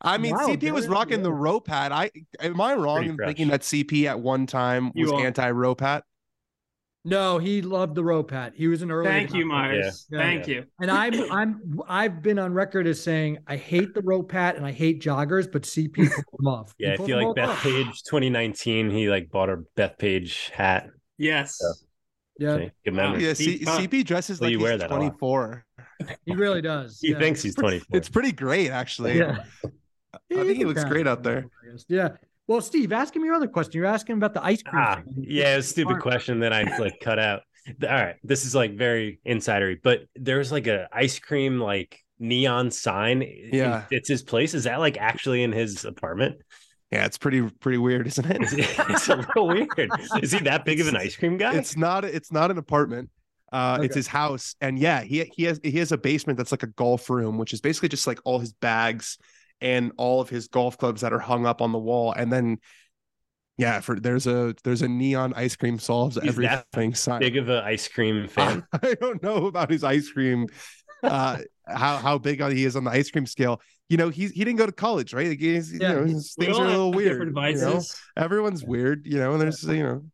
I 0.00 0.18
mean, 0.18 0.34
Wow, 0.34 0.48
CP 0.48 0.70
was 0.70 0.84
very 0.84 0.94
rocking 0.94 1.22
the 1.22 1.30
good. 1.30 1.38
rope 1.38 1.68
hat. 1.68 1.90
I 1.92 2.10
am 2.40 2.60
I 2.60 2.74
wrong 2.74 2.96
Pretty 2.96 3.10
in 3.10 3.16
fresh. 3.16 3.26
thinking 3.28 3.48
that 3.48 3.62
CP 3.62 4.06
at 4.06 4.20
one 4.20 4.46
time 4.46 4.90
You 4.94 5.10
was 5.12 5.22
anti 5.24 5.50
rope 5.50 5.80
hat? 5.80 6.04
No, 7.06 7.36
he 7.38 7.60
loved 7.60 7.94
the 7.94 8.02
rope 8.02 8.30
hat. 8.30 8.54
He 8.56 8.66
was 8.66 8.80
an 8.80 8.90
early. 8.90 9.06
Thank 9.08 9.34
you. 9.34 9.44
Myers. 9.44 10.06
Yeah. 10.10 10.18
Thank 10.20 10.48
you. 10.48 10.64
And 10.80 10.90
I'm 10.90 11.30
I'm 11.30 11.80
I've 11.86 12.22
been 12.22 12.38
on 12.38 12.54
record 12.54 12.86
as 12.86 13.02
saying 13.02 13.38
I 13.46 13.56
hate 13.56 13.92
the 13.92 14.00
rope 14.00 14.32
hat 14.32 14.56
and 14.56 14.64
I 14.64 14.72
hate 14.72 15.02
joggers, 15.02 15.50
but 15.50 15.62
CP 15.62 15.94
pulled 15.96 16.24
them 16.38 16.46
off. 16.46 16.74
Yeah, 16.78 16.94
I 16.94 16.96
feel 17.04 17.22
like 17.22 17.36
Beth 17.36 17.50
off. 17.50 17.62
Page 17.62 18.02
2019, 18.04 18.90
he 18.90 19.10
like 19.10 19.30
bought 19.30 19.50
a 19.50 19.58
Bethpage 19.76 20.48
hat. 20.50 20.88
Yes. 21.18 21.60
Yeah, 22.38 22.50
Okay, 22.52 22.72
Good 22.84 22.94
memory. 22.94 23.22
Yeah, 23.26 23.34
Deep 23.34 23.60
C- 23.60 23.64
CP 23.64 24.04
dresses 24.04 24.40
Well, 24.40 24.48
like 24.48 24.52
you 24.52 24.58
he's 24.58 24.64
wear 24.64 24.78
that 24.78 24.90
a 24.90 24.94
lot. 24.94 25.16
24. 25.18 25.64
he 26.26 26.34
really 26.34 26.62
does. 26.62 26.98
He 27.00 27.12
yeah. 27.12 27.18
thinks 27.18 27.42
he's 27.42 27.54
24. 27.54 27.96
It's 27.96 28.08
pretty 28.08 28.32
great, 28.32 28.70
actually. 28.70 29.18
Yeah. 29.18 29.44
I 29.64 29.70
think 30.42 30.56
he 30.56 30.64
looks 30.64 30.82
great 30.84 31.06
out 31.06 31.22
there. 31.22 31.46
Yeah. 31.86 32.08
Well, 32.46 32.60
Steve, 32.60 32.92
ask 32.92 33.14
him 33.16 33.24
your 33.24 33.34
other 33.34 33.48
question. 33.48 33.72
You're 33.78 33.86
asking 33.86 34.16
about 34.16 34.34
the 34.34 34.44
ice 34.44 34.62
cream. 34.62 34.82
Ah, 34.84 35.02
yeah, 35.16 35.54
it 35.54 35.56
was 35.56 35.66
a 35.66 35.68
stupid 35.70 35.92
Smart. 35.92 36.02
question 36.02 36.40
that 36.40 36.52
I 36.52 36.76
like 36.78 37.00
cut 37.00 37.18
out. 37.18 37.42
All 37.82 37.88
right, 37.88 38.16
this 38.22 38.44
is 38.44 38.54
like 38.54 38.76
very 38.76 39.20
insidery, 39.26 39.78
but 39.82 40.02
there's 40.14 40.52
like 40.52 40.66
a 40.66 40.88
ice 40.92 41.18
cream 41.18 41.58
like 41.58 42.00
neon 42.18 42.70
sign. 42.70 43.22
Yeah. 43.22 43.84
it's 43.90 44.08
his 44.08 44.22
place. 44.22 44.52
Is 44.52 44.64
that 44.64 44.78
like 44.78 44.98
actually 44.98 45.42
in 45.42 45.52
his 45.52 45.84
apartment? 45.86 46.36
Yeah, 46.90 47.06
it's 47.06 47.16
pretty 47.16 47.42
pretty 47.60 47.78
weird, 47.78 48.06
isn't 48.06 48.26
it? 48.26 48.38
it's 48.90 49.08
a 49.08 49.16
little 49.16 49.48
weird. 49.48 49.90
Is 50.22 50.32
he 50.32 50.40
that 50.40 50.66
big 50.66 50.80
of 50.80 50.88
an 50.88 50.96
ice 50.96 51.16
cream 51.16 51.38
guy? 51.38 51.54
it's 51.54 51.76
not 51.76 52.04
it's 52.04 52.30
not 52.30 52.50
an 52.50 52.58
apartment. 52.58 53.10
Uh, 53.50 53.78
it's 53.82 53.94
his 53.94 54.08
house, 54.08 54.56
and 54.60 54.78
yeah, 54.78 55.00
he 55.02 55.24
he 55.34 55.44
has 55.44 55.60
he 55.62 55.78
has 55.78 55.92
a 55.92 55.96
basement 55.96 56.36
that's 56.36 56.52
like 56.52 56.64
a 56.64 56.68
golf 56.68 57.08
room, 57.08 57.38
which 57.38 57.52
is 57.52 57.60
basically 57.60 57.88
just 57.88 58.06
like 58.06 58.18
all 58.24 58.38
his 58.38 58.52
bags 58.52 59.16
and 59.64 59.90
all 59.96 60.20
of 60.20 60.28
his 60.28 60.46
golf 60.46 60.76
clubs 60.78 61.00
that 61.00 61.12
are 61.12 61.18
hung 61.18 61.46
up 61.46 61.60
on 61.62 61.72
the 61.72 61.78
wall, 61.78 62.12
and 62.12 62.30
then 62.32 62.58
yeah, 63.56 63.80
for 63.80 63.98
there's 63.98 64.26
a 64.26 64.54
there's 64.64 64.82
a 64.82 64.88
neon 64.88 65.32
ice 65.34 65.56
cream 65.56 65.78
solves 65.78 66.16
He's 66.20 66.28
everything 66.28 66.94
sign. 66.94 67.20
big 67.20 67.36
of 67.36 67.48
an 67.48 67.64
ice 67.64 67.88
cream 67.88 68.28
fan. 68.36 68.64
I 68.72 68.94
don't 69.00 69.22
know 69.22 69.46
about 69.46 69.70
his 69.70 69.82
ice 69.84 70.10
cream, 70.10 70.46
uh, 71.02 71.38
how 71.66 71.96
how 71.96 72.18
big 72.18 72.42
he 72.52 72.64
is 72.64 72.76
on 72.76 72.84
the 72.84 72.90
ice 72.90 73.10
cream 73.10 73.26
scale. 73.26 73.60
You 73.88 73.96
know, 73.96 74.08
he's 74.08 74.32
he 74.32 74.44
didn't 74.44 74.58
go 74.58 74.66
to 74.66 74.72
college, 74.72 75.14
right? 75.14 75.28
Like, 75.28 75.40
he's, 75.40 75.72
you 75.72 75.78
know, 75.78 76.04
things 76.04 76.58
are 76.58 76.64
a 76.64 76.68
little 76.68 76.92
weird. 76.92 77.34
you 77.36 77.56
know? 77.56 77.80
Everyone's 78.16 78.64
weird, 78.64 79.06
you 79.06 79.18
know. 79.18 79.32
And 79.32 79.40
there's 79.40 79.62
you 79.62 79.82
know, 79.82 80.04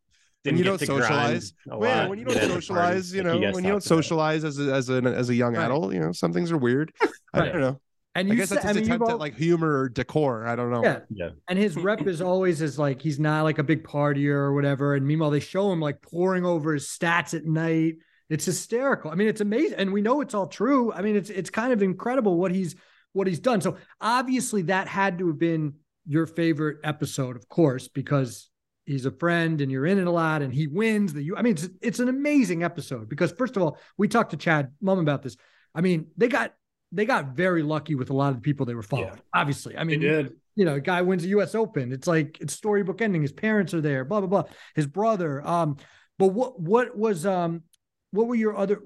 Didn't 0.43 0.57
you 0.59 0.63
get 0.65 0.69
don't 0.79 0.87
socialize. 0.87 1.53
Well, 1.65 2.09
when 2.09 2.19
you 2.19 2.25
don't 2.25 2.41
socialize, 2.41 3.13
you 3.13 3.23
know, 3.23 3.39
when 3.39 3.63
you 3.63 3.71
don't 3.71 3.83
socialize 3.83 4.43
as 4.43 4.59
a, 4.59 4.73
as 4.73 4.89
as 4.89 5.29
a 5.29 5.35
young 5.35 5.55
Right. 5.55 5.65
adult, 5.65 5.93
you 5.93 5.99
know, 5.99 6.11
some 6.11 6.31
things 6.33 6.51
are 6.51 6.57
weird. 6.57 6.93
I 7.33 7.45
don't 7.45 7.61
know. 7.61 7.79
And 8.13 8.27
I 8.27 8.31
you 8.31 8.37
guess 8.37 8.49
said, 8.49 8.57
that's 8.57 8.65
I 8.65 8.69
his 8.69 8.77
mean, 8.77 8.85
attempt 8.87 9.03
all- 9.05 9.11
at 9.11 9.19
like 9.19 9.35
humor 9.35 9.79
or 9.81 9.89
decor. 9.89 10.45
I 10.45 10.55
don't 10.55 10.69
know. 10.71 10.83
yeah. 10.83 10.99
Yeah. 11.09 11.29
And 11.47 11.57
his 11.57 11.77
rep 11.77 12.05
is 12.07 12.21
always 12.21 12.61
is 12.61 12.77
like 12.77 13.01
he's 13.01 13.19
not 13.19 13.43
like 13.43 13.57
a 13.57 13.63
big 13.63 13.83
partier 13.83 14.33
or 14.35 14.53
whatever. 14.53 14.95
And 14.95 15.05
meanwhile, 15.07 15.29
they 15.29 15.39
show 15.39 15.71
him 15.71 15.79
like 15.79 16.01
pouring 16.01 16.45
over 16.45 16.73
his 16.73 16.87
stats 16.87 17.33
at 17.33 17.45
night. 17.45 17.95
It's 18.29 18.45
hysterical. 18.45 19.11
I 19.11 19.15
mean, 19.15 19.27
it's 19.27 19.41
amazing, 19.41 19.77
and 19.77 19.91
we 19.91 20.01
know 20.01 20.21
it's 20.21 20.33
all 20.33 20.47
true. 20.47 20.91
I 20.93 21.01
mean, 21.01 21.15
it's 21.17 21.29
it's 21.29 21.49
kind 21.49 21.73
of 21.73 21.81
incredible 21.83 22.37
what 22.37 22.51
he's 22.53 22.75
what 23.13 23.27
he's 23.27 23.39
done. 23.39 23.59
So 23.61 23.77
obviously, 23.99 24.63
that 24.63 24.87
had 24.87 25.17
to 25.19 25.27
have 25.27 25.37
been 25.39 25.73
your 26.05 26.25
favorite 26.25 26.77
episode, 26.83 27.35
of 27.35 27.47
course, 27.49 27.87
because 27.89 28.49
he's 28.85 29.05
a 29.05 29.11
friend 29.11 29.59
and 29.61 29.71
you're 29.71 29.85
in 29.85 29.99
it 29.99 30.07
a 30.07 30.11
lot, 30.11 30.41
and 30.41 30.53
he 30.53 30.67
wins. 30.67 31.13
The 31.13 31.21
you, 31.23 31.35
I 31.37 31.41
mean, 31.41 31.53
it's 31.53 31.69
it's 31.81 31.99
an 31.99 32.07
amazing 32.09 32.63
episode 32.63 33.09
because 33.09 33.31
first 33.33 33.57
of 33.57 33.63
all, 33.63 33.77
we 33.97 34.07
talked 34.07 34.31
to 34.31 34.37
Chad 34.37 34.71
Mumm 34.81 34.99
about 34.99 35.23
this. 35.23 35.35
I 35.75 35.81
mean, 35.81 36.07
they 36.17 36.27
got 36.29 36.53
they 36.91 37.05
got 37.05 37.35
very 37.35 37.63
lucky 37.63 37.95
with 37.95 38.09
a 38.09 38.13
lot 38.13 38.29
of 38.29 38.35
the 38.35 38.41
people 38.41 38.65
they 38.65 38.75
were 38.75 38.83
following. 38.83 39.19
Obviously, 39.33 39.75
I 39.75 39.79
They 39.79 39.97
mean, 39.97 40.01
did. 40.01 40.33
you 40.55 40.65
know, 40.65 40.75
a 40.75 40.81
guy 40.81 41.01
wins 41.01 41.23
the 41.23 41.29
US 41.29 41.55
Open. 41.55 41.91
It's 41.91 42.07
like 42.07 42.37
it's 42.41 42.53
storybook 42.53 43.01
ending. 43.01 43.21
His 43.21 43.31
parents 43.31 43.73
are 43.73 43.81
there, 43.81 44.03
blah, 44.05 44.19
blah, 44.21 44.27
blah. 44.27 44.51
His 44.75 44.87
brother. 44.87 45.45
Um, 45.47 45.77
but 46.19 46.27
what 46.27 46.59
what 46.59 46.97
was 46.97 47.25
um 47.25 47.63
what 48.11 48.27
were 48.27 48.35
your 48.35 48.55
other 48.57 48.81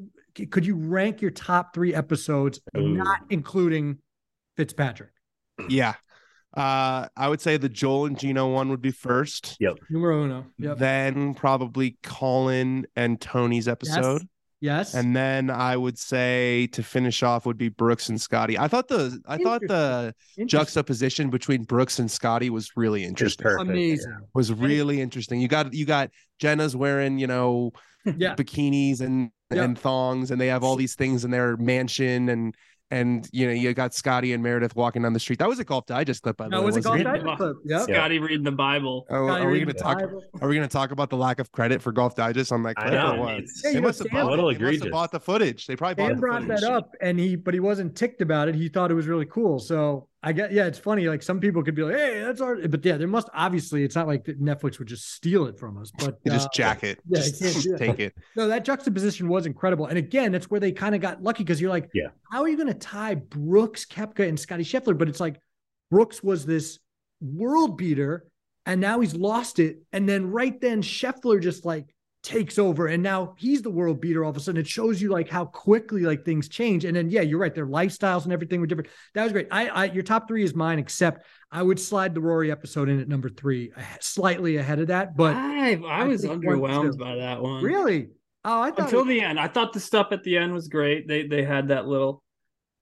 could 0.52 0.66
you 0.66 0.76
rank 0.76 1.22
your 1.22 1.32
top 1.32 1.74
three 1.74 1.94
episodes, 1.94 2.60
Ooh. 2.78 2.96
not 2.96 3.22
including 3.30 4.00
Fitzpatrick? 4.58 5.12
Yeah. 5.70 5.94
Uh, 6.56 7.08
I 7.18 7.28
would 7.28 7.42
say 7.42 7.58
the 7.58 7.68
Joel 7.70 8.06
and 8.06 8.18
Geno 8.18 8.50
one 8.50 8.70
would 8.70 8.82
be 8.82 8.92
first. 8.92 9.58
Yep. 9.60 9.78
Numero 9.90 10.24
uno. 10.24 10.46
Yep. 10.58 10.78
Then 10.78 11.34
probably 11.34 11.98
Collin 12.04 12.86
and 12.96 13.20
Tony's 13.20 13.68
episode. 13.68 14.22
Yes. 14.22 14.30
And 14.96 15.16
then 15.16 15.50
I 15.50 15.78
would 15.78 15.98
say 15.98 16.68
to 16.74 16.84
finish 16.84 17.24
off 17.24 17.46
would 17.46 17.58
be 17.58 17.70
Brooks 17.70 18.10
and 18.10 18.20
Scotty. 18.20 18.58
I 18.58 18.68
thought 18.68 18.88
the 18.88 19.20
I 19.28 19.38
thought 19.38 19.62
the 19.68 20.14
juxtaposition 20.46 21.30
between 21.30 21.64
Brooks 21.64 22.00
and 22.00 22.10
Scotty 22.10 22.50
was 22.50 22.72
really 22.76 23.04
interesting. 23.04 23.44
perfect. 23.44 23.70
amazing. 23.70 24.18
Was 24.34 24.52
really 24.52 25.02
interesting. 25.02 25.40
You 25.42 25.48
got 25.48 25.74
you 25.74 25.86
got 25.86 26.10
Jena's 26.40 26.76
wearing, 26.76 27.20
you 27.20 27.28
know, 27.28 27.72
Yeah. 28.18 28.36
bikinis 28.36 29.02
and 29.02 29.32
Yeah. 29.52 29.64
and 29.64 29.78
thongs 29.78 30.32
and 30.32 30.40
they 30.40 30.48
have 30.48 30.64
all 30.64 30.76
these 30.76 30.96
things 30.96 31.26
in 31.26 31.32
their 31.32 31.58
mansion 31.58 32.30
and 32.30 32.56
and 32.92 33.28
you 33.32 33.48
know 33.48 33.52
you 33.54 33.74
got 33.74 33.94
Scotty 33.94 34.34
and 34.34 34.44
Meredith 34.44 34.76
walking 34.76 35.02
down 35.02 35.14
the 35.14 35.20
street. 35.20 35.40
That 35.40 35.48
was 35.50 35.60
a 35.60 35.64
Golf 35.64 35.86
Digest 35.88 36.22
clip 36.22 36.38
by 36.38 36.46
the 36.46 36.50
No, 36.52 36.60
way. 36.60 36.66
was 36.68 36.78
it 36.78 36.86
wasn't 36.86 37.06
called 37.06 37.18
it? 37.18 37.24
that 37.26 37.38
clip? 37.38 37.58
Yep. 37.66 37.82
Scotty 37.82 38.20
reading 38.20 38.44
the 38.44 38.52
Bible. 38.52 39.06
Oh, 39.10 39.28
Scotty 39.28 39.44
are 39.46 39.50
we 39.50 39.60
gonna 39.60 39.74
talk 39.74 40.00
Bible. 40.00 40.24
are 40.42 40.48
we 40.48 40.56
gonna 40.56 40.68
talk 40.68 40.92
about 40.92 41.10
the 41.10 41.18
lack 41.18 41.40
of 41.40 41.52
credit 41.52 41.82
for 41.82 41.92
Golf 41.92 42.16
Digest 42.16 42.52
on 42.52 42.62
that 42.64 42.76
I 42.78 42.82
clip 42.90 42.94
know. 42.94 43.16
or 43.16 43.20
what? 43.20 43.34
It's 43.36 43.62
Yeah, 43.64 43.70
you 43.70 43.74
They 43.76 43.82
know, 43.82 43.88
must 43.88 44.00
have 44.00 44.08
Sam- 44.08 44.22
bought, 44.22 44.30
little 44.30 44.46
they 44.48 44.54
must 44.54 44.62
have 44.62 44.68
egregious. 44.74 44.92
bought 44.92 45.12
the 45.12 45.20
footage. 45.20 45.68
They 45.68 45.76
probably 45.76 45.96
bought 45.96 46.08
Dan 46.10 46.16
the 46.18 46.22
brought 46.22 46.42
footage. 46.44 46.62
that 46.62 46.72
up 46.72 46.92
and 47.02 47.20
he 47.20 47.36
but 47.36 47.54
he 47.54 47.60
wasn't 47.60 47.96
ticked 47.96 48.22
about 48.22 48.50
it. 48.50 48.56
He 48.56 48.70
thought 48.70 48.92
it 48.92 48.96
was 48.96 49.08
really 49.08 49.26
cool. 49.26 49.60
So 49.60 50.08
I 50.28 50.32
get 50.34 50.52
yeah, 50.52 50.66
it's 50.66 50.80
funny. 50.80 51.08
Like 51.08 51.22
some 51.22 51.40
people 51.40 51.62
could 51.64 51.76
be 51.76 51.84
like, 51.84 51.96
hey, 51.96 52.24
that's 52.26 52.42
our 52.42 52.56
but 52.68 52.84
yeah, 52.84 52.98
there 52.98 53.08
must 53.08 53.30
obviously 53.34 53.84
it's 53.84 53.96
not 53.96 54.08
like 54.08 54.26
that 54.26 54.42
Netflix 54.42 54.80
would 54.80 54.88
just 54.88 55.14
steal 55.14 55.46
it 55.46 55.58
from 55.60 55.78
us, 55.78 55.92
but 55.92 56.16
uh, 56.28 56.32
just 56.32 56.52
jack 56.52 56.84
it. 56.84 57.00
yeah, 57.08 57.20
just 57.20 57.40
can't 57.42 57.64
do 57.64 57.78
take 57.78 58.00
it. 58.00 58.16
No, 58.36 58.48
that 58.48 58.66
juxtaposition 58.66 59.30
was 59.30 59.46
incredible. 59.46 59.86
And 59.86 60.00
again, 60.00 60.32
that's 60.32 60.50
where 60.50 60.60
they 60.60 60.72
kind 60.72 60.96
of 60.96 61.02
got 61.02 61.22
lucky 61.22 61.44
because 61.44 61.62
you're 61.62 61.70
like, 61.70 61.90
Yeah. 61.94 62.08
how 62.32 62.42
are 62.42 62.50
you 62.50 62.58
going 62.58 62.68
to 62.68 62.74
tie 62.74 63.16
Brooks, 63.16 63.86
Koepka, 63.86 64.28
and 64.28 64.40
Scotty 64.40 64.64
Scheffler? 64.64 64.98
But 64.98 65.10
it's 65.10 65.20
like 65.20 65.40
Brooks 65.92 66.24
was 66.24 66.44
this 66.46 66.80
world 67.22 67.78
beater, 67.78 68.26
and 68.66 68.82
now 68.82 69.00
he's 69.02 69.14
lost 69.16 69.60
it. 69.60 69.78
And 69.94 70.10
then 70.10 70.32
right 70.32 70.60
then, 70.60 70.82
Scheffler 70.82 71.40
just 71.40 71.66
like 71.66 71.95
takes 72.26 72.58
over, 72.60 72.88
and 72.88 73.02
now 73.04 73.36
he's 73.38 73.62
the 73.62 73.70
world 73.70 74.02
beater 74.02 74.24
all 74.24 74.32
of 74.32 74.38
a 74.38 74.40
sudden. 74.40 74.60
It 74.60 74.68
shows 74.68 75.02
you 75.02 75.10
like 75.10 75.30
how 75.30 75.46
quickly 75.46 76.02
like 76.02 76.26
things 76.26 76.50
change. 76.50 76.84
And 76.84 76.96
then 76.96 77.10
yeah, 77.10 77.22
you're 77.22 77.40
right, 77.40 77.54
their 77.56 77.68
lifestyles 77.68 78.24
and 78.26 78.34
everything 78.34 78.60
were 78.60 78.68
different. 78.68 78.90
That 79.14 79.24
was 79.24 79.32
great. 79.32 79.48
I, 79.52 79.68
I 79.68 79.86
your 79.86 80.04
top 80.04 80.28
three 80.28 80.44
is 80.44 80.54
mine, 80.56 80.80
except 80.80 81.26
I 81.52 81.62
would 81.64 81.80
slide 81.80 82.14
the 82.16 82.22
Rory 82.22 82.52
episode 82.52 82.90
in 82.90 83.00
at 83.00 83.08
number 83.08 83.30
three, 83.30 83.72
uh, 83.78 83.82
slightly 84.02 84.58
ahead 84.58 84.80
of 84.80 84.88
that. 84.88 85.16
But 85.16 85.36
I, 85.36 85.74
I 85.76 86.02
I 86.02 86.04
was 86.06 86.26
underwhelmed 86.26 86.98
by 86.98 87.16
that 87.16 87.42
one. 87.42 87.64
really, 87.64 88.10
oh, 88.44 88.62
I 88.62 88.72
thought 88.72 88.86
Until 88.86 89.02
it- 89.02 89.08
the 89.08 89.22
end. 89.22 89.40
I 89.40 89.48
thought 89.48 89.72
the 89.74 89.80
stuff 89.80 90.08
at 90.12 90.24
the 90.24 90.38
end 90.38 90.54
was 90.54 90.68
great. 90.68 91.08
They 91.08 91.28
they 91.28 91.44
had 91.44 91.68
that 91.70 91.88
little 91.88 92.22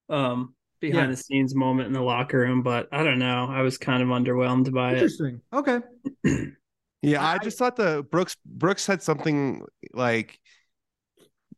um 0.10 0.56
behind 0.80 1.06
Yeah. 1.10 1.16
the 1.16 1.18
scenes 1.18 1.56
moment 1.56 1.88
in 1.88 1.94
the 1.94 2.02
locker 2.02 2.40
room, 2.40 2.62
but 2.64 2.90
I 2.92 3.04
don't 3.04 3.20
know. 3.20 3.48
I 3.50 3.62
was 3.62 3.78
kind 3.78 4.02
of 4.04 4.10
underwhelmed 4.10 4.74
by 4.74 4.92
it. 4.92 4.94
interesting. 4.96 5.42
Okay. 5.54 5.80
Yeah, 7.04 7.22
I, 7.22 7.34
I- 7.36 7.38
just 7.40 7.58
thought 7.58 7.76
the 7.76 8.06
Brooks 8.10 8.38
Brooks 8.46 8.88
had 8.88 9.02
something 9.04 9.64
like 9.94 10.40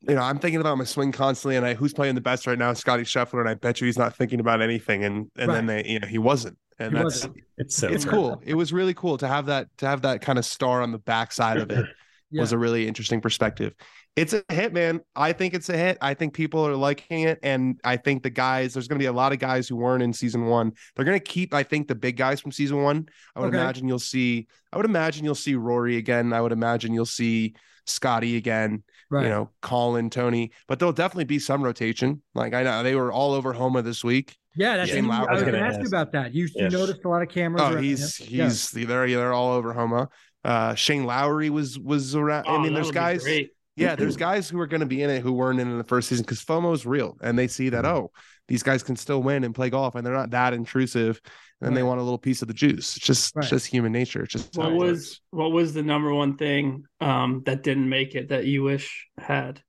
you 0.08 0.14
know, 0.14 0.22
I'm 0.22 0.38
thinking 0.38 0.62
about 0.62 0.78
my 0.78 0.84
swing 0.84 1.12
constantly 1.12 1.56
and 1.56 1.66
I 1.66 1.74
who's 1.74 1.94
playing 1.94 2.16
the 2.16 2.22
best 2.22 2.46
right 2.46 2.58
now, 2.60 2.74
Scotty 2.74 3.04
Scheffler, 3.04 3.40
and 3.40 3.50
I 3.50 3.56
bet 3.56 3.82
you 3.82 3.86
he's 3.88 3.98
not 3.98 4.16
thinking 4.16 4.40
about 4.40 4.62
anything. 4.62 5.04
And 5.04 5.32
and 5.38 5.50
then 5.50 5.66
they, 5.66 5.84
you 5.86 6.00
know, 6.00 6.08
he 6.08 6.18
wasn't. 6.20 6.58
And 6.78 6.92
He 6.92 6.96
that's 6.98 7.06
wasn't. 7.06 7.36
It's 7.58 7.76
so 7.76 7.88
it's 7.88 8.06
cool. 8.06 8.42
It 8.46 8.54
was 8.54 8.72
really 8.74 8.94
cool 8.94 9.18
to 9.18 9.28
have 9.28 9.48
that 9.48 9.68
to 9.78 9.88
have 9.88 10.02
that 10.04 10.22
kind 10.22 10.38
of 10.38 10.46
star 10.46 10.82
on 10.82 10.92
the 10.92 11.00
backside 11.00 11.58
of 11.58 11.72
it 11.72 11.86
Yeah. 12.32 12.42
was 12.42 12.52
a 12.52 12.58
really 12.58 12.88
interesting 12.88 13.22
perspective. 13.22 13.74
It's 14.16 14.34
a 14.34 14.44
hit, 14.50 14.72
man. 14.74 15.02
I 15.16 15.34
think 15.34 15.54
it's 15.54 15.68
a 15.68 15.76
hit. 15.78 15.98
I 16.02 16.14
think 16.14 16.34
people 16.34 16.66
are 16.66 16.76
liking 16.76 17.24
it. 17.24 17.38
And 17.44 17.80
I 17.84 17.98
think 17.98 18.24
the 18.24 18.30
guys, 18.30 18.74
there's 18.74 18.88
going 18.88 18.98
to 18.98 19.04
be 19.04 19.08
a 19.08 19.14
lot 19.14 19.34
of 19.34 19.40
guys 19.40 19.68
who 19.68 19.76
weren't 19.76 20.02
in 20.04 20.14
season 20.14 20.46
one. 20.46 20.72
They're 20.96 21.04
going 21.06 21.20
to 21.20 21.24
keep, 21.24 21.54
I 21.54 21.64
think, 21.64 21.88
the 21.90 21.96
big 21.96 22.16
guys 22.16 22.40
from 22.40 22.54
season 22.54 22.82
one. 22.82 23.08
I 23.36 23.42
would 23.42 23.48
Okay. 23.50 23.58
imagine 23.58 23.88
you'll 23.90 24.00
see, 24.00 24.48
I 24.72 24.78
would 24.78 24.86
imagine 24.86 25.26
you'll 25.26 25.36
see 25.36 25.56
Rory 25.56 25.98
again. 25.98 26.32
I 26.32 26.40
would 26.40 26.54
imagine 26.54 26.94
you'll 26.94 27.06
see 27.06 27.56
Scotty 27.86 28.38
again, 28.38 28.84
Right. 29.12 29.24
you 29.24 29.30
know, 29.30 29.52
Collin, 29.62 30.10
Tony, 30.10 30.52
but 30.68 30.80
there'll 30.80 30.94
definitely 30.94 31.26
be 31.26 31.38
some 31.38 31.62
rotation. 31.62 32.22
Like 32.34 32.54
I 32.54 32.64
know 32.64 32.84
they 32.84 32.96
were 32.96 33.12
all 33.12 33.34
over 33.34 33.52
Homa 33.54 33.82
this 33.84 34.04
week. 34.04 34.36
yeah, 34.56 34.78
that's 34.78 34.90
Shane 34.92 35.06
you- 35.06 35.12
I 35.12 35.34
was 35.34 35.42
going 35.44 35.54
to 35.54 35.60
ask 35.60 35.80
you 35.80 35.86
about 35.86 36.14
that. 36.14 36.34
You, 36.34 36.48
you 36.56 36.70
noticed 36.70 37.04
a 37.04 37.10
lot 37.10 37.22
of 37.22 37.28
cameras. 37.30 37.62
Oh, 37.64 37.74
around 37.74 37.84
he's, 37.84 38.18
him. 38.18 38.28
Yeah. 38.32 38.44
he's, 38.46 38.72
they're, 38.72 39.08
they're 39.08 39.34
all 39.34 39.52
over 39.52 39.74
Homa. 39.74 40.08
Uh, 40.44 40.74
Shane 40.76 41.04
Lowry 41.06 41.50
was, 41.50 41.78
was 41.78 42.16
around. 42.16 42.46
I 42.48 42.52
Oh, 42.56 42.60
mean, 42.60 42.74
there's 42.74 42.92
guys, 42.92 43.24
great. 43.24 43.52
Yeah, 43.78 43.96
there's 43.96 44.16
guys 44.18 44.48
who 44.50 44.60
are 44.60 44.68
going 44.68 44.80
to 44.80 44.86
be 44.86 45.04
in 45.04 45.10
it 45.10 45.22
who 45.22 45.34
weren't 45.34 45.60
in 45.60 45.70
in 45.70 45.78
the 45.78 45.84
first 45.84 46.08
season 46.10 46.24
because 46.24 46.44
FOMO's 46.44 46.86
real 46.86 47.18
and 47.22 47.38
they 47.38 47.48
see 47.48 47.70
that, 47.70 47.84
Mm-hmm. 47.84 47.96
oh, 47.98 48.12
these 48.48 48.64
guys 48.64 48.84
can 48.84 48.96
still 48.96 49.22
win 49.24 49.44
and 49.44 49.54
play 49.56 49.70
golf 49.70 49.96
and 49.96 50.06
they're 50.06 50.14
not 50.14 50.30
that 50.32 50.54
intrusive 50.54 51.20
and 51.62 51.76
they 51.76 51.84
want 51.84 52.00
a 52.00 52.04
little 52.04 52.18
piece 52.18 52.42
of 52.42 52.48
the 52.48 52.54
juice. 52.54 52.96
It's 52.96 53.06
just, 53.06 53.36
Right. 53.36 53.44
it's 53.44 53.50
just 53.50 53.66
human 53.68 53.92
nature. 53.92 54.24
It's 54.24 54.34
just 54.34 54.56
What 54.58 54.72
was 54.74 54.80
works. 55.00 55.22
what 55.32 55.52
was 55.52 55.74
the 55.74 55.84
number 55.84 56.14
one 56.14 56.38
thing 56.38 56.84
um 57.02 57.42
that 57.46 57.64
didn't 57.64 57.90
make 57.90 58.16
it 58.16 58.30
that 58.30 58.46
you 58.46 58.64
wish 58.64 59.08
had? 59.18 59.62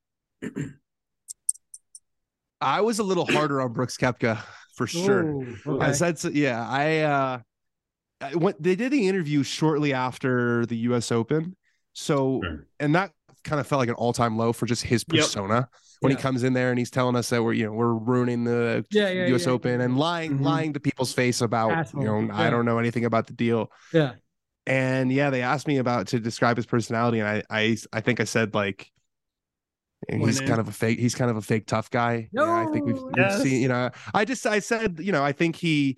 I 2.61 2.81
was 2.81 2.99
a 2.99 3.03
little 3.03 3.27
harder 3.27 3.61
on 3.61 3.73
Brooks 3.73 3.97
Koepka 3.97 4.39
for 4.75 4.87
sure. 4.87 5.23
Ooh, 5.67 5.81
I 5.81 5.93
said, 5.93 6.19
so, 6.19 6.29
yeah, 6.29 6.67
I, 6.69 6.99
uh, 7.01 7.39
I 8.21 8.35
went, 8.35 8.63
they 8.63 8.77
did 8.77 8.93
the 8.93 9.09
interview 9.09 9.43
shortly 9.43 9.93
after 9.93 10.65
the 10.67 10.77
US 10.91 11.13
Open. 11.13 11.57
So, 11.93 12.41
Sure. 12.43 12.67
and 12.81 12.95
that 12.95 13.13
kind 13.47 13.61
of 13.61 13.67
felt 13.67 13.79
like 13.81 13.89
an 13.89 13.95
all 13.95 14.13
time 14.13 14.37
low 14.37 14.53
for 14.53 14.67
just 14.67 14.83
his 14.83 15.05
Yep. 15.11 15.23
persona 15.25 15.69
when 16.01 16.11
Yeah. 16.11 16.17
he 16.19 16.23
comes 16.23 16.43
in 16.43 16.53
there 16.53 16.71
and 16.71 16.79
he's 16.79 16.91
telling 16.91 17.17
us 17.17 17.31
that 17.31 17.43
we're, 17.43 17.55
you 17.55 17.65
know, 17.65 17.73
we're 17.73 17.95
ruining 17.95 18.45
the 18.45 18.85
Yeah, 18.91 19.09
yeah, 19.09 19.27
US 19.35 19.47
Open 19.47 19.81
and 19.81 19.97
lying, 19.97 20.39
Mhm. 20.39 20.43
lying 20.45 20.73
to 20.75 20.81
people's 20.81 21.13
face 21.13 21.41
about, 21.41 21.71
Asshole. 21.71 22.03
you 22.03 22.07
know, 22.07 22.35
I 22.35 22.51
don't 22.51 22.65
know 22.67 22.79
anything 22.79 23.05
about 23.05 23.27
the 23.29 23.33
deal. 23.33 23.71
yeah. 23.93 24.13
And 24.69 25.13
yeah, 25.13 25.31
they 25.31 25.43
asked 25.43 25.69
me 25.69 25.79
about 25.79 26.09
to 26.09 26.19
describe 26.19 26.57
his 26.57 26.67
personality, 26.67 27.21
and 27.21 27.29
I, 27.29 27.43
I, 27.49 27.77
I 27.93 28.01
think 28.01 28.19
I 28.21 28.25
said 28.25 28.53
like, 28.53 28.91
he's 30.09 30.41
kind 30.41 30.61
of 30.61 30.69
a 30.69 30.73
fake. 30.73 30.99
He's 30.99 31.15
kind 31.15 31.31
of 31.31 31.37
a 31.37 31.43
fake 31.43 31.67
tough 31.67 31.91
guy. 31.91 32.29
Yeah, 32.33 32.43
I 32.43 32.67
think 32.73 32.85
we've, 32.85 32.97
No, 32.97 33.11
we've 33.17 33.33
seen. 33.43 33.63
You 33.63 33.69
know, 33.69 33.91
I 34.15 34.25
just 34.25 34.47
I 34.47 34.59
said, 34.59 34.99
you 35.01 35.13
know, 35.13 35.23
I 35.25 35.33
think 35.33 35.57
he, 35.57 35.97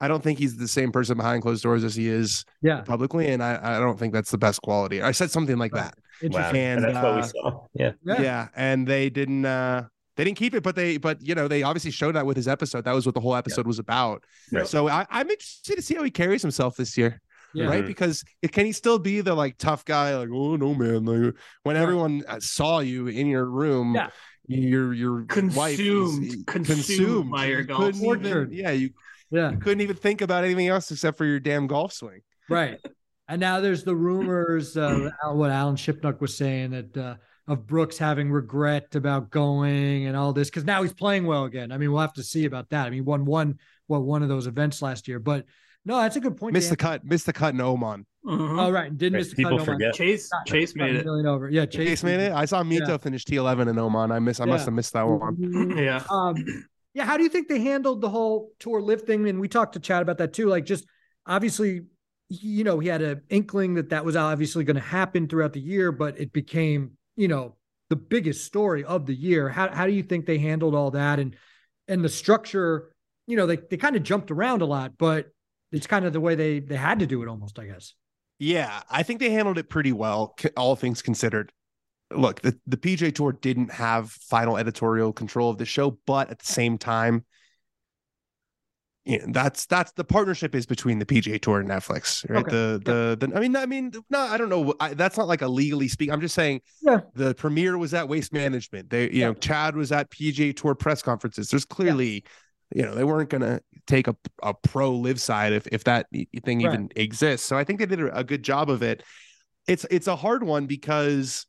I 0.00 0.08
don't 0.08 0.22
think 0.22 0.38
he's 0.38 0.56
the 0.56 0.68
same 0.68 0.90
person 0.92 1.16
behind 1.16 1.42
closed 1.42 1.62
doors 1.62 1.84
as 1.84 1.94
he 1.94 2.08
is 2.08 2.44
Yeah. 2.60 2.80
publicly, 2.82 3.28
and 3.28 3.42
I, 3.42 3.76
I 3.76 3.78
don't 3.78 3.98
think 3.98 4.12
that's 4.12 4.30
the 4.30 4.38
best 4.38 4.60
quality. 4.62 5.00
I 5.02 5.12
said 5.12 5.30
something 5.30 5.56
like 5.58 5.72
that. 5.72 5.94
Wow. 6.22 6.50
And, 6.50 6.84
And, 6.84 6.94
that's 6.96 7.02
what 7.04 7.14
we 7.14 7.20
uh, 7.20 7.22
saw. 7.22 7.66
Yeah. 7.74 7.92
Yeah. 8.04 8.20
Yeah. 8.22 8.48
and 8.56 8.86
they 8.86 9.10
didn't. 9.10 9.44
uh 9.44 9.84
they 10.16 10.24
didn't 10.24 10.36
keep 10.36 10.52
it, 10.54 10.62
but 10.62 10.76
they, 10.76 10.98
but 10.98 11.22
you 11.26 11.34
know, 11.34 11.48
they 11.48 11.62
obviously 11.62 11.90
showed 11.90 12.16
that 12.16 12.26
with 12.26 12.36
his 12.36 12.46
episode. 12.46 12.84
That 12.84 12.94
was 12.94 13.06
what 13.06 13.14
the 13.14 13.20
whole 13.20 13.34
episode 13.34 13.66
was 13.66 13.78
about. 13.78 14.22
Right. 14.52 14.66
So 14.66 14.86
I, 14.86 15.06
I'm 15.08 15.30
interested 15.30 15.76
to 15.76 15.80
see 15.82 15.94
how 15.94 16.02
he 16.02 16.10
carries 16.10 16.42
himself 16.42 16.76
this 16.76 16.98
year 16.98 17.18
Yeah. 17.54 17.64
right? 17.66 17.82
Mhm. 17.82 17.86
Because 17.86 18.22
it, 18.42 18.52
can 18.52 18.66
he 18.66 18.72
still 18.72 18.98
be 18.98 19.22
the 19.22 19.34
like 19.34 19.56
tough 19.56 19.86
guy? 19.86 20.14
Like, 20.14 20.28
oh 20.30 20.56
no, 20.56 20.74
man! 20.74 21.06
Like 21.06 21.34
when 21.62 21.76
Right. 21.76 21.82
everyone 21.82 22.22
uh, 22.28 22.40
saw 22.40 22.80
you 22.80 23.06
in 23.08 23.26
your 23.26 23.46
room, 23.46 23.94
Yeah. 23.94 24.10
your 24.48 24.92
your 24.92 25.24
wife 25.54 25.80
is- 25.80 25.86
Consumed- 25.86 26.46
consumed 26.46 27.30
by 27.30 27.46
your 27.46 27.60
You 27.60 27.66
golf 27.66 27.80
couldn't 27.80 28.04
even- 28.04 28.22
Tortured. 28.22 28.52
yeah, 28.52 28.70
you 28.72 28.90
Yeah. 29.30 29.52
couldn't 29.62 29.80
even 29.80 29.96
think 29.96 30.20
about 30.20 30.44
anything 30.44 30.68
else 30.68 30.90
except 30.90 31.16
for 31.16 31.24
your 31.24 31.40
damn 31.40 31.66
golf 31.66 31.94
swing. 31.94 32.20
Right. 32.50 32.78
And 33.32 33.40
now 33.40 33.60
there's 33.60 33.82
the 33.82 33.96
rumors, 33.96 34.76
uh, 34.76 35.08
Al- 35.24 35.36
what 35.38 35.50
Alan 35.50 35.74
Shipnuck 35.76 36.20
was 36.20 36.36
saying 36.36 36.72
that 36.72 36.94
uh, 36.98 37.14
of 37.48 37.66
Brooks 37.66 37.96
having 37.96 38.30
regret 38.30 38.94
about 38.94 39.30
going 39.30 40.06
and 40.06 40.14
all 40.14 40.34
this 40.34 40.50
because 40.50 40.66
now 40.66 40.82
he's 40.82 40.92
playing 40.92 41.24
well 41.24 41.44
again. 41.44 41.72
I 41.72 41.78
mean, 41.78 41.90
we'll 41.92 42.02
have 42.02 42.12
to 42.14 42.22
see 42.22 42.44
about 42.44 42.68
that. 42.70 42.82
I 42.86 42.90
mean, 42.90 42.98
he 42.98 43.00
won 43.00 43.24
one, 43.24 43.58
what 43.86 44.02
one 44.02 44.22
of 44.22 44.28
those 44.28 44.46
events 44.46 44.82
last 44.82 45.08
year, 45.08 45.18
but 45.18 45.46
no, 45.86 45.96
that's 45.98 46.16
a 46.16 46.20
good 46.20 46.36
point. 46.36 46.52
Missed 46.52 46.68
the 46.68 46.76
Dan. 46.76 46.90
cut, 47.00 47.04
missed 47.06 47.24
the 47.24 47.32
cut 47.32 47.54
in 47.54 47.60
Oman. 47.62 48.04
Mhm. 48.26 48.60
Oh, 48.60 48.70
right. 48.70 48.90
and 48.90 48.98
Did 48.98 49.14
Right, 49.14 49.20
miss 49.20 49.30
the 49.30 49.36
people 49.36 49.52
cut. 49.52 49.58
no, 49.60 49.64
forget. 49.64 49.94
Chase 49.94 50.28
Chase 50.46 50.76
made 50.76 50.94
it. 50.94 51.06
million 51.06 51.24
over. 51.26 51.48
Yeah, 51.48 51.64
Chase, 51.64 51.88
Chase 51.88 52.04
made 52.04 52.20
it. 52.20 52.32
I 52.32 52.44
saw 52.44 52.62
Mito 52.62 52.86
Yeah. 52.86 52.96
finish 52.98 53.24
T11 53.24 53.66
in 53.66 53.78
Oman. 53.78 54.12
I 54.12 54.18
miss. 54.18 54.40
I 54.40 54.44
must 54.44 54.66
have 54.66 54.74
missed 54.74 54.92
that 54.92 55.04
one. 55.08 55.74
Yeah. 55.74 56.02
Um, 56.10 56.36
yeah, 56.92 57.06
how 57.06 57.16
do 57.16 57.22
you 57.22 57.30
think 57.30 57.48
they 57.48 57.60
handled 57.60 58.02
the 58.02 58.10
whole 58.10 58.50
tour 58.58 58.82
LIV 58.82 59.02
thing? 59.02 59.26
And 59.26 59.40
we 59.40 59.48
talked 59.48 59.72
to 59.72 59.80
Chad 59.80 60.02
about 60.02 60.18
that 60.18 60.34
too. 60.34 60.48
Like, 60.48 60.66
just 60.66 60.84
obviously, 61.26 61.70
he- 61.74 61.80
you 62.40 62.64
know, 62.64 62.78
he 62.78 62.88
had 62.88 63.02
an 63.02 63.22
inkling 63.28 63.74
that 63.74 63.90
that 63.90 64.04
was 64.04 64.16
obviously 64.16 64.64
going 64.64 64.76
to 64.76 64.82
happen 64.82 65.28
throughout 65.28 65.52
the 65.52 65.60
year, 65.60 65.92
but 65.92 66.18
it 66.18 66.32
became, 66.32 66.92
you 67.16 67.28
know, 67.28 67.56
the 67.90 67.96
biggest 67.96 68.44
story 68.44 68.84
of 68.84 69.06
the 69.06 69.14
year. 69.14 69.48
How 69.48 69.68
how 69.72 69.86
do 69.86 69.92
you 69.92 70.02
think 70.02 70.26
they 70.26 70.38
handled 70.38 70.74
all 70.74 70.90
that 70.92 71.18
and 71.18 71.36
and 71.88 72.04
the 72.04 72.08
structure? 72.08 72.94
You 73.26 73.36
know, 73.36 73.46
they 73.46 73.56
they 73.56 73.76
kind 73.76 73.96
of 73.96 74.02
jumped 74.02 74.30
around 74.30 74.62
a 74.62 74.66
lot, 74.66 74.92
but 74.98 75.26
it's 75.72 75.86
kind 75.86 76.04
of 76.04 76.12
the 76.12 76.20
way 76.20 76.34
they 76.34 76.60
they 76.60 76.76
had 76.76 76.98
to 77.00 77.06
do 77.06 77.22
it 77.22 77.28
almost, 77.28 77.58
I 77.58 77.66
guess. 77.66 77.94
Yeah, 78.38 78.82
I 78.90 79.02
think 79.02 79.20
they 79.20 79.30
handled 79.30 79.58
it 79.58 79.68
pretty 79.68 79.92
well, 79.92 80.34
all 80.56 80.74
things 80.74 81.02
considered. 81.02 81.52
Look, 82.10 82.40
the, 82.40 82.58
the 82.66 82.76
PJ 82.76 83.14
Tour 83.14 83.32
didn't 83.32 83.70
have 83.70 84.10
final 84.10 84.56
editorial 84.56 85.12
control 85.12 85.48
of 85.48 85.58
the 85.58 85.64
show, 85.64 85.98
but 86.06 86.28
at 86.30 86.40
the 86.40 86.46
same 86.46 86.76
time, 86.76 87.24
you 89.04 89.18
know, 89.18 89.24
that's 89.28 89.66
that's 89.66 89.92
the 89.92 90.04
partnership 90.04 90.54
is 90.54 90.64
between 90.66 90.98
the 90.98 91.06
PGA 91.06 91.38
Tour 91.38 91.60
and 91.60 91.68
Netflix, 91.68 92.28
right? 92.30 92.40
Okay, 92.40 92.50
The 92.50 92.80
the 93.18 93.26
the 93.26 93.36
I 93.36 93.40
mean 93.40 93.56
I 93.56 93.66
mean 93.66 93.92
no, 94.10 94.20
I 94.20 94.36
don't 94.38 94.48
know. 94.48 94.74
I, 94.80 94.94
that's 94.94 95.16
not 95.16 95.26
like 95.26 95.42
a 95.42 95.48
legally 95.48 95.88
speak. 95.88 96.10
I'm 96.10 96.20
just 96.20 96.34
saying. 96.34 96.60
Yeah. 96.82 97.00
The 97.14 97.34
premiere 97.34 97.78
was 97.78 97.94
at 97.94 98.08
Waste 98.08 98.32
Management. 98.32 98.90
They 98.90 99.10
you 99.10 99.22
know 99.22 99.34
Chad 99.34 99.74
was 99.76 99.90
at 99.92 100.10
PGA 100.10 100.52
Tour 100.54 100.74
press 100.74 101.02
conferences. 101.02 101.48
There's 101.50 101.64
clearly. 101.64 102.24
You 102.74 102.82
know 102.82 102.94
they 102.94 103.04
weren't 103.04 103.28
gonna 103.28 103.60
take 103.86 104.08
a, 104.08 104.16
a 104.42 104.54
pro 104.54 104.92
LIV 104.92 105.20
side 105.20 105.52
if 105.52 105.66
if 105.66 105.84
that 105.84 106.06
thing 106.44 106.62
Right. 106.62 106.72
even 106.72 106.88
exists. 106.96 107.46
So 107.46 107.58
I 107.58 107.64
think 107.64 107.80
they 107.80 107.86
did 107.86 108.00
a, 108.00 108.18
a 108.20 108.24
good 108.24 108.42
job 108.42 108.70
of 108.70 108.82
it. 108.82 109.02
It's 109.66 109.84
it's 109.90 110.06
a 110.06 110.16
hard 110.16 110.42
one 110.42 110.64
because 110.66 111.44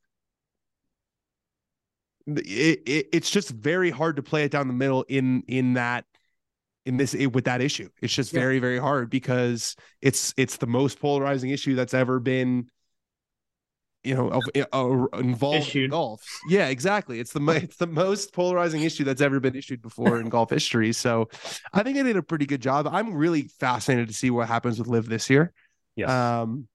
it, 2.28 2.82
it 2.86 3.08
it's 3.13 3.30
just 3.30 3.50
very 3.52 3.89
hard 3.89 4.16
to 4.16 4.24
play 4.24 4.44
it 4.44 4.52
down 4.52 4.68
the 4.68 4.74
middle 4.74 5.04
in 5.08 5.44
in 5.48 5.74
that 5.74 6.06
in 6.86 6.98
this 6.98 7.13
with 7.13 7.46
that 7.46 7.62
issue. 7.62 7.89
It's 8.02 8.13
just 8.13 8.34
Yeah. 8.34 8.39
very 8.41 8.60
very 8.60 8.78
hard 8.80 9.10
because 9.10 9.76
it's 10.02 10.34
it's 10.38 10.58
the 10.58 10.67
most 10.67 11.00
polarizing 11.00 11.50
issue 11.50 11.76
that's 11.76 11.93
ever 11.93 12.19
been 12.19 12.67
you 14.04 14.15
know 14.15 14.28
of, 14.30 14.43
uh, 14.74 15.17
involved 15.17 15.74
in 15.76 15.89
golf. 15.89 16.22
Yeah, 16.50 16.67
exactly. 16.67 17.19
It's 17.22 17.32
the 17.32 17.41
it's 17.63 17.78
the 17.78 17.88
most 17.88 18.34
polarizing 18.34 18.82
issue 18.84 19.06
that's 19.06 19.22
ever 19.22 19.39
been 19.39 19.56
issued 19.56 19.82
before 19.82 20.19
in 20.19 20.28
golf 20.30 20.50
history. 20.50 20.91
So 20.91 21.30
I 21.74 21.84
think 21.84 21.96
they 21.98 22.04
did 22.04 22.17
a 22.17 22.24
pretty 22.24 22.46
good 22.46 22.62
job. 22.62 22.88
I'm 22.91 23.13
really 23.13 23.43
fascinated 23.60 24.10
to 24.10 24.13
see 24.13 24.30
what 24.30 24.48
happens 24.50 24.78
with 24.78 24.88
LIV 24.89 25.08
this 25.08 25.30
year. 25.30 25.54
Yes. 25.96 26.10
Um, 26.10 26.67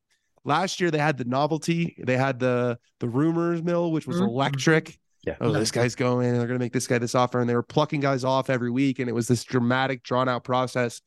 last 0.44 0.80
year 0.80 0.90
they 0.90 0.98
had 0.98 1.18
the 1.18 1.24
novelty, 1.24 1.96
they 2.02 2.16
had 2.16 2.38
the 2.38 2.78
the 3.00 3.08
rumors 3.08 3.62
mill, 3.62 3.92
which 3.92 4.06
was 4.06 4.16
Mhm. 4.20 4.28
electric. 4.28 4.98
Yeah. 5.28 5.36
Oh, 5.42 5.52
this 5.52 5.70
guy's 5.70 5.94
going, 5.94 6.26
and 6.26 6.40
they're 6.40 6.46
gonna 6.46 6.58
make 6.58 6.72
this 6.72 6.86
guy 6.86 6.96
this 6.96 7.14
offer, 7.14 7.38
and 7.40 7.48
they 7.48 7.54
were 7.54 7.62
plucking 7.62 8.00
guys 8.00 8.24
off 8.24 8.48
every 8.48 8.70
week, 8.70 8.98
and 8.98 9.08
it 9.08 9.12
was 9.12 9.28
this 9.28 9.44
dramatic, 9.44 10.02
drawn 10.02 10.26
out 10.28 10.42
process. 10.42 11.02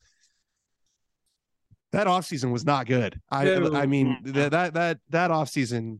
That 1.90 2.06
offseason 2.06 2.52
was 2.52 2.64
not 2.64 2.86
good. 2.86 3.20
I 3.30 3.44
No. 3.44 3.74
I 3.74 3.86
mean 3.86 4.16
that 4.24 4.52
that 4.52 4.74
that 4.74 5.00
that 5.10 5.30
offseason 5.32 5.98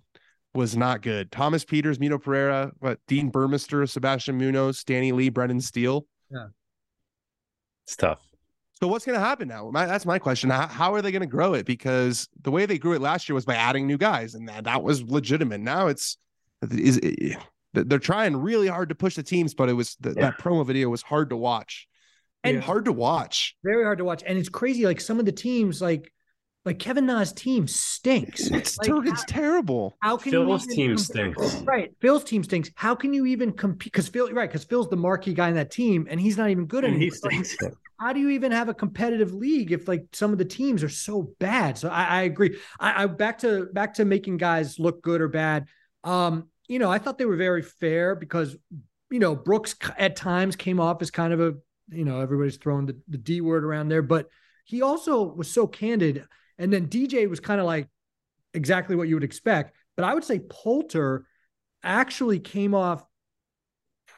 was 0.54 0.76
not 0.76 1.02
good. 1.02 1.32
Thomas 1.32 1.64
Pieters, 1.64 1.96
Mito 1.96 2.22
Pereira, 2.22 2.70
what 2.78 3.00
Dean 3.08 3.32
Burmester, 3.32 3.88
Sebastian 3.88 4.38
Munoz, 4.38 4.84
Danny 4.84 5.10
Lee, 5.10 5.30
Brendan 5.30 5.60
Steele. 5.60 6.06
Yeah. 6.30 6.48
It's 7.86 7.96
tough. 7.96 8.22
So 8.74 8.86
what's 8.86 9.04
going 9.04 9.18
to 9.18 9.24
happen 9.24 9.48
now? 9.48 9.70
My, 9.70 9.86
that's 9.86 10.04
my 10.04 10.18
question. 10.18 10.50
How, 10.50 10.66
how 10.66 10.92
are 10.92 11.00
they 11.00 11.10
going 11.12 11.20
to 11.20 11.26
grow 11.26 11.54
it? 11.54 11.64
Because 11.64 12.28
the 12.42 12.50
way 12.50 12.66
they 12.66 12.78
grew 12.78 12.92
it 12.92 13.00
last 13.00 13.28
year 13.28 13.34
was 13.34 13.44
by 13.44 13.54
adding 13.54 13.86
new 13.86 13.96
guys, 13.96 14.34
and 14.34 14.48
that, 14.48 14.64
that 14.64 14.82
was 14.82 15.02
legitimate. 15.04 15.60
Now 15.60 15.86
it's 15.86 16.18
is 16.70 17.00
they're 17.74 17.98
trying 17.98 18.36
really 18.36 18.68
hard 18.68 18.88
to 18.90 18.94
push 18.94 19.14
the 19.16 19.22
teams, 19.22 19.54
but 19.54 19.68
it 19.68 19.72
was 19.74 19.96
the, 20.00 20.10
Yeah. 20.10 20.22
that 20.30 20.38
promo 20.38 20.66
video 20.66 20.88
was 20.88 21.02
hard 21.02 21.30
to 21.30 21.36
watch 21.36 21.88
and 22.44 22.56
Yeah. 22.56 22.60
hard 22.62 22.84
to 22.86 22.92
watch. 22.92 23.56
Very 23.64 23.84
hard 23.84 23.98
to 23.98 24.04
watch. 24.04 24.22
And 24.26 24.38
it's 24.38 24.48
crazy. 24.48 24.84
Like 24.84 25.00
some 25.00 25.18
of 25.18 25.26
the 25.26 25.32
teams, 25.32 25.80
like 25.82 26.12
like 26.64 26.78
Kevin 26.78 27.06
Na's 27.06 27.32
team 27.32 27.66
stinks. 27.66 28.46
It's 28.48 28.78
Like, 28.78 28.86
ter- 28.86 29.04
it's 29.06 29.24
terrible. 29.24 29.96
How 30.00 30.16
can 30.16 30.32
you 30.32 30.44
Phil's 30.46 30.64
team 30.64 30.96
compare- 30.96 31.34
stinks. 31.34 31.54
Right. 31.62 31.90
Phil's 32.00 32.22
team 32.22 32.44
stinks. 32.44 32.70
How 32.76 32.94
can 32.94 33.12
you 33.12 33.26
even 33.26 33.50
compete? 33.50 33.90
Because 33.92 34.06
Phil, 34.06 34.30
right? 34.32 34.48
Because 34.48 34.62
Phil's 34.62 34.88
the 34.88 34.96
marquee 34.96 35.34
guy 35.34 35.48
in 35.48 35.56
that 35.56 35.72
team, 35.72 36.06
and 36.08 36.20
he's 36.20 36.36
not 36.38 36.50
even 36.50 36.66
good 36.66 36.84
And 36.84 36.94
anymore. 36.94 37.10
he 37.30 37.42
stinks. 37.42 37.56
How 37.98 38.12
do 38.12 38.20
you 38.20 38.28
even 38.28 38.52
have 38.52 38.68
a 38.68 38.74
competitive 38.74 39.32
league 39.34 39.72
if 39.72 39.88
like 39.88 40.04
some 40.12 40.30
of 40.30 40.38
the 40.38 40.44
teams 40.44 40.84
are 40.84 40.88
so 40.88 41.34
bad? 41.40 41.78
So 41.78 41.88
I, 41.88 42.04
I 42.04 42.22
agree. 42.22 42.56
I, 42.78 43.02
I 43.02 43.06
back 43.06 43.38
to 43.38 43.66
back 43.72 43.94
to 43.94 44.04
making 44.04 44.36
guys 44.36 44.78
look 44.78 45.02
good 45.02 45.20
or 45.20 45.26
bad. 45.28 45.66
Um, 46.04 46.48
you 46.72 46.78
know, 46.78 46.90
I 46.90 46.98
thought 46.98 47.18
they 47.18 47.26
were 47.26 47.36
very 47.36 47.60
fair 47.60 48.14
because 48.14 48.56
you 49.10 49.18
know 49.18 49.36
Brooks 49.36 49.74
at 49.98 50.16
times 50.16 50.56
came 50.56 50.80
off 50.80 51.02
as 51.02 51.10
kind 51.10 51.34
of 51.34 51.40
a 51.40 51.54
you 51.90 52.06
know 52.06 52.20
everybody's 52.20 52.56
throwing 52.56 52.86
the, 52.86 52.96
the 53.08 53.18
D 53.18 53.42
word 53.42 53.62
around 53.62 53.88
there, 53.88 54.00
but 54.00 54.28
he 54.64 54.80
also 54.80 55.22
was 55.22 55.50
so 55.50 55.66
candid. 55.66 56.24
And 56.56 56.72
then 56.72 56.86
DJ 56.86 57.28
was 57.28 57.40
kind 57.40 57.60
of 57.60 57.66
like 57.66 57.88
exactly 58.54 58.96
what 58.96 59.06
you 59.06 59.16
would 59.16 59.24
expect. 59.24 59.76
But 59.96 60.06
I 60.06 60.14
would 60.14 60.24
say 60.24 60.38
Poulter 60.38 61.26
actually 61.82 62.38
came 62.38 62.74
off 62.74 63.04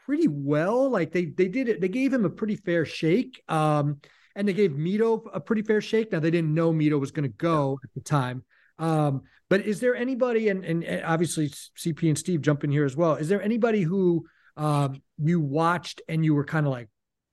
pretty 0.06 0.28
well. 0.28 0.88
Like 0.88 1.10
they 1.10 1.24
they 1.24 1.48
did 1.48 1.68
it. 1.68 1.80
They 1.80 1.88
gave 1.88 2.12
him 2.12 2.24
a 2.24 2.30
pretty 2.30 2.54
fair 2.54 2.84
shake. 2.84 3.42
Um, 3.48 4.00
and 4.36 4.46
they 4.46 4.52
gave 4.52 4.70
Mito 4.70 5.28
a 5.34 5.40
pretty 5.40 5.62
fair 5.62 5.80
shake. 5.80 6.12
Now 6.12 6.20
they 6.20 6.30
didn't 6.30 6.54
know 6.54 6.72
Mito 6.72 7.00
was 7.00 7.10
going 7.10 7.28
to 7.28 7.36
go 7.36 7.80
at 7.82 7.92
the 7.94 8.00
time. 8.00 8.44
Um, 8.78 9.22
but 9.48 9.60
is 9.62 9.80
there 9.80 9.94
anybody, 9.94 10.48
and, 10.48 10.64
and 10.64 11.04
obviously 11.04 11.48
CP 11.48 12.08
and 12.08 12.18
Steve 12.18 12.42
jump 12.42 12.64
in 12.64 12.70
here 12.70 12.84
as 12.84 12.96
well. 12.96 13.14
Is 13.14 13.28
there 13.28 13.42
anybody 13.42 13.82
who 13.82 14.26
um, 14.56 15.02
you 15.18 15.40
watched 15.40 16.00
and 16.08 16.24
you 16.24 16.34
were 16.34 16.44
kind 16.44 16.66
of 16.66 16.72
like, 16.72 16.88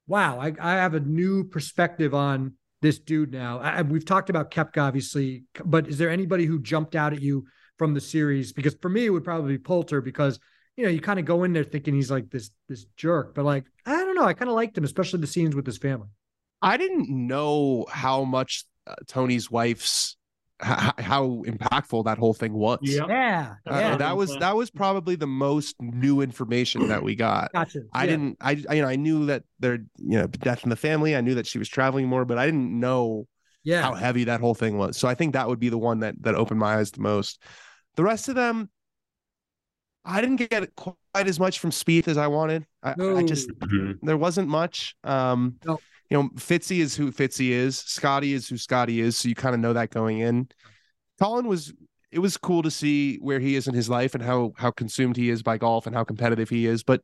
wow, 0.08 0.40
I, 0.40 0.54
I 0.60 0.74
have 0.74 0.94
a 0.94 1.00
new 1.00 1.44
perspective 1.44 2.14
on 2.14 2.54
this 2.82 3.00
dude 3.00 3.32
now. 3.32 3.60
I, 3.60 3.82
we've 3.84 4.06
talked 4.06 4.30
about 4.30 4.52
Koepka, 4.52 4.82
obviously, 4.82 5.44
but 5.64 5.88
is 5.88 5.98
there 5.98 6.10
anybody 6.10 6.46
who 6.46 6.60
jumped 6.60 6.96
out 6.96 7.14
at 7.14 7.22
you 7.22 7.46
from 7.78 7.94
the 7.94 8.02
series? 8.02 8.54
Because 8.54 8.76
for 8.82 8.90
me, 8.90 9.06
it 9.06 9.10
would 9.10 9.24
probably 9.24 9.58
be 9.58 9.64
Poulter 9.64 10.02
because 10.02 10.40
you 10.78 10.84
know 10.84 10.90
you 10.90 11.00
kind 11.00 11.20
of 11.20 11.26
go 11.26 11.44
in 11.44 11.54
there 11.54 11.64
thinking 11.64 11.94
he's 11.94 12.10
like 12.10 12.30
this 12.30 12.50
this 12.68 12.86
jerk, 12.98 13.36
but 13.36 13.46
like 13.46 13.66
I 13.86 13.98
don't 13.98 14.16
know, 14.16 14.26
I 14.26 14.34
kind 14.34 14.50
of 14.50 14.56
liked 14.56 14.78
him, 14.78 14.84
especially 14.84 15.22
the 15.22 15.28
scenes 15.28 15.56
with 15.56 15.66
his 15.66 15.78
family. 15.78 16.08
I 16.62 16.78
didn't 16.78 17.10
know 17.10 17.86
how 17.90 18.24
much 18.24 18.66
uh, 18.88 18.96
Tony's 19.08 19.52
wife's 19.52 20.18
h- 20.64 21.06
how 21.06 21.44
impactful 21.48 22.06
that 22.06 22.18
whole 22.18 22.34
thing 22.34 22.54
was. 22.54 22.80
Yeah. 22.84 23.06
Yeah, 23.08 23.56
Uh, 23.66 23.78
yeah, 23.80 23.96
that 23.98 24.18
was 24.18 24.36
that 24.38 24.56
was 24.56 24.70
probably 24.70 25.16
the 25.16 25.28
most 25.28 25.76
new 25.82 26.22
information 26.22 26.88
that 26.88 27.04
we 27.04 27.16
got. 27.16 27.52
gotcha. 27.54 27.82
I 27.94 28.04
Yeah. 28.04 28.12
didn't. 28.12 28.38
I, 28.42 28.52
I 28.70 28.74
you 28.76 28.82
know 28.82 28.88
I 28.88 28.96
knew 28.96 29.26
that 29.28 29.44
there 29.60 29.80
you 29.98 30.18
know 30.20 30.28
death 30.28 30.64
in 30.64 30.70
the 30.70 30.76
family. 30.76 31.16
I 31.16 31.22
knew 31.22 31.36
that 31.36 31.48
she 31.48 31.58
was 31.60 31.70
traveling 31.70 32.08
more, 32.08 32.26
but 32.26 32.38
I 32.38 32.46
didn't 32.46 32.80
know 32.80 33.28
Yeah, 33.64 33.82
how 33.82 33.94
heavy 33.94 34.26
that 34.26 34.40
whole 34.42 34.56
thing 34.56 34.78
was. 34.78 34.98
So 34.98 35.08
I 35.08 35.16
think 35.16 35.34
that 35.34 35.48
would 35.48 35.60
be 35.60 35.70
the 35.70 35.78
one 35.78 36.00
that 36.00 36.16
that 36.24 36.36
opened 36.36 36.60
my 36.60 36.76
eyes 36.78 36.92
the 36.92 37.02
most. 37.02 37.42
The 37.96 38.04
rest 38.04 38.30
of 38.30 38.36
them, 38.36 38.70
I 40.04 40.22
didn't 40.22 40.38
get 40.50 40.76
quite 40.76 40.96
as 41.28 41.40
much 41.40 41.60
from 41.60 41.70
Spieth 41.72 42.08
as 42.08 42.18
I 42.18 42.28
wanted. 42.28 42.66
I, 42.82 42.92
I 42.92 43.24
just 43.24 43.50
No. 43.62 43.94
There 44.02 44.18
wasn't 44.18 44.48
much. 44.48 44.96
Um, 45.04 45.56
No. 45.66 45.80
You 46.12 46.18
know, 46.18 46.30
Fitzy 46.36 46.80
is 46.80 46.96
who 46.96 47.12
Fitzy 47.12 47.50
is. 47.52 47.80
Scotty 47.80 48.34
is 48.34 48.48
who 48.50 48.58
Scotty 48.58 49.00
is. 49.00 49.18
So 49.18 49.30
you 49.30 49.34
kind 49.36 49.56
of 49.56 49.62
know 49.62 49.74
that 49.74 49.90
going 49.90 50.20
in. 50.20 50.50
Collin 51.20 51.48
was. 51.48 51.74
It 52.12 52.20
was 52.20 52.36
cool 52.36 52.62
to 52.64 52.70
see 52.70 53.16
where 53.20 53.40
he 53.40 53.56
is 53.56 53.70
in 53.70 53.74
his 53.74 53.90
life 53.90 54.14
and 54.14 54.22
how 54.22 54.52
how 54.58 54.70
consumed 54.72 55.16
he 55.16 55.30
is 55.30 55.42
by 55.42 55.58
golf 55.58 55.88
and 55.88 55.96
how 55.96 56.04
competitive 56.04 56.50
he 56.50 56.66
is. 56.66 56.84
But 56.84 57.02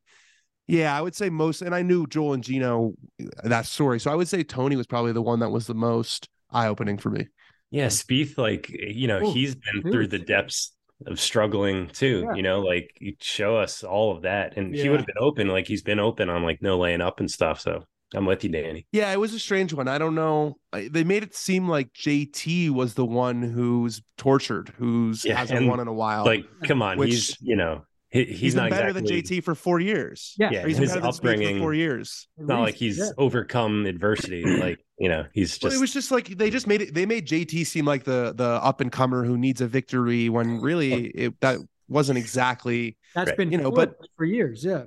yeah, 0.67 0.95
I 0.95 0.99
would 0.99 1.15
say 1.15 1.29
most. 1.29 1.61
And 1.61 1.73
I 1.73 1.81
knew 1.81 2.05
Joel 2.07 2.33
and 2.33 2.43
Geno 2.43 2.93
uh, 3.21 3.47
that 3.47 3.65
story, 3.65 4.01
so 4.01 4.11
I 4.11 4.15
would 4.15 4.27
say 4.27 4.43
Tony 4.43 4.75
was 4.75 4.85
probably 4.85 5.13
the 5.13 5.21
one 5.21 5.39
that 5.39 5.49
was 5.49 5.65
the 5.65 5.73
most 5.73 6.27
eye 6.51 6.67
opening 6.67 6.97
for 6.97 7.09
me. 7.09 7.27
Yeah, 7.71 7.87
Spieth, 7.87 8.37
like 8.37 8.69
you 8.69 9.07
know, 9.07 9.21
Oh, 9.23 9.33
he's 9.33 9.55
been 9.55 9.81
huge. 9.81 9.93
through 9.93 10.07
the 10.07 10.19
depths 10.19 10.73
of 11.05 11.17
struggling 11.21 11.87
too. 11.87 12.25
Yeah. 12.27 12.35
You 12.35 12.41
know, 12.41 12.59
like 12.59 12.91
you 12.99 13.13
show 13.21 13.55
us 13.55 13.85
all 13.85 14.13
of 14.13 14.23
that, 14.23 14.57
and 14.57 14.75
he 14.75 14.89
would 14.89 14.99
have 14.99 15.07
been 15.07 15.15
open, 15.21 15.47
like 15.47 15.67
he's 15.67 15.83
been 15.83 15.99
open 16.01 16.29
on 16.29 16.43
like 16.43 16.61
no 16.61 16.77
laying 16.77 16.99
up 16.99 17.21
and 17.21 17.31
stuff. 17.31 17.61
So 17.61 17.85
I'm 18.13 18.25
with 18.25 18.43
you, 18.43 18.49
Danny. 18.49 18.87
Yeah, 18.91 19.11
it 19.11 19.19
was 19.19 19.33
a 19.33 19.39
strange 19.39 19.73
one. 19.73 19.87
I 19.87 19.97
don't 19.97 20.15
know. 20.15 20.57
I- 20.71 20.87
They 20.89 21.03
made 21.03 21.23
it 21.23 21.35
seem 21.35 21.67
like 21.67 21.91
JT 21.93 22.69
was 22.69 22.93
the 22.93 23.05
one 23.05 23.41
who's 23.41 24.01
tortured, 24.17 24.69
who's 24.77 25.25
Yeah, 25.25 25.35
hasn't 25.37 25.67
won 25.67 25.79
in 25.79 25.87
a 25.87 25.93
while. 25.93 26.23
Like, 26.25 26.45
come 26.65 26.81
on, 26.81 26.97
Which- 26.97 27.09
he's 27.09 27.37
you 27.41 27.55
know, 27.57 27.83
he, 28.09 28.23
he's, 28.23 28.39
he's 28.39 28.55
not 28.55 28.69
been 28.69 28.79
better 28.79 28.87
exactly, 28.89 29.21
than 29.21 29.39
JT 29.39 29.43
for 29.43 29.53
four 29.55 29.81
years. 29.81 30.35
yeah. 30.39 30.49
Yeah, 30.51 30.63
Or 30.63 30.67
he's 30.69 30.77
his 30.77 30.91
been 30.93 31.01
better 31.01 31.11
than 31.11 31.39
Spieth 31.39 31.53
for 31.55 31.59
four 31.59 31.73
years. 31.73 32.27
It's 32.37 32.47
not 32.47 32.61
like 32.61 32.75
he's 32.75 32.97
Yeah. 32.99 33.09
overcome 33.17 33.85
adversity. 33.85 34.43
Like 34.61 34.79
you 34.97 35.09
know, 35.09 35.25
he's 35.33 35.59
But 35.59 35.67
just 35.67 35.77
it 35.77 35.81
was 35.81 35.93
just 35.93 36.09
like 36.09 36.27
they 36.29 36.49
just 36.49 36.65
made 36.65 36.81
it. 36.81 36.93
They 36.93 37.05
made 37.05 37.27
JT 37.27 37.65
seem 37.67 37.83
like 37.85 38.05
the 38.05 38.33
the 38.35 38.45
up 38.63 38.79
and 38.79 38.89
comer 38.91 39.25
who 39.25 39.37
needs 39.37 39.59
a 39.59 39.67
victory 39.67 40.29
when 40.29 40.61
really 40.61 41.07
it, 41.07 41.39
that 41.41 41.59
wasn't 41.89 42.17
exactly. 42.17 42.97
That's 43.13 43.29
Right. 43.31 43.37
been 43.37 43.51
You 43.51 43.57
know, 43.57 43.71
but 43.71 43.95
for 44.15 44.23
years. 44.23 44.63
Yeah, 44.63 44.83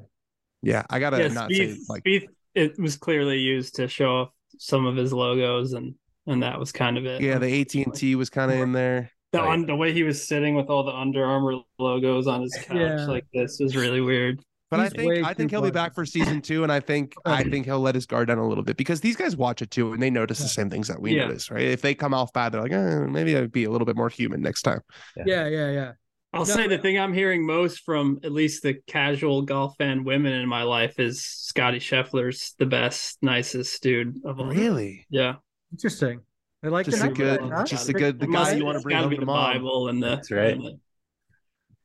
Yeah, 0.62 0.84
I 0.88 0.98
gotta 0.98 1.18
Yeah, 1.18 1.28
not 1.28 1.50
Spieth, 1.50 1.74
say 1.76 1.80
like 1.90 2.04
Spieth, 2.04 2.26
it 2.55 2.78
was 2.78 2.96
clearly 2.96 3.38
used 3.38 3.76
to 3.76 3.88
show 3.88 4.16
off 4.16 4.28
some 4.59 4.86
of 4.86 4.96
his 4.96 5.12
logos, 5.12 5.72
and 5.72 5.94
and 6.26 6.42
that 6.42 6.59
was 6.59 6.70
kind 6.72 6.98
of 6.98 7.07
it. 7.07 7.20
yeah. 7.22 7.38
The 7.38 7.61
AT 7.61 7.74
and 7.74 7.94
T 7.94 8.14
was 8.14 8.30
kind 8.30 8.51
of 8.51 8.59
in 8.59 8.72
there. 8.72 9.11
the, 9.32 9.42
un, 9.42 9.66
the 9.66 9.74
way 9.76 9.92
he 9.92 10.03
was 10.03 10.26
sitting 10.26 10.55
with 10.55 10.66
all 10.66 10.82
the 10.84 10.92
Under 10.92 11.24
Armour 11.24 11.61
logos 11.78 12.26
on 12.26 12.42
his 12.42 12.57
couch 12.62 12.76
Yeah. 12.76 13.07
like 13.07 13.24
this 13.32 13.59
was 13.61 13.74
really 13.76 14.01
weird. 14.01 14.40
But 14.70 14.78
I 14.80 14.88
think 14.88 15.24
I 15.26 15.34
think 15.34 15.51
he'll 15.51 15.62
be 15.62 15.72
back 15.72 15.94
for 15.96 16.07
season 16.07 16.40
two, 16.42 16.62
and 16.62 16.70
I 16.70 16.78
think 16.78 17.14
I 17.24 17.42
think 17.42 17.64
he'll 17.66 17.80
let 17.80 17.96
his 17.96 18.07
guard 18.07 18.28
down 18.28 18.38
a 18.38 18.46
little 18.46 18.62
bit 18.62 18.76
because 18.76 19.01
these 19.01 19.16
guys 19.16 19.36
watch 19.36 19.62
it 19.62 19.70
too, 19.72 19.92
and 19.92 20.01
they 20.01 20.11
notice 20.11 20.38
the 20.38 20.46
same 20.48 20.70
things 20.70 20.86
that 20.86 21.01
we 21.01 21.16
Yeah. 21.16 21.24
notice, 21.24 21.51
right? 21.51 21.62
If 21.64 21.82
they 21.82 21.92
come 21.92 22.14
off 22.14 22.32
bad, 22.32 22.53
they're 22.53 22.62
like, 22.62 22.70
eh, 22.70 22.98
maybe 23.07 23.36
I'd 23.36 23.51
be 23.51 23.64
a 23.64 23.70
little 23.70 23.84
bit 23.86 23.96
more 23.96 24.09
human 24.09 24.40
next 24.42 24.62
time. 24.62 24.80
Yeah. 25.16 25.24
yeah, 25.26 25.48
yeah, 25.48 25.70
yeah. 25.72 25.92
I'll 26.32 26.40
No, 26.42 26.44
say 26.44 26.68
the 26.68 26.76
yeah. 26.76 26.80
thing 26.80 26.98
I'm 26.98 27.12
hearing 27.12 27.44
most 27.44 27.80
from 27.84 28.20
at 28.22 28.30
least 28.30 28.62
the 28.62 28.74
casual 28.86 29.42
golf 29.42 29.76
fan 29.78 30.04
women 30.04 30.32
in 30.32 30.48
my 30.48 30.62
life 30.62 31.00
is 31.00 31.24
Scotty 31.24 31.78
Scheffler's 31.80 32.54
the 32.58 32.66
best, 32.66 33.18
nicest 33.20 33.82
dude 33.82 34.16
of 34.24 34.38
all. 34.38 34.46
Really, 34.46 35.06
Yeah. 35.10 35.36
Interesting. 35.72 36.20
I 36.62 36.68
like 36.68 36.86
just 36.86 36.98
the 36.98 37.04
a 37.04 37.08
neck 37.08 37.16
good, 37.16 37.40
huh? 37.40 37.64
just 37.64 37.88
a 37.88 37.92
good 37.92 38.20
the 38.20 38.26
guy 38.26 38.52
you 38.52 38.64
want 38.64 38.76
to 38.78 38.82
bring 38.82 38.94
gotta 38.94 39.04
home 39.08 39.14
to 39.14 39.20
the 39.20 39.26
mom. 39.26 39.52
Bible 39.54 39.88
and 39.88 40.02
the 40.02 40.08
That's 40.08 40.30
right. 40.30 40.52
and 40.54 40.62
the- 40.64 40.80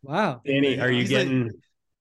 Wow. 0.03 0.41
Danny. 0.45 0.79
Are 0.79 0.91
you 0.91 1.01
He's 1.01 1.11
like- 1.11 1.23
getting? 1.27 1.51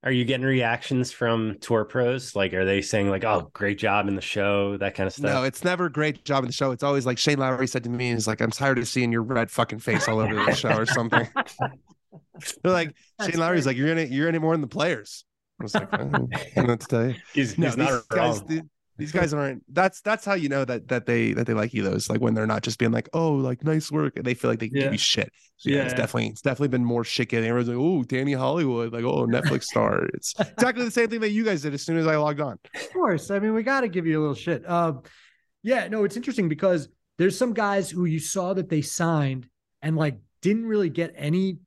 Are 0.04 0.12
you 0.12 0.26
getting 0.26 0.44
reactions 0.44 1.10
from 1.12 1.56
tour 1.60 1.86
pros? 1.86 2.36
Like, 2.36 2.52
are 2.52 2.66
they 2.66 2.82
saying 2.82 3.08
like, 3.08 3.24
"Oh, 3.24 3.50
great 3.54 3.78
job 3.78 4.06
in 4.06 4.14
the 4.14 4.20
show," 4.20 4.76
that 4.76 4.94
kind 4.94 5.06
of 5.06 5.14
stuff? 5.14 5.24
No, 5.24 5.42
it's 5.44 5.64
never 5.64 5.86
a 5.86 5.90
great 5.92 6.24
job 6.26 6.44
in 6.44 6.48
the 6.48 6.52
show. 6.52 6.72
It's 6.72 6.82
always 6.82 7.06
like 7.06 7.16
Shane 7.16 7.38
Lowry 7.38 7.66
said 7.66 7.84
to 7.84 7.90
me, 7.90 8.12
"He's 8.12 8.26
like 8.26 8.42
I'm 8.42 8.50
tired 8.50 8.78
of 8.78 8.86
seeing 8.86 9.10
your 9.10 9.22
red 9.22 9.50
fucking 9.50 9.78
face 9.78 10.06
all 10.06 10.18
over 10.20 10.34
the 10.34 10.54
show 10.54 10.76
or 10.76 10.84
something." 10.84 11.26
They're 12.62 12.72
like 12.72 12.94
That's 13.18 13.30
Shane 13.30 13.40
Lowry's 13.40 13.64
great. 13.64 13.70
like, 13.72 13.76
"You're 13.78 13.88
in 13.88 13.98
it. 13.98 14.10
You're 14.10 14.28
in 14.28 14.34
it 14.34 14.40
more 14.42 14.52
than 14.52 14.60
the 14.60 14.66
players." 14.66 15.24
I 15.58 15.62
was 15.64 15.74
like, 15.74 15.88
"Oh, 15.92 15.96
I 15.96 16.00
don't 16.02 16.56
know 16.56 16.64
what 16.64 16.80
to 16.80 16.86
tell 16.86 17.06
you." 17.06 17.14
he's, 17.32 17.56
No, 17.56 17.68
he's 17.68 17.76
these 17.76 17.88
not 17.88 18.08
guys, 18.08 18.40
wrong. 18.40 18.70
Th- 18.96 19.10
these 19.10 19.12
guys 19.12 19.32
aren't. 19.34 19.62
That's 19.72 20.00
that's 20.00 20.24
how 20.24 20.34
you 20.34 20.48
know 20.48 20.64
that 20.64 20.88
that 20.88 21.06
they 21.06 21.32
that 21.32 21.46
they 21.46 21.54
like 21.54 21.74
you. 21.74 21.82
Those 21.82 22.08
like 22.08 22.20
when 22.20 22.34
they're 22.34 22.46
not 22.46 22.62
just 22.62 22.78
being 22.78 22.92
like, 22.92 23.08
"Oh, 23.12 23.32
like 23.32 23.64
nice 23.64 23.90
work," 23.90 24.16
and 24.16 24.24
they 24.24 24.34
feel 24.34 24.50
like 24.50 24.60
they 24.60 24.68
can 24.68 24.76
Yeah. 24.76 24.82
give 24.84 24.92
you 24.92 24.98
shit. 24.98 25.32
So 25.56 25.70
yeah, 25.70 25.82
it's 25.82 25.92
Yeah. 25.92 25.96
definitely 25.98 26.28
it's 26.30 26.42
definitely 26.42 26.68
been 26.68 26.84
more 26.84 27.04
shit 27.04 27.28
getting. 27.28 27.48
Everyone's 27.48 27.68
like, 27.68 27.78
"Oh, 27.78 28.02
Danny 28.04 28.32
Hollywood," 28.32 28.92
like, 28.92 29.04
"Oh, 29.04 29.26
Netflix 29.26 29.64
star." 29.64 30.04
It's 30.14 30.34
exactly 30.38 30.84
the 30.84 30.90
same 30.90 31.08
thing 31.08 31.20
that 31.20 31.30
you 31.30 31.44
guys 31.44 31.62
did 31.62 31.74
as 31.74 31.82
soon 31.82 31.96
as 31.96 32.06
I 32.06 32.16
logged 32.16 32.40
on. 32.40 32.58
Of 32.74 32.92
course. 32.92 33.30
I 33.30 33.38
mean, 33.38 33.54
we 33.54 33.62
got 33.62 33.80
to 33.82 33.88
give 33.88 34.06
you 34.06 34.18
a 34.18 34.20
little 34.20 34.34
shit. 34.34 34.68
Um, 34.70 35.02
yeah, 35.62 35.88
no, 35.88 36.04
it's 36.04 36.16
interesting 36.16 36.48
because 36.48 36.88
there's 37.18 37.36
some 37.38 37.52
guys 37.52 37.90
who 37.90 38.04
you 38.04 38.18
saw 38.18 38.54
that 38.54 38.68
they 38.68 38.82
signed 38.82 39.48
and 39.82 39.96
like 39.96 40.18
didn't 40.42 40.66
really 40.66 40.90
get 40.90 41.12
any, 41.16 41.58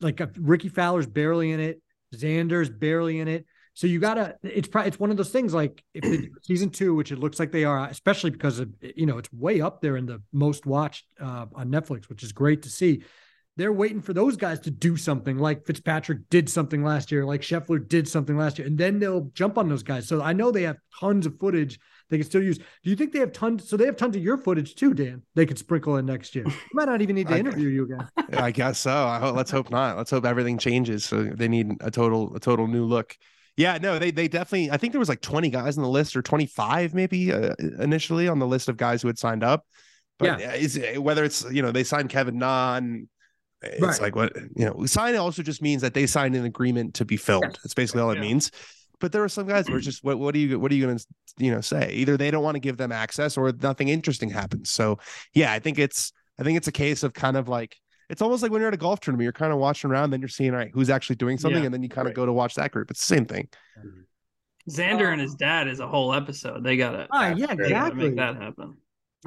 like 0.00 0.20
Rickie 0.38 0.68
Fowler's 0.68 1.06
barely 1.06 1.50
in 1.50 1.60
it, 1.60 1.82
Xander's 2.14 2.70
barely 2.70 3.18
in 3.20 3.28
it. 3.28 3.44
So 3.80 3.86
you 3.86 3.98
gotta, 3.98 4.36
it's 4.42 4.68
probably 4.68 4.88
it's 4.88 5.00
one 5.00 5.10
of 5.10 5.16
those 5.16 5.30
things 5.30 5.54
like 5.54 5.82
if 5.94 6.02
the 6.02 6.28
season 6.42 6.68
two, 6.68 6.94
which 6.94 7.12
it 7.12 7.18
looks 7.18 7.38
like 7.38 7.50
they 7.50 7.64
are, 7.64 7.88
especially 7.88 8.28
because 8.28 8.58
of 8.58 8.68
you 8.82 9.06
know 9.06 9.16
it's 9.16 9.32
way 9.32 9.62
up 9.62 9.80
there 9.80 9.96
in 9.96 10.04
the 10.04 10.20
most 10.34 10.66
watched 10.66 11.06
uh, 11.18 11.46
on 11.54 11.70
Netflix, 11.70 12.06
which 12.10 12.22
is 12.22 12.30
great 12.30 12.60
to 12.64 12.68
see. 12.68 13.02
They're 13.56 13.72
waiting 13.72 14.02
for 14.02 14.12
those 14.12 14.36
guys 14.36 14.60
to 14.60 14.70
do 14.70 14.98
something 14.98 15.38
like 15.38 15.64
Fitzpatrick 15.64 16.28
did 16.28 16.50
something 16.50 16.84
last 16.84 17.10
year, 17.10 17.24
like 17.24 17.40
Scheffler 17.40 17.88
did 17.88 18.06
something 18.06 18.36
last 18.36 18.58
year, 18.58 18.66
and 18.66 18.76
then 18.76 18.98
they'll 18.98 19.30
jump 19.32 19.56
on 19.56 19.70
those 19.70 19.82
guys. 19.82 20.06
So 20.06 20.20
I 20.20 20.34
know 20.34 20.50
they 20.50 20.64
have 20.64 20.76
tons 21.00 21.24
of 21.24 21.38
footage 21.40 21.80
they 22.10 22.18
can 22.18 22.26
still 22.26 22.42
use. 22.42 22.58
Do 22.58 22.90
you 22.90 22.96
think 22.96 23.12
they 23.12 23.20
have 23.20 23.32
tons? 23.32 23.66
So 23.66 23.78
they 23.78 23.86
have 23.86 23.96
tons 23.96 24.14
of 24.14 24.22
your 24.22 24.36
footage 24.36 24.74
too, 24.74 24.92
Dan. 24.92 25.22
They 25.36 25.46
could 25.46 25.58
sprinkle 25.58 25.96
in 25.96 26.04
next 26.04 26.34
year. 26.34 26.44
You 26.46 26.52
might 26.74 26.84
not 26.88 27.00
even 27.00 27.16
need 27.16 27.28
to 27.28 27.38
interview 27.38 27.68
you 27.68 27.84
again. 27.84 28.08
I 28.34 28.50
guess 28.50 28.78
so. 28.78 29.06
I 29.06 29.18
hope, 29.18 29.36
let's 29.36 29.50
hope 29.50 29.70
not. 29.70 29.96
Let's 29.96 30.10
hope 30.10 30.26
everything 30.26 30.58
changes. 30.58 31.06
So 31.06 31.22
they 31.22 31.48
need 31.48 31.78
a 31.80 31.90
total 31.90 32.36
a 32.36 32.40
total 32.40 32.66
new 32.66 32.84
look. 32.84 33.16
Yeah, 33.56 33.78
no, 33.78 33.98
they 33.98 34.10
they 34.10 34.28
definitely. 34.28 34.70
I 34.70 34.76
think 34.76 34.92
there 34.92 34.98
was 35.00 35.08
like 35.08 35.20
twenty 35.20 35.50
guys 35.50 35.76
on 35.76 35.82
the 35.84 35.90
list, 35.90 36.16
or 36.16 36.22
twenty 36.22 36.46
five 36.46 36.94
maybe 36.94 37.32
uh, 37.32 37.54
initially 37.78 38.28
on 38.28 38.38
the 38.38 38.46
list 38.46 38.68
of 38.68 38.76
guys 38.76 39.02
who 39.02 39.08
had 39.08 39.18
signed 39.18 39.42
up. 39.44 39.66
But 40.18 40.40
yeah, 40.40 40.52
is 40.52 40.80
whether 40.98 41.24
it's 41.24 41.44
you 41.50 41.62
know 41.62 41.72
they 41.72 41.84
signed 41.84 42.08
Kevin 42.10 42.42
and 42.42 43.08
it's 43.62 43.82
Right. 43.82 44.00
like 44.00 44.16
what 44.16 44.34
you 44.56 44.64
know 44.64 44.86
sign 44.86 45.14
also 45.16 45.42
just 45.42 45.60
means 45.62 45.82
that 45.82 45.94
they 45.94 46.06
signed 46.06 46.34
an 46.36 46.44
agreement 46.44 46.94
to 46.94 47.04
be 47.04 47.16
filmed. 47.16 47.58
That's 47.62 47.74
basically 47.74 48.02
all 48.02 48.10
it 48.10 48.16
Yeah. 48.16 48.20
means. 48.22 48.50
But 49.00 49.12
there 49.12 49.24
are 49.24 49.28
some 49.30 49.46
guys 49.46 49.68
where 49.68 49.78
it's 49.78 49.86
just 49.86 50.04
what 50.04 50.18
what 50.18 50.34
are 50.34 50.38
you 50.38 50.58
what 50.58 50.70
are 50.72 50.74
you 50.74 50.86
going 50.86 50.98
to 50.98 51.06
you 51.38 51.50
know 51.50 51.60
say? 51.60 51.90
Either 51.92 52.16
they 52.16 52.30
don't 52.30 52.42
want 52.44 52.54
to 52.54 52.60
give 52.60 52.76
them 52.76 52.92
access 52.92 53.36
or 53.36 53.52
nothing 53.60 53.88
interesting 53.88 54.30
happens. 54.30 54.70
So 54.70 54.98
yeah, 55.34 55.52
I 55.52 55.58
think 55.58 55.78
it's 55.78 56.12
I 56.38 56.42
think 56.42 56.56
it's 56.56 56.68
a 56.68 56.72
case 56.72 57.02
of 57.02 57.12
kind 57.12 57.36
of 57.36 57.48
like 57.48 57.76
it's 58.10 58.20
almost 58.22 58.42
like 58.42 58.52
when 58.52 58.60
you're 58.60 58.68
at 58.68 58.74
a 58.74 58.78
golf 58.78 59.00
tournament, 59.00 59.24
you're 59.24 59.32
kind 59.32 59.52
of 59.52 59.58
watching 59.58 59.90
around, 59.90 60.10
then 60.10 60.20
you're 60.20 60.28
seeing 60.28 60.50
all 60.50 60.58
right 60.58 60.70
who's 60.74 60.90
actually 60.90 61.16
doing 61.16 61.38
something, 61.38 61.60
Yeah, 61.60 61.66
and 61.66 61.74
then 61.74 61.82
you 61.82 61.88
kind 61.88 62.06
of 62.06 62.10
right. 62.10 62.16
go 62.16 62.26
to 62.26 62.32
watch 62.32 62.54
that 62.56 62.70
group. 62.72 62.90
It's 62.90 63.06
the 63.06 63.14
same 63.14 63.24
thing. 63.26 63.48
Xander 64.68 65.10
and 65.12 65.20
his 65.20 65.34
dad 65.34 65.68
is 65.68 65.80
a 65.80 65.86
whole 65.88 66.12
episode. 66.14 66.62
They 66.62 66.76
gotta, 66.76 67.08
Ah, 67.10 67.28
yeah, 67.28 67.46
they 67.54 67.56
gotta 67.56 67.62
exactly. 67.64 68.04
make 68.08 68.16
that 68.16 68.36
happen. 68.36 68.76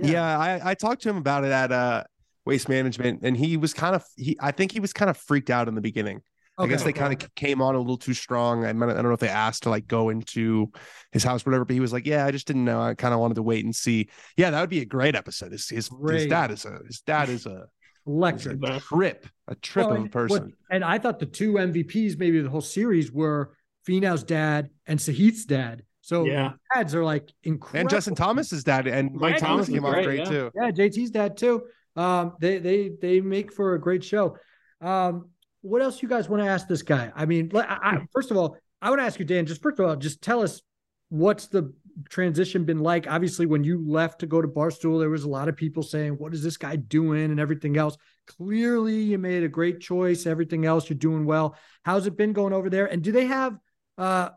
Yeah, 0.02 0.38
I, 0.38 0.72
I 0.72 0.74
talked 0.76 1.02
to 1.04 1.10
him 1.10 1.18
about 1.18 1.44
it 1.44 1.52
at 1.52 1.72
uh 1.72 2.04
waste 2.46 2.70
management, 2.70 3.22
and 3.24 3.36
he 3.38 3.58
was 3.58 3.74
kind 3.74 3.96
of 3.96 4.04
he 4.16 4.38
I 4.40 4.52
think 4.52 4.72
he 4.72 4.80
was 4.80 4.94
kind 4.94 5.10
of 5.10 5.18
freaked 5.18 5.50
out 5.50 5.68
in 5.68 5.76
the 5.76 5.82
beginning. 5.82 6.22
I 6.56 6.68
guess 6.68 6.82
Okay. 6.82 6.92
they 6.92 7.00
kind 7.00 7.14
of 7.24 7.34
came 7.34 7.64
on 7.64 7.74
a 7.74 7.80
little 7.80 7.98
too 7.98 8.14
strong. 8.14 8.64
I, 8.64 8.74
might- 8.74 8.92
I 8.92 8.94
don't 8.94 9.06
know 9.06 9.14
if 9.14 9.20
they 9.20 9.28
asked 9.28 9.64
to 9.64 9.72
like 9.72 9.88
go 9.88 10.10
into 10.10 10.72
his 11.12 11.24
house, 11.24 11.42
or 11.42 11.50
whatever. 11.50 11.66
But 11.66 11.74
he 11.74 11.80
was 11.80 11.92
like, 11.92 12.06
"Yeah, 12.06 12.26
I 12.28 12.32
just 12.32 12.46
didn't 12.46 12.64
know. 12.66 12.80
I 12.80 12.94
kind 12.94 13.12
of 13.12 13.20
wanted 13.20 13.36
to 13.36 13.44
wait 13.44 13.66
and 13.66 13.76
see." 13.76 14.08
Yeah, 14.38 14.52
that 14.52 14.62
would 14.62 14.70
be 14.70 14.82
a 14.82 14.86
great 14.86 15.16
episode. 15.16 15.52
His 15.52 15.68
his, 15.68 15.90
his 16.12 16.28
dad 16.28 16.52
is 16.52 16.66
a 16.66 16.78
his 16.86 17.02
dad 17.02 17.30
is 17.30 17.48
a 17.48 17.66
electric. 18.06 18.60
But- 18.60 18.82
Trip, 18.82 19.28
a 19.48 19.56
trip 19.56 19.88
Well, 19.88 19.98
of 19.98 20.06
a 20.06 20.10
person. 20.10 20.44
what- 20.44 20.52
and 20.70 20.84
I 20.84 20.98
thought 20.98 21.20
the 21.20 21.26
two 21.26 21.54
MVPs, 21.58 22.18
maybe 22.18 22.42
the 22.42 22.50
whole 22.50 22.62
series, 22.62 23.12
were 23.12 23.56
Finau's 23.88 24.24
dad 24.24 24.70
and 24.88 25.00
Sahith's 25.00 25.46
dad. 25.46 25.84
So 26.02 26.26
Yeah. 26.26 26.54
dads 26.74 26.94
are 26.96 27.04
like 27.04 27.30
incredible. 27.44 27.80
and 27.82 27.90
Justin 27.90 28.16
Thomas's 28.16 28.64
dad 28.64 28.88
and 28.88 29.14
Mike 29.14 29.38
Thomas 29.38 29.70
came 29.70 29.86
off 29.86 29.94
great, 29.94 30.06
great 30.06 30.20
yeah. 30.20 30.26
too. 30.26 30.52
Yeah, 30.56 30.72
JT's 30.72 31.12
dad 31.12 31.38
too. 31.38 31.64
Um, 31.96 32.34
they 32.42 32.58
they 32.58 32.90
they 33.02 33.22
make 33.22 33.54
for 33.54 33.76
a 33.76 33.80
great 33.80 34.04
show. 34.04 34.38
Um, 34.82 35.30
what 35.62 35.82
else 35.82 36.02
you 36.02 36.10
guys 36.10 36.28
want 36.28 36.44
to 36.44 36.50
ask 36.50 36.68
this 36.68 36.82
guy? 36.82 37.12
I 37.16 37.26
mean, 37.26 37.52
I, 37.56 37.60
I, 37.82 38.08
first 38.12 38.32
of 38.32 38.38
all, 38.38 38.58
I 38.82 38.90
want 38.90 39.00
to 39.00 39.06
ask 39.06 39.18
you, 39.18 39.26
Dan. 39.26 39.46
Just 39.46 39.62
first 39.62 39.80
of 39.80 39.86
all, 39.86 39.96
just 39.96 40.22
tell 40.22 40.42
us 40.42 40.62
what's 41.10 41.48
the 41.48 41.74
transition 42.10 42.64
been 42.66 42.80
like. 42.80 43.08
Obviously, 43.10 43.46
when 43.46 43.64
you 43.64 43.84
left 43.88 44.20
to 44.20 44.26
go 44.28 44.42
to 44.42 44.48
Barstool, 44.48 45.00
there 45.00 45.10
was 45.10 45.24
a 45.24 45.30
lot 45.30 45.48
of 45.48 45.56
people 45.56 45.84
saying, 45.84 46.14
"What 46.14 46.34
is 46.34 46.44
this 46.44 46.58
guy 46.58 46.76
doing?" 46.76 47.26
and 47.32 47.40
everything 47.40 47.78
else. 47.78 47.98
Clearly, 48.28 49.02
you 49.02 49.18
made 49.18 49.44
a 49.44 49.48
great 49.50 49.80
choice. 49.80 50.26
Everything 50.26 50.66
else, 50.66 50.90
you're 50.90 50.98
doing 50.98 51.26
well. 51.26 51.56
How's 51.84 52.08
it 52.08 52.18
been 52.18 52.34
going 52.34 52.54
over 52.54 52.70
there? 52.70 52.86
And 52.86 53.02
do 53.02 53.12
they 53.12 53.26
have? 53.26 53.58
uh 53.98 54.30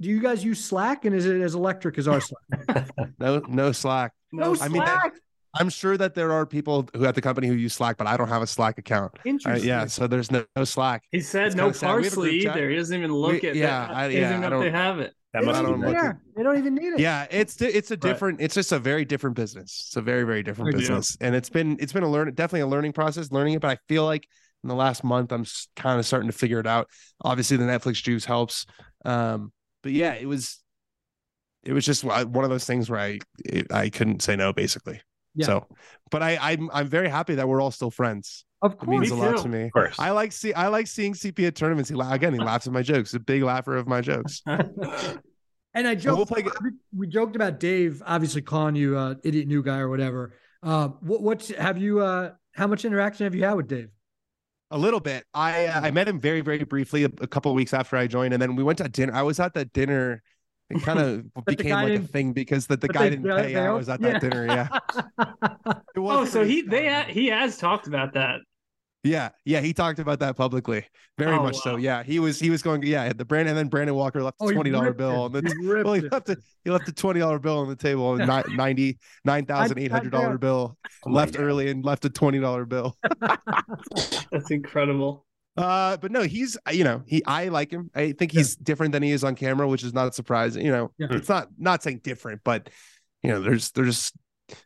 do 0.00 0.08
you 0.08 0.20
guys 0.20 0.42
use 0.44 0.64
Slack 0.64 1.04
and 1.04 1.14
is 1.14 1.24
it 1.24 1.40
as 1.40 1.54
electric 1.54 1.98
as 1.98 2.08
our 2.08 2.20
Slack? 2.20 2.88
No, 3.18 3.42
no 3.48 3.70
Slack. 3.72 4.12
No 4.32 4.56
I 4.60 4.68
mean, 4.68 4.82
Slack. 4.82 5.14
I'm 5.56 5.68
sure 5.68 5.96
that 5.96 6.14
there 6.14 6.32
are 6.32 6.44
people 6.44 6.88
who 6.96 7.04
at 7.06 7.14
the 7.14 7.20
company 7.20 7.46
who 7.46 7.54
use 7.54 7.74
Slack, 7.74 7.96
but 7.96 8.08
I 8.08 8.16
don't 8.16 8.28
have 8.28 8.42
a 8.42 8.46
Slack 8.46 8.76
account. 8.78 9.12
Uh, 9.18 9.28
Interesting. 9.28 9.68
yeah, 9.68 9.86
so 9.86 10.08
there's 10.08 10.32
no, 10.32 10.44
no 10.56 10.64
Slack. 10.64 11.04
He 11.12 11.20
said 11.20 11.46
It's 11.46 11.54
no 11.54 11.66
kinda 11.66 11.78
sad. 11.78 11.86
We 11.96 12.04
have 12.04 12.12
a 12.12 12.16
group 12.16 12.24
parsley 12.24 12.38
either. 12.40 12.70
He 12.70 12.76
doesn't 12.76 12.96
even 12.98 13.12
look 13.12 13.42
We- 13.42 13.48
at 13.50 13.54
yeah, 13.54 13.86
that. 13.86 13.90
I- 13.96 14.06
yeah, 14.08 14.30
even 14.30 14.44
I 14.44 14.48
know 14.48 14.56
if 14.60 14.64
they 14.64 14.70
have 14.76 14.98
it. 14.98 15.14
That 15.34 15.40
They 15.40 15.46
must 15.46 15.62
don't 15.62 15.66
be 15.66 15.70
even 15.70 15.80
don't 15.80 15.90
good. 15.90 15.96
look 15.96 16.02
care. 16.02 16.20
They 16.36 16.42
don't 16.44 16.58
even 16.58 16.74
need 16.76 16.92
it. 16.94 17.00
Yeah, 17.00 17.26
it's 17.30 17.60
it's 17.60 17.90
a 17.90 17.94
Right. 17.94 18.00
different. 18.00 18.40
It's 18.40 18.54
just 18.54 18.72
a 18.72 18.78
very 18.78 19.04
different 19.04 19.36
business. 19.36 19.84
It's 19.88 19.96
a 19.96 20.00
very 20.00 20.22
very 20.24 20.42
different 20.42 20.70
Very 20.70 20.80
different. 20.82 21.00
business, 21.00 21.18
and 21.20 21.34
it's 21.34 21.50
been 21.50 21.76
it's 21.80 21.92
been 21.92 22.04
a 22.04 22.10
learn 22.10 22.32
definitely 22.34 22.60
a 22.60 22.66
learning 22.68 22.92
process 22.92 23.30
learning 23.32 23.54
it. 23.54 23.60
But 23.60 23.72
I 23.72 23.78
feel 23.88 24.04
like 24.06 24.26
in 24.62 24.68
the 24.68 24.74
last 24.76 25.04
month 25.04 25.32
I'm 25.32 25.44
kind 25.76 25.98
of 25.98 26.06
starting 26.06 26.30
to 26.30 26.36
figure 26.36 26.60
it 26.60 26.66
out. 26.66 26.88
Obviously, 27.20 27.56
the 27.56 27.64
Netflix 27.64 28.02
juice 28.02 28.24
helps. 28.24 28.64
Um, 29.04 29.52
but 29.82 29.92
yeah, 29.92 30.14
it 30.14 30.26
was 30.26 30.62
it 31.64 31.72
was 31.72 31.84
just 31.84 32.04
one 32.04 32.44
of 32.44 32.50
those 32.50 32.64
things 32.64 32.88
where 32.88 33.00
I 33.00 33.18
it, 33.44 33.72
I 33.72 33.90
couldn't 33.90 34.22
say 34.22 34.36
no 34.36 34.52
basically. 34.52 35.00
Yeah. 35.34 35.46
So, 35.46 35.66
but 36.12 36.22
I 36.22 36.38
I'm 36.40 36.70
I'm 36.72 36.86
very 36.86 37.08
happy 37.08 37.34
that 37.34 37.48
we're 37.48 37.60
all 37.60 37.72
still 37.72 37.90
friends. 37.90 38.44
Of 38.64 38.78
course, 38.78 38.82
It 38.82 38.86
course. 38.86 39.00
means 39.00 39.10
a 39.12 39.14
lot 39.16 39.36
too. 39.36 39.42
to 39.44 39.48
me. 39.48 39.62
Of 39.66 39.72
course. 39.72 39.96
I 39.98 40.10
like 40.10 40.32
see 40.32 40.52
I 40.54 40.68
like 40.68 40.86
seeing 40.88 41.12
CP 41.14 41.46
at 41.46 41.54
tournaments. 41.54 41.90
He 41.90 41.96
again 42.00 42.32
he 42.32 42.40
laughs 42.40 42.66
at 42.66 42.72
my 42.72 42.82
jokes. 42.82 43.10
He's 43.10 43.16
a 43.16 43.20
big 43.20 43.42
laugher 43.42 43.76
of 43.76 43.86
my 43.86 44.00
jokes. 44.00 44.42
And 45.76 45.88
I 45.88 45.96
joked, 45.96 46.16
we'll 46.16 46.26
play- 46.26 46.44
we 46.96 47.08
joked 47.08 47.34
about 47.34 47.58
Dave 47.58 48.00
obviously 48.06 48.42
calling 48.42 48.76
you 48.76 48.96
uh 48.96 49.16
idiot 49.24 49.48
new 49.48 49.60
guy 49.62 49.78
or 49.78 49.88
whatever. 49.88 50.34
Uh, 50.62 50.88
what 51.00 51.20
what's 51.20 51.48
have 51.48 51.78
you 51.78 51.98
uh 52.00 52.30
how 52.54 52.68
much 52.68 52.84
interaction 52.84 53.24
have 53.24 53.34
you 53.34 53.42
had 53.44 53.54
with 53.54 53.66
Dave? 53.68 53.88
A 54.70 54.78
little 54.78 55.00
bit. 55.00 55.24
I 55.34 55.66
uh, 55.66 55.80
I 55.82 55.90
met 55.90 56.06
him 56.06 56.20
very 56.20 56.42
very 56.42 56.62
briefly 56.62 57.02
a, 57.04 57.10
a 57.20 57.26
couple 57.26 57.50
of 57.50 57.56
weeks 57.56 57.74
after 57.74 57.96
I 57.96 58.06
joined, 58.06 58.32
and 58.32 58.40
then 58.40 58.54
we 58.54 58.62
went 58.62 58.78
to 58.78 58.88
dinner. 58.88 59.12
I 59.14 59.22
was 59.22 59.40
at 59.40 59.54
that 59.54 59.72
dinner. 59.72 60.22
It 60.70 60.80
kind 60.82 60.98
of 61.00 61.44
became 61.44 61.72
like 61.72 61.92
a 61.92 62.02
thing 62.02 62.32
because 62.32 62.68
that 62.68 62.80
the 62.80 62.88
guy 62.88 63.04
they- 63.04 63.16
didn't 63.16 63.36
pay. 63.36 63.54
they 63.54 63.60
I 63.60 63.70
was 63.72 63.88
at 63.88 64.00
yeah. 64.00 64.12
that 64.12 64.20
dinner. 64.22 64.46
Yeah. 64.46 64.68
Oh, 65.96 66.24
so 66.24 66.44
he 66.44 66.62
they 66.62 66.88
ha- 66.88 67.06
he 67.08 67.26
has 67.28 67.56
talked 67.56 67.86
about 67.86 68.14
that. 68.14 68.40
Yeah, 69.04 69.28
yeah, 69.44 69.60
he 69.60 69.74
talked 69.74 69.98
about 69.98 70.18
that 70.20 70.34
publicly, 70.34 70.86
very 71.18 71.36
Oh, 71.36 71.42
much 71.42 71.56
so. 71.58 71.76
Yeah, 71.76 72.02
he 72.02 72.18
was 72.18 72.40
he 72.40 72.48
was 72.48 72.62
going. 72.62 72.82
Yeah, 72.82 73.12
the 73.12 73.24
brand 73.24 73.48
and 73.48 73.56
then 73.56 73.68
Brandon 73.68 73.94
Walker 73.94 74.22
left 74.22 74.38
Oh, 74.40 74.46
a 74.46 74.48
he 74.48 74.54
twenty 74.54 74.70
dollar 74.70 74.94
bill 74.94 75.24
on 75.24 75.32
the. 75.32 75.42
He 75.42 75.66
Well, 75.84 75.92
he 75.92 76.00
left 76.00 76.30
a 76.30 76.36
he 76.64 76.70
left 76.70 76.88
a 76.88 76.92
twenty 76.92 77.20
dollar 77.20 77.38
bill 77.38 77.58
on 77.58 77.68
the 77.68 77.76
table, 77.76 78.18
and 78.18 78.26
ninety 78.56 78.98
nine 79.22 79.44
thousand 79.44 79.78
eight 79.78 79.92
hundred 79.92 80.10
dollar 80.10 80.38
bill 80.38 80.78
Oh 81.04 81.10
left 81.10 81.38
early 81.38 81.68
and 81.70 81.84
left 81.84 82.06
a 82.06 82.10
twenty 82.10 82.40
dollar 82.40 82.64
bill. 82.64 82.96
That's 84.32 84.50
incredible. 84.50 85.26
Uh, 85.56 85.98
but 85.98 86.10
no, 86.10 86.22
he's 86.22 86.56
you 86.72 86.82
know 86.84 87.02
he 87.06 87.22
I 87.26 87.48
like 87.48 87.70
him. 87.70 87.90
I 87.94 88.12
think 88.12 88.32
he's 88.32 88.56
different 88.56 88.92
than 88.92 89.02
he 89.02 89.10
is 89.12 89.22
on 89.22 89.34
camera, 89.34 89.68
which 89.68 89.84
is 89.84 89.92
not 89.92 90.14
surprising. 90.14 90.64
You 90.64 90.72
know, 90.72 90.92
Yeah. 90.98 91.08
it's 91.10 91.28
not 91.28 91.48
not 91.58 91.82
saying 91.82 92.00
different, 92.02 92.40
but 92.42 92.70
you 93.22 93.30
know, 93.30 93.40
there's 93.40 93.70
there's 93.72 94.12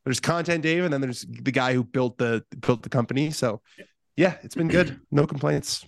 there's 0.04 0.20
content 0.20 0.62
Dave, 0.62 0.84
and 0.84 0.92
then 0.92 1.00
there's 1.00 1.26
the 1.28 1.52
guy 1.52 1.74
who 1.74 1.84
built 1.84 2.18
the 2.18 2.44
built 2.60 2.82
the 2.82 2.88
company. 2.88 3.30
So 3.32 3.60
yeah, 4.18 4.36
it's 4.42 4.54
been 4.56 4.68
good. 4.68 5.00
No 5.10 5.26
complaints. 5.26 5.86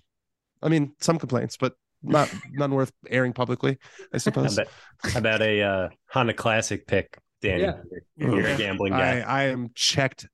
I 0.63 0.69
mean, 0.69 0.93
some 1.01 1.19
complaints, 1.19 1.57
but 1.59 1.75
not 2.03 2.33
none 2.53 2.73
worth 2.73 2.93
airing 3.09 3.33
publicly. 3.33 3.77
I 3.99 4.05
How 4.15 4.19
suppose. 4.19 4.57
about, 4.57 4.69
how 5.03 5.19
about 5.19 5.43
a 5.43 5.63
uh, 5.63 5.89
Honda 6.11 6.33
Classic 6.33 6.87
pick, 6.87 7.19
Danny? 7.43 7.65
Yeah. 7.65 7.77
You're, 8.17 8.37
you're 8.37 8.47
a 8.47 8.51
Yeah. 8.51 8.57
gambling 8.57 8.93
I 8.93 8.99
guy. 8.99 9.21
I 9.21 9.43
am 9.45 9.71
checked 9.75 10.29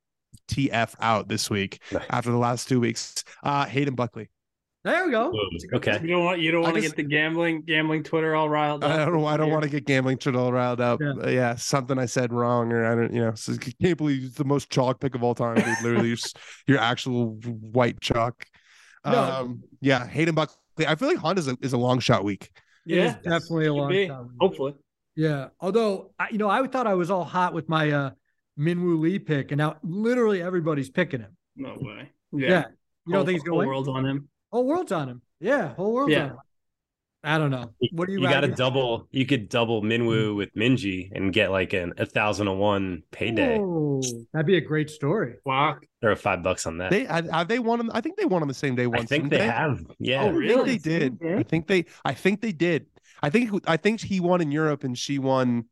TF 0.49 0.94
out 1.01 1.28
this 1.28 1.49
week 1.51 1.80
Nice. 1.90 2.05
after 2.11 2.30
the 2.30 2.36
last 2.38 2.68
two 2.68 2.80
weeks. 2.80 3.24
Uh, 3.42 3.64
Hayden 3.66 3.94
Buckley. 3.94 4.28
There 4.87 5.05
we 5.05 5.11
go. 5.11 5.32
Okay. 5.74 5.99
You 6.01 6.09
don't 6.09 6.24
want 6.24 6.41
you 6.41 6.53
don't 6.53 6.62
want 6.62 6.76
to 6.76 6.80
get 6.80 6.95
the 6.95 7.03
gambling 7.03 7.62
gambling 7.62 8.05
Twitter 8.05 8.37
all 8.37 8.49
riled 8.49 8.84
up. 8.84 8.91
I 8.93 9.05
don't. 9.05 9.24
I 9.24 9.37
don't 9.37 9.51
want 9.51 9.64
to 9.64 9.68
get 9.68 9.84
gambling 9.84 10.16
to 10.18 10.39
all 10.39 10.53
riled 10.53 10.80
up. 10.80 11.01
Yeah. 11.01 11.12
Yeah. 11.24 11.28
yeah, 11.30 11.55
something 11.57 11.99
I 11.99 12.07
said 12.07 12.32
wrong, 12.32 12.72
or 12.72 12.84
I 12.87 12.95
don't. 12.95 13.12
You 13.12 13.22
know, 13.24 13.34
so 13.34 13.55
I 13.55 13.57
can't 13.82 13.99
believe 13.99 14.22
it's 14.24 14.37
the 14.37 14.45
most 14.45 14.70
chalk 14.70 15.01
pick 15.01 15.16
of 15.16 15.24
all 15.24 15.34
time. 15.34 15.57
Dude. 15.57 15.66
Literally, 15.82 16.09
your, 16.09 16.16
s- 16.16 16.32
your 16.68 16.78
actual 16.78 17.30
white 17.32 18.01
chalk. 18.01 18.45
No. 19.05 19.12
Um, 19.20 19.62
yeah, 19.80 20.07
Hayden 20.07 20.34
Buckley. 20.37 20.87
I 20.87 20.95
feel 20.95 21.09
like 21.09 21.18
Honda's 21.18 21.49
a, 21.49 21.57
is 21.62 21.72
a 21.72 21.78
long 21.78 21.99
shot 21.99 22.22
week. 22.22 22.51
It 22.87 22.99
is 22.99 23.12
Yeah, 23.12 23.16
definitely 23.39 23.66
a 23.66 23.74
long 23.74 23.89
be. 23.91 24.07
time. 24.07 24.30
Hopefully. 24.41 24.74
Yeah. 25.16 25.49
Although 25.61 26.12
I, 26.18 26.28
you 26.30 26.39
know, 26.39 26.49
I 26.49 26.64
thought 26.68 26.87
I 26.87 26.95
was 26.95 27.11
all 27.11 27.24
hot 27.24 27.55
with 27.55 27.68
my 27.68 27.91
uh 27.91 28.11
Minwoo 28.57 29.01
Lee 29.01 29.18
pick, 29.18 29.51
and 29.51 29.59
now 29.59 29.76
literally 29.82 30.43
everybody's 30.43 30.91
picking 30.91 31.20
him. 31.20 31.37
No 31.57 31.76
way. 31.80 32.11
Yeah. 32.32 32.49
Yeah. 32.49 32.64
You 33.07 33.12
don't 33.12 33.14
Whole- 33.14 33.24
think 33.26 33.41
he's 33.41 33.49
whole 33.49 33.59
going? 33.59 33.68
world's 33.68 33.89
on 33.89 34.05
him. 34.07 34.28
Whole 34.53 34.66
world's 34.66 34.92
on 34.92 35.09
him. 35.09 35.22
Yeah, 35.40 35.74
whole 35.74 35.92
world's 35.92 36.12
Yeah. 36.12 36.24
on 36.24 36.30
him. 36.30 36.38
I 37.26 37.38
don't 37.38 37.51
know. 37.51 37.72
What 37.90 38.07
do 38.07 38.12
you? 38.12 38.20
You 38.20 38.28
got 38.28 38.42
to 38.42 38.49
double. 38.49 39.09
You 39.11 39.26
could 39.26 39.49
double 39.49 39.82
Minwoo 39.82 40.28
mm-hmm. 40.28 40.36
with 40.36 40.55
Minjee 40.55 41.11
and 41.12 41.32
get 41.32 41.51
like 41.51 41.72
an 41.72 41.92
a 41.99 42.07
thousand 42.07 42.47
and 42.47 42.61
one 42.61 43.03
payday. 43.11 43.59
Oh, 43.61 44.01
that'd 44.32 44.47
be 44.47 44.59
a 44.59 44.61
great 44.61 44.88
story. 44.88 45.34
Wow. 45.44 45.78
are 46.05 46.14
five 46.14 46.44
bucks 46.44 46.66
on 46.66 46.78
that. 46.78 46.90
They 46.90 47.05
have 47.05 47.28
have 47.28 47.49
they 47.49 47.59
won? 47.59 47.80
On, 47.80 47.90
I 47.90 48.01
think 48.01 48.16
they 48.16 48.26
won 48.26 48.42
on 48.42 48.49
the 48.49 48.55
same 48.55 48.76
day 48.76 48.86
once. 48.86 49.03
I 49.03 49.07
think 49.07 49.30
didn't 49.30 49.40
they 49.40 49.47
have. 49.47 49.84
Yeah. 49.99 50.22
Oh, 50.22 50.30
really? 50.30 50.76
they 50.76 50.78
did. 50.78 51.18
I 51.24 51.42
think 51.42 51.66
they. 51.66 51.86
I 52.05 52.14
think 52.14 52.42
they 52.42 52.53
did. 52.53 52.86
I 53.24 53.30
think. 53.30 53.64
I 53.66 53.76
think 53.76 54.01
he 54.01 54.20
won 54.20 54.40
in 54.40 54.53
Europe 54.53 54.84
and 54.84 54.97
she 54.97 55.18
won. 55.18 55.64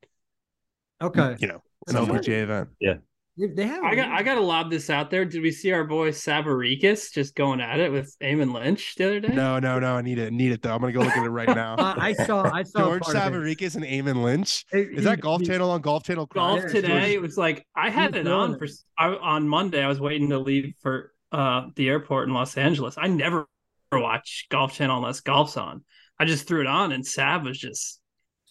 Okay. 1.01 1.37
You 1.39 1.47
know, 1.47 1.63
an 1.87 1.95
That's 1.95 2.07
LPGA 2.07 2.43
event. 2.43 2.69
They 2.81 2.99
they 3.37 3.67
have. 3.67 3.83
I 3.83 3.95
got 3.97 4.09
I 4.13 4.23
gotta 4.23 4.41
lob 4.41 4.71
this 4.71 4.89
out 4.91 5.11
there. 5.11 5.25
Did 5.25 5.43
we 5.43 5.51
see 5.51 5.73
our 5.73 5.85
boy 5.85 6.11
Savaricas 6.11 7.13
just 7.13 7.35
going 7.35 7.61
at 7.61 7.81
it 7.81 7.91
with 7.91 8.15
Eamon 8.23 8.53
Lynch 8.55 8.95
the 8.95 9.07
other 9.07 9.21
day? 9.21 9.29
No, 9.35 9.59
no, 9.59 9.79
no. 9.81 9.97
I 9.97 10.03
need 10.03 10.19
it. 10.19 10.33
Need 10.33 10.53
it 10.53 10.63
though. 10.63 10.73
I'm 10.75 10.81
gonna 10.81 10.93
go 10.93 11.01
look 11.01 11.17
at 11.17 11.25
it 11.25 11.29
right 11.31 11.49
now. 11.55 11.75
Uh, 11.75 11.95
I 11.99 12.13
saw. 12.13 12.43
I 12.45 12.63
saw. 12.63 12.79
George 12.81 13.03
part 13.03 13.17
of 13.17 13.35
it. 13.35 13.37
Savaricas 13.37 13.75
and 13.77 13.85
Eamon 13.85 14.23
Lynch. 14.23 14.65
He- 14.71 14.79
Is 14.79 15.05
that 15.05 15.17
he- 15.17 15.23
Golf 15.23 15.41
he- 15.41 15.47
Channel 15.49 15.71
on 15.71 15.81
Golf 15.81 16.05
Channel? 16.05 16.27
Golf 16.27 16.61
Yeah, 16.63 16.69
today. 16.69 16.89
George- 16.89 17.09
It 17.11 17.23
was 17.23 17.37
like 17.37 17.67
I 17.77 17.91
had 17.91 18.15
He's 18.15 18.21
it 18.25 18.29
on 18.29 18.51
doing 18.51 18.59
for 18.61 18.67
I, 18.99 19.09
on 19.09 19.49
Monday. 19.49 19.83
I 19.83 19.89
was 19.89 20.01
waiting 20.01 20.31
to 20.31 20.39
leave 20.39 20.75
for 20.81 21.13
uh 21.33 21.67
the 21.75 21.89
airport 21.89 22.29
in 22.29 22.35
Los 22.35 22.57
Angeles. 22.57 22.95
I 22.97 23.09
never 23.09 23.47
watch 23.93 24.47
Golf 24.51 24.75
Channel 24.75 24.99
unless 24.99 25.21
golf's 25.21 25.57
on. 25.57 25.85
I 26.19 26.25
just 26.25 26.47
threw 26.47 26.61
it 26.61 26.67
on 26.67 26.93
and 26.93 27.05
Sav 27.07 27.45
was 27.45 27.59
just 27.59 28.01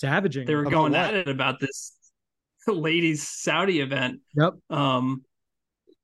Savaging. 0.02 0.46
they 0.46 0.56
were 0.56 0.62
About 0.62 0.72
going 0.72 0.92
what? 0.94 1.02
at 1.02 1.14
it 1.14 1.28
about 1.30 1.60
this 1.62 1.94
ladies 2.68 3.28
Saudi 3.28 3.80
event. 3.82 4.20
Yep. 4.36 4.54
Um, 4.70 5.24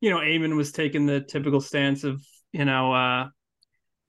you 0.01 0.09
know, 0.09 0.17
Eamon 0.17 0.55
was 0.55 0.71
taking 0.71 1.05
the 1.05 1.21
typical 1.21 1.61
stance 1.61 2.03
of 2.03 2.23
you 2.51 2.65
know 2.65 2.93
uh 2.93 3.27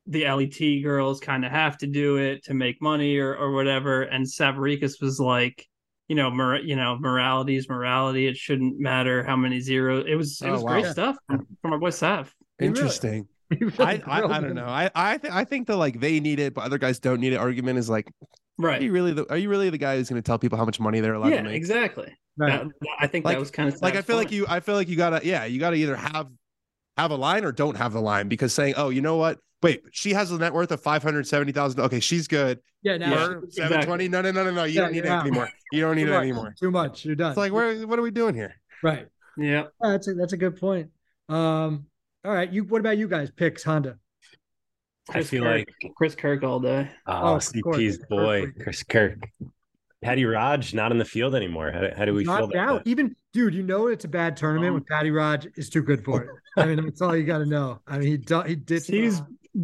the 0.07 0.25
LET 0.25 0.83
girls 0.83 1.21
kind 1.21 1.45
of 1.45 1.53
have 1.53 1.77
to 1.79 1.87
do 1.87 2.17
it 2.17 2.45
to 2.45 2.55
make 2.55 2.81
money 2.81 3.19
or 3.19 3.37
or 3.37 3.53
whatever, 3.53 4.03
and 4.03 4.25
Savaricas 4.27 5.01
was 5.01 5.21
like. 5.21 5.67
You 6.09 6.17
know, 6.17 6.29
mor- 6.29 6.57
you 6.59 6.75
know, 6.75 6.99
morality 6.99 7.55
is 7.55 7.69
morality. 7.69 8.27
It 8.27 8.37
shouldn't 8.37 8.81
matter 8.81 9.23
how 9.23 9.37
many 9.37 9.61
zeros. 9.61 10.07
It 10.09 10.17
was, 10.17 10.43
it 10.43 10.49
Oh, 10.49 10.53
was 10.55 10.63
wow. 10.65 10.73
great 10.73 10.85
Yeah. 10.87 10.91
stuff 10.93 11.17
from, 11.29 11.47
from 11.63 11.73
our 11.73 11.79
boy 11.79 11.91
Sav. 11.91 12.35
He 12.59 12.65
really- 12.67 12.81
Interesting. 12.81 13.29
Really 13.61 13.73
I, 13.79 14.03
I 14.09 14.23
I 14.25 14.41
don't 14.41 14.55
know. 14.57 14.65
I 14.67 14.91
I 14.93 15.19
think 15.19 15.33
I 15.35 15.45
think 15.45 15.69
the 15.69 15.77
like 15.77 16.01
they 16.01 16.19
need 16.19 16.41
it, 16.41 16.53
but 16.53 16.65
other 16.65 16.79
guys 16.79 16.99
don't 16.99 17.21
need 17.21 17.33
it. 17.33 17.37
Argument 17.37 17.79
is 17.79 17.89
like, 17.89 18.09
right? 18.59 18.81
are 18.81 18.85
you 18.85 18.91
really 18.91 19.13
the 19.13 19.25
are 19.31 19.37
you 19.37 19.49
really 19.49 19.71
the 19.71 19.79
guy 19.79 19.97
who's 19.99 20.09
going 20.11 20.21
to 20.21 20.27
tell 20.27 20.37
people 20.39 20.59
how 20.59 20.65
much 20.65 20.81
money 20.81 20.99
they're 20.99 21.15
allowed 21.15 21.29
Yeah, 21.31 21.37
to 21.39 21.43
make? 21.45 21.55
exactly. 21.55 22.13
Right. 22.41 22.63
That- 22.65 22.89
I 23.01 23.07
think 23.07 23.25
Like- 23.25 23.37
that 23.37 23.41
was 23.41 23.51
kind 23.51 23.69
of 23.69 23.81
Like 23.83 23.95
I 23.95 23.97
Sav's 23.99 24.07
feel 24.07 24.17
like 24.17 24.33
you 24.33 24.47
I 24.49 24.61
feel 24.61 24.75
like 24.75 24.89
you 24.89 24.97
gotta 24.97 25.21
yeah 25.27 25.45
you 25.45 25.61
gotta 25.61 25.77
either 25.77 25.97
have 25.97 26.29
have 26.97 27.11
a 27.11 27.17
line 27.17 27.45
or 27.45 27.53
don't 27.53 27.77
have 27.77 27.93
the 27.93 28.01
line 28.01 28.29
because 28.29 28.53
saying 28.55 28.75
oh 28.77 28.89
you 28.91 29.01
know 29.01 29.17
what 29.17 29.39
wait 29.63 29.83
she 29.93 30.13
has 30.13 30.31
a 30.31 30.39
net 30.39 30.53
worth 30.55 30.71
of 30.71 30.81
five 30.83 31.03
hundred 31.03 31.27
seventy 31.27 31.53
thousand 31.53 31.81
okay 31.81 32.01
she's 32.01 32.27
good 32.29 32.59
Yeah. 32.83 32.97
Now 32.97 33.11
Yeah. 33.11 33.17
Her, 33.27 33.39
exactly. 33.45 33.53
720 33.57 34.09
no 34.09 34.23
no 34.23 34.31
no 34.33 34.45
no 34.45 34.51
no 34.51 34.65
you 34.65 34.75
Yeah, 34.75 34.81
don't 34.83 34.93
need 34.93 34.97
you're 34.99 35.07
it 35.07 35.11
out. 35.11 35.27
anymore 35.27 35.49
you 35.73 35.81
don't 35.83 35.97
need 35.97 36.05
too 36.05 36.11
it 36.11 36.15
much, 36.15 36.23
anymore 36.23 36.55
Too 36.59 36.71
much. 36.71 37.05
You're 37.05 37.15
done. 37.17 37.31
it's 37.33 37.37
like 37.39 37.53
where 37.53 37.87
what 37.87 37.99
are 37.99 38.03
we 38.03 38.11
doing 38.11 38.35
here 38.35 38.55
right. 38.83 39.07
Yeah. 39.37 39.65
Yeah, 39.83 39.91
that's 39.93 40.09
a, 40.09 40.15
that's 40.15 40.33
a 40.33 40.37
good 40.37 40.59
point. 40.61 40.91
Um. 41.29 41.87
All 42.25 42.33
right. 42.33 42.51
You. 42.53 42.65
What 42.65 42.81
about 42.81 42.99
you 42.99 43.09
guys? 43.09 43.31
Picks 43.31 43.63
Honda. 43.63 43.97
I 45.09 45.13
Chris 45.13 45.31
feel 45.31 45.45
Kirk. 45.45 45.69
like 45.83 45.93
Chris 45.97 46.15
Kirk 46.15 46.43
all 46.43 46.61
day. 46.61 46.91
oh, 47.07 47.35
Oh, 47.35 47.37
CP's 47.39 47.99
boy, 47.99 48.41
would- 48.43 48.59
Chris 48.63 48.83
Kirk. 48.83 49.19
Patty 50.03 50.25
Raj 50.25 50.73
not 50.75 50.93
in 50.93 50.99
the 50.99 51.05
field 51.05 51.35
anymore. 51.35 51.71
How, 51.73 51.89
how 51.97 52.05
do 52.07 52.15
we 52.15 52.25
feel 52.25 52.35
Knocked 52.41 52.55
about 52.55 52.69
out. 52.69 52.83
Even 52.87 53.15
dude, 53.35 53.55
you 53.55 53.63
know 53.63 53.89
it's 53.89 54.05
a 54.05 54.09
bad 54.09 54.37
tournament 54.37 54.69
Um, 54.69 54.75
when 54.75 54.85
Patty 54.85 55.11
Raj 55.11 55.47
is 55.57 55.69
too 55.69 55.83
good 55.83 56.05
for 56.05 56.23
it. 56.23 56.29
I 56.57 56.67
mean, 56.67 56.83
that's 56.85 57.03
all 57.03 57.15
you 57.17 57.25
got 57.25 57.39
to 57.39 57.47
know. 57.47 57.81
I 57.87 57.99
mean, 57.99 58.09
he 58.09 58.17
do, 58.17 58.41
he 58.43 58.55
did. 58.57 58.83
He's 58.85 59.21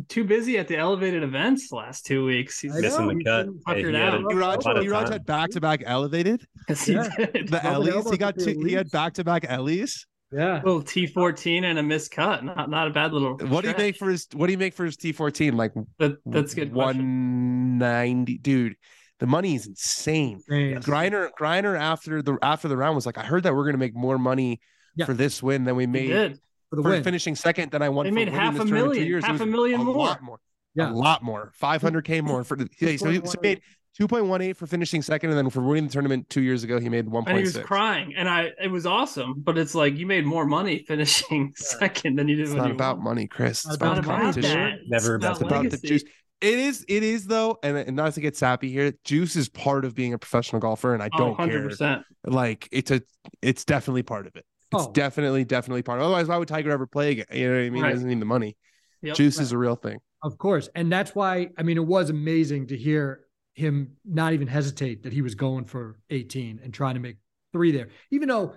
too 0.09 0.25
busy 0.25 0.59
at 0.59 0.69
the 0.69 0.77
elevated 0.77 1.23
events 1.23 1.69
the 1.71 1.77
last 1.77 2.05
two 2.05 2.25
weeks. 2.27 2.61
He's 2.61 2.75
missing 2.75 3.07
the 3.09 3.25
cut? 3.25 3.47
been 3.47 3.55
Yeah, 3.55 3.61
puckered 3.65 3.95
he 3.95 4.01
had 4.01 4.15
out. 4.15 4.33
a- 4.33 4.37
Raj, 4.37 4.87
Raj 4.89 5.09
had 5.09 5.25
back 5.25 5.51
to 5.51 5.61
back 5.61 5.83
elevated. 5.87 6.45
Yes, 6.69 6.85
he 6.85 6.93
Yeah. 6.95 7.09
did. 7.17 7.49
The 7.49 7.61
Rubbing 7.65 7.89
Ellie's, 7.93 8.11
he 8.11 8.17
got 8.19 8.37
with 8.37 8.45
the 8.45 8.55
two. 8.55 8.61
He 8.67 8.73
had 8.75 8.91
back 8.91 9.15
to 9.15 9.25
back 9.25 9.47
Ellie's. 9.49 10.07
yeah. 10.33 10.57
little 10.65 10.83
T 10.83 11.07
fourteen 11.07 11.65
and 11.65 11.79
a 11.79 11.83
missed 11.83 12.11
cut. 12.11 12.45
Not 12.45 12.69
not 12.69 12.89
a 12.89 12.91
bad 12.91 13.13
little. 13.13 13.37
What 13.39 13.63
do 13.63 13.69
you 13.69 13.75
stretch. 13.75 13.79
make 13.79 13.97
for 13.97 14.11
his? 14.11 14.27
What 14.35 14.47
do 14.49 14.53
you 14.53 14.59
make 14.59 14.75
for 14.75 14.85
his 14.85 14.97
T 14.97 15.13
fourteen? 15.13 15.57
Like 15.57 15.73
That, 15.99 16.17
that's 16.27 16.53
good. 16.53 16.73
One 16.75 17.79
ninety, 17.79 18.37
dude. 18.39 18.75
The 19.19 19.27
money 19.27 19.55
is 19.55 19.67
insane. 19.67 20.43
Yes. 20.49 20.85
Griner, 20.85 21.31
Griner 21.41 21.79
after 21.79 22.21
the 22.23 22.37
after 22.43 22.69
the 22.69 22.77
round 22.77 22.95
was 22.97 23.07
like, 23.07 23.17
I 23.19 23.23
heard 23.25 23.45
that 23.45 23.55
we're 23.55 23.65
gonna 23.65 23.79
make 23.79 23.95
more 23.95 24.19
money 24.19 24.61
Yeah. 24.95 25.07
for 25.07 25.15
this 25.15 25.43
win 25.43 25.65
than 25.65 25.75
we 25.77 25.87
made 25.87 26.09
did. 26.09 26.41
for 26.71 26.77
the 26.77 26.83
for 26.83 26.91
win. 26.91 27.03
finishing 27.03 27.35
second 27.35 27.71
than 27.71 27.81
I 27.83 27.89
won. 27.89 28.05
They 28.05 28.11
for 28.11 28.15
made 28.15 28.29
half 28.29 28.55
a 28.55 28.59
tournament 28.59 28.69
two 28.69 28.75
million, 28.89 29.07
years. 29.07 29.25
Half 29.25 29.41
a 29.41 29.47
million 29.47 29.81
a 29.81 29.85
more. 29.85 29.95
lot 29.97 30.23
more. 30.23 30.39
Yeah. 30.75 30.91
A 30.91 30.93
lot 30.93 31.23
more. 31.23 31.53
Five 31.55 31.81
hundred 31.81 32.05
k 32.05 32.21
more 32.31 32.45
for 32.45 32.57
the. 32.57 32.69
Yeah, 32.79 32.97
so 32.97 33.09
he, 33.09 33.17
so 33.25 33.33
he 33.41 33.49
made 33.49 33.63
two 33.97 34.07
point 34.07 34.27
one 34.27 34.43
eight 34.43 34.59
for 34.59 34.67
finishing 34.67 35.01
second, 35.01 35.31
and 35.31 35.39
then 35.39 35.49
for 35.49 35.63
winning 35.63 35.87
the 35.87 35.93
tournament 35.95 36.29
two 36.29 36.43
years 36.43 36.63
ago, 36.65 36.79
he 36.79 36.91
made 36.91 37.09
one 37.09 37.25
And 37.27 37.39
he 37.39 37.45
was 37.45 37.57
crying, 37.57 38.13
and 38.15 38.29
I 38.29 38.51
it 38.63 38.71
was 38.71 38.85
awesome. 38.85 39.37
But 39.39 39.57
it's 39.57 39.75
like 39.75 39.97
you 39.97 40.05
made 40.07 40.27
more 40.27 40.45
money 40.45 40.79
finishing 40.87 41.55
second 41.57 42.17
than 42.19 42.29
you 42.29 42.37
did 42.37 42.43
It's 42.43 42.51
when 42.51 42.59
not 42.59 42.69
you 42.69 42.75
about 42.75 42.97
won. 42.97 43.05
money, 43.05 43.27
Chris. 43.29 43.65
It's 43.65 43.69
Not 43.69 43.77
about 43.77 43.87
Not 43.87 43.95
the 43.95 44.01
about 44.11 44.21
competition. 44.21 44.61
that. 44.61 44.79
Never 44.87 45.15
It's 45.17 45.25
about 45.25 45.39
the 45.39 45.47
about 45.47 45.71
the 45.71 45.79
juice. 45.79 46.05
It 46.41 46.59
is. 46.59 46.85
It 46.89 47.03
is 47.03 47.27
though, 47.27 47.59
and, 47.63 47.77
and 47.77 47.97
not 47.97 48.13
to 48.15 48.21
get 48.21 48.37
sappy 48.37 48.71
here. 48.71 48.93
Juice 49.05 49.37
is 49.37 49.49
part 49.49 49.85
of 49.85 49.95
being 49.95 50.13
a 50.13 50.19
professional 50.19 50.61
golfer, 50.61 50.93
and 50.93 51.03
I 51.03 51.09
Oh, 51.15 51.19
don't 51.19 51.37
100%. 51.37 51.79
care. 51.79 52.05
Like 52.25 52.69
it's 52.73 52.91
a. 52.91 53.01
It's 53.43 53.65
definitely 53.65 54.03
part 54.03 54.27
of 54.27 54.37
it. 54.37 54.45
It's 54.73 54.85
Oh. 54.85 54.93
definitely, 54.93 55.45
definitely 55.45 55.83
part. 55.83 55.99
of 56.01 56.05
Otherwise, 56.05 56.27
why 56.29 56.37
would 56.37 56.49
Tiger 56.49 56.71
ever 56.71 56.87
play 56.87 57.13
again? 57.13 57.27
You 57.33 57.49
know 57.49 57.55
what 57.57 57.63
I 57.65 57.71
mean? 57.71 57.83
Right. 57.83 57.89
He 57.89 57.95
doesn't 57.95 58.09
need 58.09 58.21
the 58.21 58.25
money. 58.27 58.57
Yep. 59.03 59.17
Juice 59.17 59.39
is 59.41 59.53
a 59.53 59.59
real 59.59 59.77
thing. 59.77 59.99
Of 60.23 60.37
course. 60.39 60.69
And 60.75 60.91
that's 60.91 61.15
why, 61.15 61.51
I 61.57 61.63
mean, 61.63 61.77
it 61.77 61.87
was 61.87 62.11
amazing 62.11 62.67
to 62.69 62.77
hear 62.77 63.21
him 63.55 63.93
not 64.05 64.33
even 64.33 64.49
hesitate 64.49 65.05
that 65.05 65.13
he 65.13 65.23
was 65.23 65.35
going 65.35 65.65
for 65.65 65.99
18 66.11 66.61
and 66.63 66.75
trying 66.75 66.95
to 66.95 67.01
make 67.01 67.17
three 67.53 67.71
there, 67.73 67.89
even 68.11 68.29
though 68.29 68.55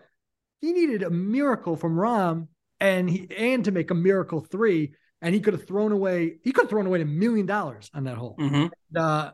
he 0.61 0.73
needed 0.73 1.03
a 1.03 1.09
miracle 1.09 1.75
from 1.75 1.95
Rahm 1.95 2.47
and 2.79 3.09
he 3.09 3.27
and 3.37 3.63
to 3.65 3.71
make 3.71 3.91
a 3.91 3.95
miracle 3.95 4.41
three. 4.41 4.93
And 5.21 5.35
he 5.35 5.41
could 5.41 5.53
have 5.53 5.67
thrown 5.67 5.91
away, 5.91 6.37
he 6.43 6.51
could 6.51 6.63
have 6.63 6.69
thrown 6.69 6.85
away 6.85 7.01
a 7.01 7.05
million 7.05 7.45
dollars 7.45 7.89
on 7.93 8.05
that 8.05 8.17
hole. 8.17 8.35
Mhm. 8.39 8.69
Uh, 8.95 9.31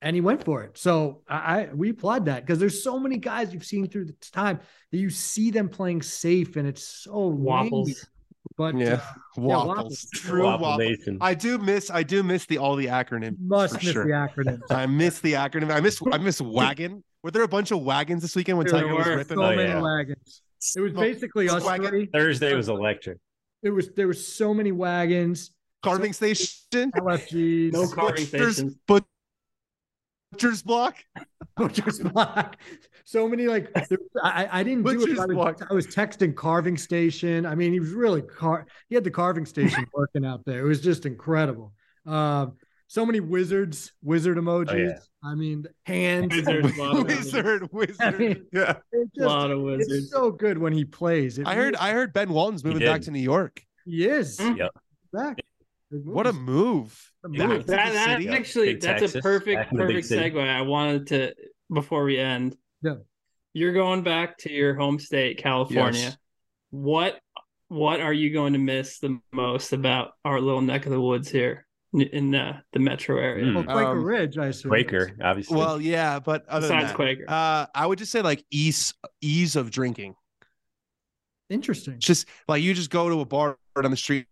and 0.00 0.14
he 0.14 0.20
went 0.20 0.44
for 0.44 0.62
it. 0.62 0.76
So 0.78 1.22
I, 1.28 1.36
I 1.36 1.68
we 1.74 1.90
applaud 1.90 2.26
that 2.26 2.44
because 2.46 2.58
there's 2.58 2.82
so 2.84 2.98
many 3.00 3.16
guys 3.16 3.52
you've 3.52 3.64
seen 3.64 3.88
through 3.88 4.04
the 4.04 4.14
time 4.32 4.60
that 4.92 4.98
you 4.98 5.10
see 5.10 5.50
them 5.50 5.68
playing 5.68 6.02
safe 6.02 6.56
and 6.56 6.68
it's 6.68 6.86
so 6.86 7.26
windy. 7.28 7.94
But 8.56 8.76
Yeah, 8.76 8.92
uh, 8.94 9.00
waffles. 9.40 9.66
waffles. 9.76 10.06
True 10.14 10.44
Waffle 10.44 10.66
waffle. 10.78 11.18
I 11.20 11.34
do 11.34 11.58
miss. 11.58 11.90
I 11.90 12.02
do 12.02 12.22
miss 12.22 12.44
the 12.46 12.58
all 12.58 12.76
the 12.76 12.86
acronym. 12.86 13.36
must 13.40 13.74
miss 13.82 13.92
sure. 13.92 14.04
the 14.04 14.10
acronyms. 14.12 14.60
I 14.70 14.86
miss 14.86 15.18
the 15.20 15.32
acronym. 15.32 15.72
I 15.72 15.80
miss. 15.80 16.00
I 16.12 16.18
miss 16.18 16.40
wagon. 16.40 17.02
Were 17.22 17.30
there 17.30 17.42
a 17.42 17.48
bunch 17.48 17.70
of 17.70 17.82
wagons 17.82 18.20
this 18.22 18.36
weekend 18.36 18.58
when 18.58 18.66
There 18.66 18.82
Tiger 18.82 18.94
was 18.94 19.06
ripping? 19.06 19.36
so 19.38 19.42
Oh, 19.42 19.56
many 19.56 19.70
yeah. 19.70 19.80
wagons. 19.80 20.42
It 20.76 20.80
was 20.80 20.92
basically 20.92 21.48
us 21.48 21.64
Thursday 22.12 22.54
was 22.54 22.68
electric. 22.68 23.18
It 23.64 23.70
was 23.70 23.90
there 23.94 24.06
was 24.06 24.24
so 24.24 24.54
many 24.54 24.70
wagons, 24.70 25.50
Carving 25.82 26.12
station. 26.12 26.92
LFGs, 26.92 27.72
No 27.72 27.88
carving 27.88 28.24
Butcher's- 28.26 28.56
stations. 28.56 28.76
But 28.86 29.04
Butcher's 30.32 30.62
block. 30.62 30.96
Butcher's 31.56 32.00
block. 32.00 32.56
So 33.04 33.28
many 33.28 33.46
like 33.46 33.70
I, 34.22 34.48
I 34.50 34.62
didn't 34.62 34.84
do 34.84 34.90
it. 34.90 35.18
I 35.18 35.26
was, 35.26 35.34
block. 35.34 35.66
I 35.70 35.74
was 35.74 35.86
texting 35.86 36.34
carving 36.34 36.76
station. 36.76 37.46
I 37.46 37.54
mean, 37.54 37.72
he 37.72 37.80
was 37.80 37.90
really 37.90 38.22
car. 38.22 38.66
He 38.88 38.94
had 38.94 39.04
the 39.04 39.10
carving 39.10 39.46
station 39.46 39.86
working 39.94 40.24
out 40.24 40.44
there. 40.44 40.60
It 40.60 40.68
was 40.68 40.80
just 40.80 41.06
incredible. 41.06 41.72
Um, 42.06 42.54
so 42.86 43.04
many 43.06 43.20
wizards, 43.20 43.92
wizard 44.02 44.36
emojis. 44.38 44.88
yeah. 44.90 44.98
I 45.22 45.34
mean, 45.34 45.64
hands. 45.86 46.34
Wizards, 46.34 46.76
lot 46.78 46.96
of 46.98 47.04
wizard, 47.06 47.68
wizard. 47.72 47.96
I 48.00 48.10
mean, 48.12 48.46
yeah. 48.52 48.74
It 48.92 49.08
A 49.20 49.26
lot 49.26 49.50
of 49.50 49.60
wizards. 49.62 49.82
it's 49.84 49.90
wizards. 49.92 50.10
so 50.10 50.30
good 50.30 50.58
when 50.58 50.72
he 50.72 50.84
plays. 50.84 51.38
It 51.38 51.46
I 51.46 51.54
heard. 51.54 51.74
really- 51.74 51.76
I 51.78 51.92
heard 51.92 52.12
Ben 52.12 52.30
Walton's 52.32 52.62
moving 52.64 52.80
back 52.86 53.00
to 53.02 53.10
New 53.10 53.20
York. 53.20 53.62
he 53.84 54.06
is 54.06 54.38
Mm. 54.38 54.58
Yep. 54.58 54.70
back. 55.12 55.38
What 55.90 56.26
a 56.26 56.32
move! 56.32 57.12
A 57.24 57.28
Back 57.28 57.48
move. 57.48 57.60
to 57.60 57.66
That, 57.68 57.92
that 57.92 58.26
actually 58.26 58.74
Big 58.74 58.80
that's 58.80 59.00
Texas, 59.00 59.14
a 59.14 59.20
perfect 59.22 59.56
back 59.56 59.70
in 59.72 59.78
the 59.78 59.84
big 59.86 60.02
perfect 60.08 60.34
segue. 60.34 60.48
I 60.48 60.62
wanted 60.62 61.06
to 61.08 61.34
before 61.72 62.02
we 62.04 62.18
end. 62.18 62.56
Yeah. 62.82 62.94
You're 63.52 63.72
going 63.74 64.02
back 64.02 64.38
to 64.38 64.52
your 64.52 64.74
home 64.74 64.98
state, 64.98 65.38
California. 65.38 66.00
Yes. 66.00 66.16
What 66.70 67.18
what 67.68 68.00
are 68.00 68.12
you 68.12 68.32
going 68.32 68.52
to 68.54 68.58
miss 68.58 68.98
the 68.98 69.20
most 69.32 69.72
about 69.72 70.12
our 70.24 70.40
little 70.40 70.60
neck 70.60 70.86
of 70.86 70.92
the 70.92 71.00
woods 71.00 71.28
here 71.30 71.63
in, 71.94 72.00
in 72.02 72.34
uh, 72.34 72.60
the 72.74 72.78
metro 72.80 73.16
area? 73.18 73.54
Well, 73.54 73.64
Quaker 73.64 73.90
Um, 73.92 74.04
Ridge, 74.04 74.36
I 74.36 74.46
assume. 74.48 74.68
Quaker, 74.70 75.12
obviously. 75.22 75.56
Well, 75.56 75.80
yeah, 75.80 76.18
but 76.18 76.46
other 76.48 76.68
than 76.68 76.76
Besides 76.78 76.90
that, 76.92 76.96
Quaker. 76.96 77.24
uh, 77.28 77.66
I 77.74 77.86
would 77.86 77.98
just 77.98 78.12
say 78.12 78.20
like 78.20 78.44
ease 78.50 78.92
ease 79.22 79.56
of 79.56 79.70
drinking. 79.70 80.14
Interesting. 81.50 81.94
It's 81.94 82.06
just 82.06 82.26
like 82.48 82.62
you 82.62 82.74
just 82.74 82.90
go 82.90 83.08
to 83.08 83.20
a 83.20 83.24
bar 83.24 83.56
on 83.76 83.90
the 83.90 83.96
street 83.96 84.26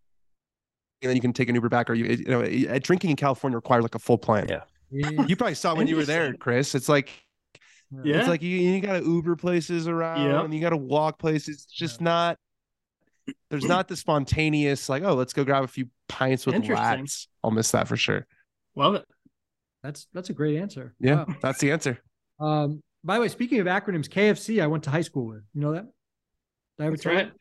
and 1.03 1.09
then 1.11 1.17
you 1.17 1.21
can 1.21 1.33
take 1.33 1.49
an 1.49 1.55
Uber 1.55 1.69
back, 1.69 1.91
or 1.91 1.95
you, 1.95 2.05
you 2.07 2.25
know, 2.27 2.43
uh, 2.43 2.79
drinking 2.81 3.11
in 3.11 3.17
California 3.17 3.57
requires 3.57 3.83
like 3.83 3.95
a 3.95 3.99
full 3.99 4.19
plan. 4.19 4.47
Yeah. 4.49 4.63
Yeah. 4.91 5.25
You 5.27 5.37
probably 5.37 5.55
saw 5.55 5.75
when 5.75 5.87
you 5.87 5.97
were 5.97 6.05
there, 6.05 6.33
Chris. 6.35 6.75
It's 6.75 6.89
like 6.89 7.11
Yeah. 8.05 8.19
it's 8.21 8.29
like 8.29 8.43
you, 8.43 8.51
you 8.57 8.81
got 8.81 9.01
to 9.01 9.05
Uber 9.05 9.37
places 9.37 9.89
around, 9.89 10.25
Yep. 10.31 10.45
and 10.45 10.55
you 10.55 10.61
got 10.61 10.71
to 10.71 10.77
walk 10.77 11.19
places. 11.19 11.65
It's 11.65 11.67
just 11.67 12.01
not. 12.01 12.39
There's 13.51 13.64
not 13.64 13.89
the 13.89 13.97
spontaneous 13.97 14.89
like, 14.89 15.03
oh, 15.03 15.14
let's 15.14 15.33
go 15.33 15.45
grab 15.45 15.64
a 15.64 15.68
few 15.68 15.87
pints 16.09 16.47
with 16.47 16.68
lads. 16.68 17.29
I'll 17.45 17.51
miss 17.51 17.70
that 17.73 17.89
for 17.89 17.97
sure. 17.97 18.27
Love 18.75 18.95
it. 18.95 19.05
That's 19.83 20.07
that's 20.12 20.31
a 20.31 20.33
great 20.33 20.59
answer. 20.59 20.95
Yeah, 20.99 21.25
that's 21.41 21.59
the 21.59 21.73
answer. 21.73 21.99
Um, 22.41 22.83
by 23.05 23.16
the 23.16 23.20
way, 23.23 23.29
speaking 23.29 23.61
of 23.61 23.66
acronyms, 23.66 24.09
KFC, 24.09 24.62
I 24.62 24.66
went 24.66 24.85
to 24.85 24.91
high 24.91 25.01
school 25.03 25.27
with. 25.27 25.43
You 25.55 25.61
know 25.61 25.73
that? 25.73 25.85
Did 26.79 26.85
I 26.85 26.87
ever 26.87 26.93
That's 26.93 27.03
tell 27.03 27.12
you? 27.12 27.18
right. 27.18 27.33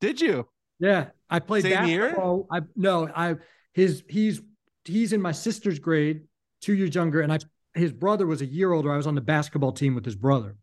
Did 0.00 0.20
you? 0.20 0.48
Yeah, 0.78 1.06
I 1.30 1.38
played 1.38 1.62
Same 1.62 1.86
year? 1.86 2.02
basketball. 2.08 2.46
I 2.50 2.60
no, 2.76 3.08
I 3.14 3.36
his 3.72 4.04
he's 4.08 4.40
he's 4.84 5.12
in 5.12 5.22
my 5.22 5.32
sister's 5.32 5.78
grade, 5.78 6.22
two 6.60 6.74
years 6.74 6.94
younger, 6.94 7.20
and 7.20 7.32
I 7.32 7.38
his 7.74 7.92
brother 7.92 8.26
was 8.26 8.42
a 8.42 8.46
year 8.46 8.72
older. 8.72 8.92
I 8.92 8.96
was 8.96 9.06
on 9.06 9.14
the 9.14 9.20
basketball 9.20 9.72
team 9.72 9.94
with 9.94 10.04
his 10.04 10.16
brother, 10.16 10.56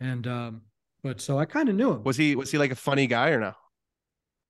and 0.00 0.26
um, 0.26 0.62
but 1.02 1.20
so 1.20 1.38
I 1.38 1.44
kind 1.46 1.68
of 1.68 1.74
knew 1.74 1.92
him. 1.92 2.02
Was 2.04 2.16
he 2.16 2.36
was 2.36 2.50
he 2.50 2.58
like 2.58 2.70
a 2.70 2.76
funny 2.76 3.06
guy 3.06 3.30
or 3.30 3.40
no? 3.40 3.52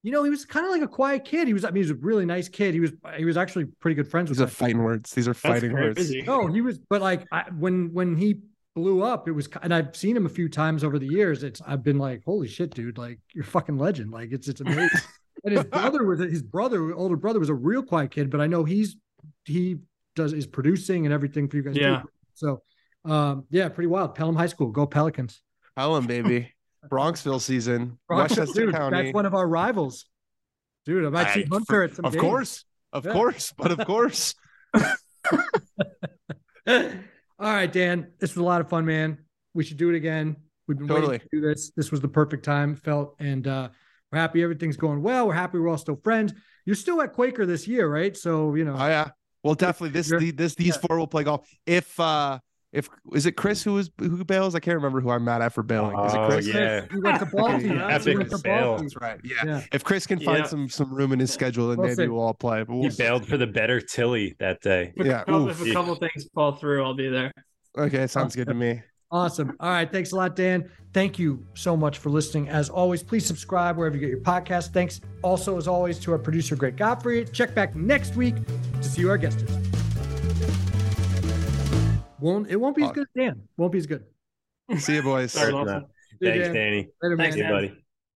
You 0.05 0.13
know, 0.13 0.23
he 0.23 0.29
was 0.29 0.45
kind 0.45 0.67
of 0.67 0.71
like 0.71 0.83
a 0.83 0.87
quiet 0.87 1.25
kid. 1.25 1.49
He 1.49 1.55
was, 1.55 1.65
I 1.65 1.69
mean, 1.69 1.77
he 1.83 1.91
was 1.91 1.91
a 1.91 1.95
really 1.95 2.27
nice 2.27 2.47
kid. 2.47 2.75
He 2.75 2.81
was 2.81 2.93
he 3.17 3.25
was 3.25 3.39
actually 3.39 3.65
pretty 3.65 3.95
good 3.95 4.07
friends 4.07 4.29
with 4.29 4.37
These 4.37 4.43
are 4.43 4.47
my 4.47 4.51
fighting 4.51 4.83
words. 4.83 5.11
These 5.13 5.27
are 5.27 5.33
fighting 5.33 5.73
words. 5.73 5.95
crazy. 5.95 6.21
No, 6.21 6.47
he 6.47 6.61
was, 6.61 6.79
but 6.79 7.01
like 7.01 7.27
I, 7.33 7.45
when 7.59 7.91
when 7.95 8.15
he 8.15 8.43
blew 8.77 9.03
up, 9.03 9.29
it 9.29 9.33
was, 9.33 9.49
and 9.63 9.73
I've 9.73 9.97
seen 9.97 10.15
him 10.15 10.27
a 10.27 10.29
few 10.29 10.51
times 10.51 10.85
over 10.85 10.99
the 10.99 11.07
years. 11.07 11.43
It's 11.43 11.63
I've 11.67 11.83
been 11.83 11.99
like, 11.99 12.23
holy 12.27 12.49
shit, 12.49 12.75
dude! 12.75 12.99
Like 12.99 13.19
you're 13.33 13.45
a 13.45 13.47
fucking 13.47 13.79
legend. 13.79 14.11
Like 14.11 14.31
it's 14.31 14.47
it's 14.47 14.61
amazing. 14.61 14.91
and 15.45 15.55
his 15.55 15.65
brother 15.65 16.05
was 16.05 16.21
his 16.21 16.43
brother, 16.43 16.93
older 16.93 17.17
brother 17.17 17.39
was 17.39 17.49
a 17.49 17.55
real 17.55 17.83
quiet 17.83 18.11
kid, 18.11 18.29
but 18.29 18.43
I 18.43 18.47
know 18.47 18.63
he's 18.63 18.97
he 19.47 19.79
does 20.15 20.35
is 20.35 20.47
producing 20.47 21.07
and 21.07 21.15
everything 21.15 21.49
for 21.49 21.57
you 21.57 21.63
guys. 21.63 21.77
Yeah. 21.77 22.03
Too. 22.03 22.09
So, 22.35 22.63
um, 23.07 23.47
yeah, 23.49 23.71
pretty 23.71 23.89
wild. 23.89 24.15
Pelham 24.15 24.37
High 24.37 24.49
School, 24.49 24.71
go 24.71 24.87
Pelicans. 24.87 25.41
Pelham, 25.77 26.07
baby. 26.07 26.53
Bronxville 26.91 27.41
season. 27.41 27.99
Westchester 28.09 28.67
Dude, 28.67 28.75
County. 28.75 29.03
That's 29.05 29.15
one 29.15 29.27
of 29.27 29.35
our 29.35 29.47
rivals. 29.49 30.07
Dude, 30.87 31.05
I 31.07 31.09
might 31.11 31.33
see 31.33 31.45
Hunter 31.45 31.83
at 31.85 31.95
some 31.95 32.05
of 32.05 32.13
games. 32.13 32.21
course. 32.23 32.65
Of 32.93 33.07
Yeah. 33.07 33.13
course. 33.13 33.53
But 33.57 33.73
of 33.73 33.87
course. 33.87 34.35
All 36.67 36.81
right, 37.39 37.73
Dan. 37.73 38.13
This 38.21 38.31
was 38.35 38.39
a 38.39 38.45
lot 38.45 38.61
of 38.61 38.69
fun, 38.69 38.85
man. 38.87 39.19
We 39.55 39.65
should 39.65 39.77
do 39.77 39.91
it 39.91 39.97
again. 39.97 40.37
We've 40.67 40.79
been 40.79 40.89
Totally. 40.89 41.13
waiting 41.13 41.29
to 41.33 41.41
do 41.41 41.47
this. 41.47 41.71
This 41.77 41.91
was 41.91 42.01
the 42.01 42.09
perfect 42.09 42.45
time, 42.45 42.75
felt, 42.75 43.17
and 43.19 43.47
uh, 43.47 43.69
we're 44.11 44.19
happy 44.19 44.43
everything's 44.43 44.77
going 44.77 45.03
well. 45.03 45.27
We're 45.27 45.35
happy 45.35 45.59
we're 45.59 45.69
all 45.69 45.77
still 45.79 45.97
friends. 46.03 46.33
You're 46.65 46.77
still 46.77 47.03
at 47.03 47.13
Quaker 47.13 47.45
this 47.45 47.69
year, 47.69 47.89
right? 47.89 48.17
So 48.17 48.55
you 48.55 48.65
know, 48.65 48.75
Oh 48.79 48.87
yeah. 48.87 49.11
Well, 49.43 49.55
definitely 49.55 49.91
this 49.91 50.09
the, 50.09 50.31
this 50.31 50.55
these 50.55 50.77
four 50.77 50.99
will 50.99 51.07
play 51.07 51.25
golf. 51.25 51.47
If 51.67 51.99
uh 52.01 52.39
if 52.75 52.89
is 53.15 53.25
it 53.25 53.33
Chris 53.33 53.63
who 53.63 53.79
is 53.79 53.91
who 53.99 54.25
bails? 54.25 54.55
I 54.55 54.61
can't 54.61 54.75
remember 54.77 55.01
who 55.01 55.11
I'm 55.11 55.25
mad 55.25 55.41
at 55.41 55.53
for 55.53 55.63
bailing. 55.63 55.99
Is 56.05 56.13
it 56.13 56.19
Oh, 56.19 56.29
Chris? 56.29 56.47
yeah. 56.47 56.85
we 56.93 57.01
went 57.01 57.21
to 57.21 57.27
Balti. 57.27 57.75
Yeah, 57.75 57.89
epic 57.95 58.19
went 58.19 58.31
to 58.31 58.39
fail. 58.39 58.85
Right. 59.01 59.21
Yeah. 59.25 59.35
Yeah. 59.47 59.63
If 59.73 59.85
Chris 59.85 60.07
can 60.07 60.21
find 60.21 60.41
Yeah. 60.41 60.45
some 60.47 60.69
some 60.69 60.93
room 60.93 61.13
in 61.13 61.19
his 61.21 61.33
schedule, 61.33 61.69
then 61.69 61.79
We'll 61.79 61.87
maybe 61.89 62.03
see. 62.05 62.09
we'll 62.09 62.21
all 62.21 62.35
play. 62.35 62.63
But 62.65 62.75
He 62.75 62.79
we'll 62.81 62.91
see. 62.91 63.03
bailed 63.03 63.27
for 63.27 63.37
the 63.37 63.47
better 63.47 63.81
Tilly 63.81 64.35
that 64.41 64.61
day. 64.61 64.93
If 64.97 65.07
a 65.07 65.09
Yeah, 65.09 65.19
couple- 65.25 65.49
oof. 65.49 65.63
if 65.63 65.71
a 65.71 65.73
couple 65.73 65.95
things 65.95 66.29
fall 66.35 66.53
through, 66.53 66.85
I'll 66.85 66.95
be 66.95 67.09
there. 67.09 67.33
Okay, 67.79 68.07
sounds 68.07 68.37
good 68.37 68.49
to 68.49 68.55
me. 68.55 68.83
Awesome. 69.11 69.55
All 69.61 69.71
right. 69.71 69.91
Thanks 69.93 70.11
a 70.11 70.17
lot, 70.17 70.35
Dan. 70.35 70.69
Thank 70.93 71.21
you 71.21 71.47
so 71.55 71.77
much 71.77 71.99
for 71.99 72.11
listening. 72.11 72.49
As 72.49 72.69
always, 72.69 73.01
please 73.03 73.25
subscribe 73.25 73.77
wherever 73.77 73.95
you 73.97 74.01
get 74.01 74.11
your 74.11 74.19
podcast. 74.21 74.73
Thanks 74.73 75.01
also, 75.23 75.57
as 75.57 75.69
always, 75.69 76.01
to 76.01 76.11
our 76.13 76.19
producer, 76.19 76.57
Greg 76.57 76.77
Godfrey. 76.77 77.25
Check 77.27 77.55
back 77.55 77.77
next 77.77 78.17
week 78.17 78.35
to 78.81 78.83
see 78.83 79.03
who 79.03 79.11
our 79.11 79.19
guest 79.19 79.43
is. 79.43 79.64
Won't 82.25 82.49
it 82.51 82.57
won't 82.57 82.75
be 82.75 82.85
as 82.85 82.91
good 82.93 83.03
as 83.03 83.23
Dan. 83.23 83.43
Won't 83.59 83.73
be 83.73 83.79
as 83.79 83.87
good. 83.87 84.03
See 84.79 84.95
you, 84.95 85.03
boys. 85.03 85.31
Sorry, 85.31 85.53
Course 85.53 85.67
Lawson. 85.67 85.83
not. 85.83 85.91
See 86.23 86.27
you, 86.27 86.33
Thanks, 86.33 86.55
Danny. 86.55 86.89
Later, 87.03 87.17
Thanks, 87.19 87.37
man. 87.37 87.45
you, 87.45 87.53
buddy. 87.53 87.84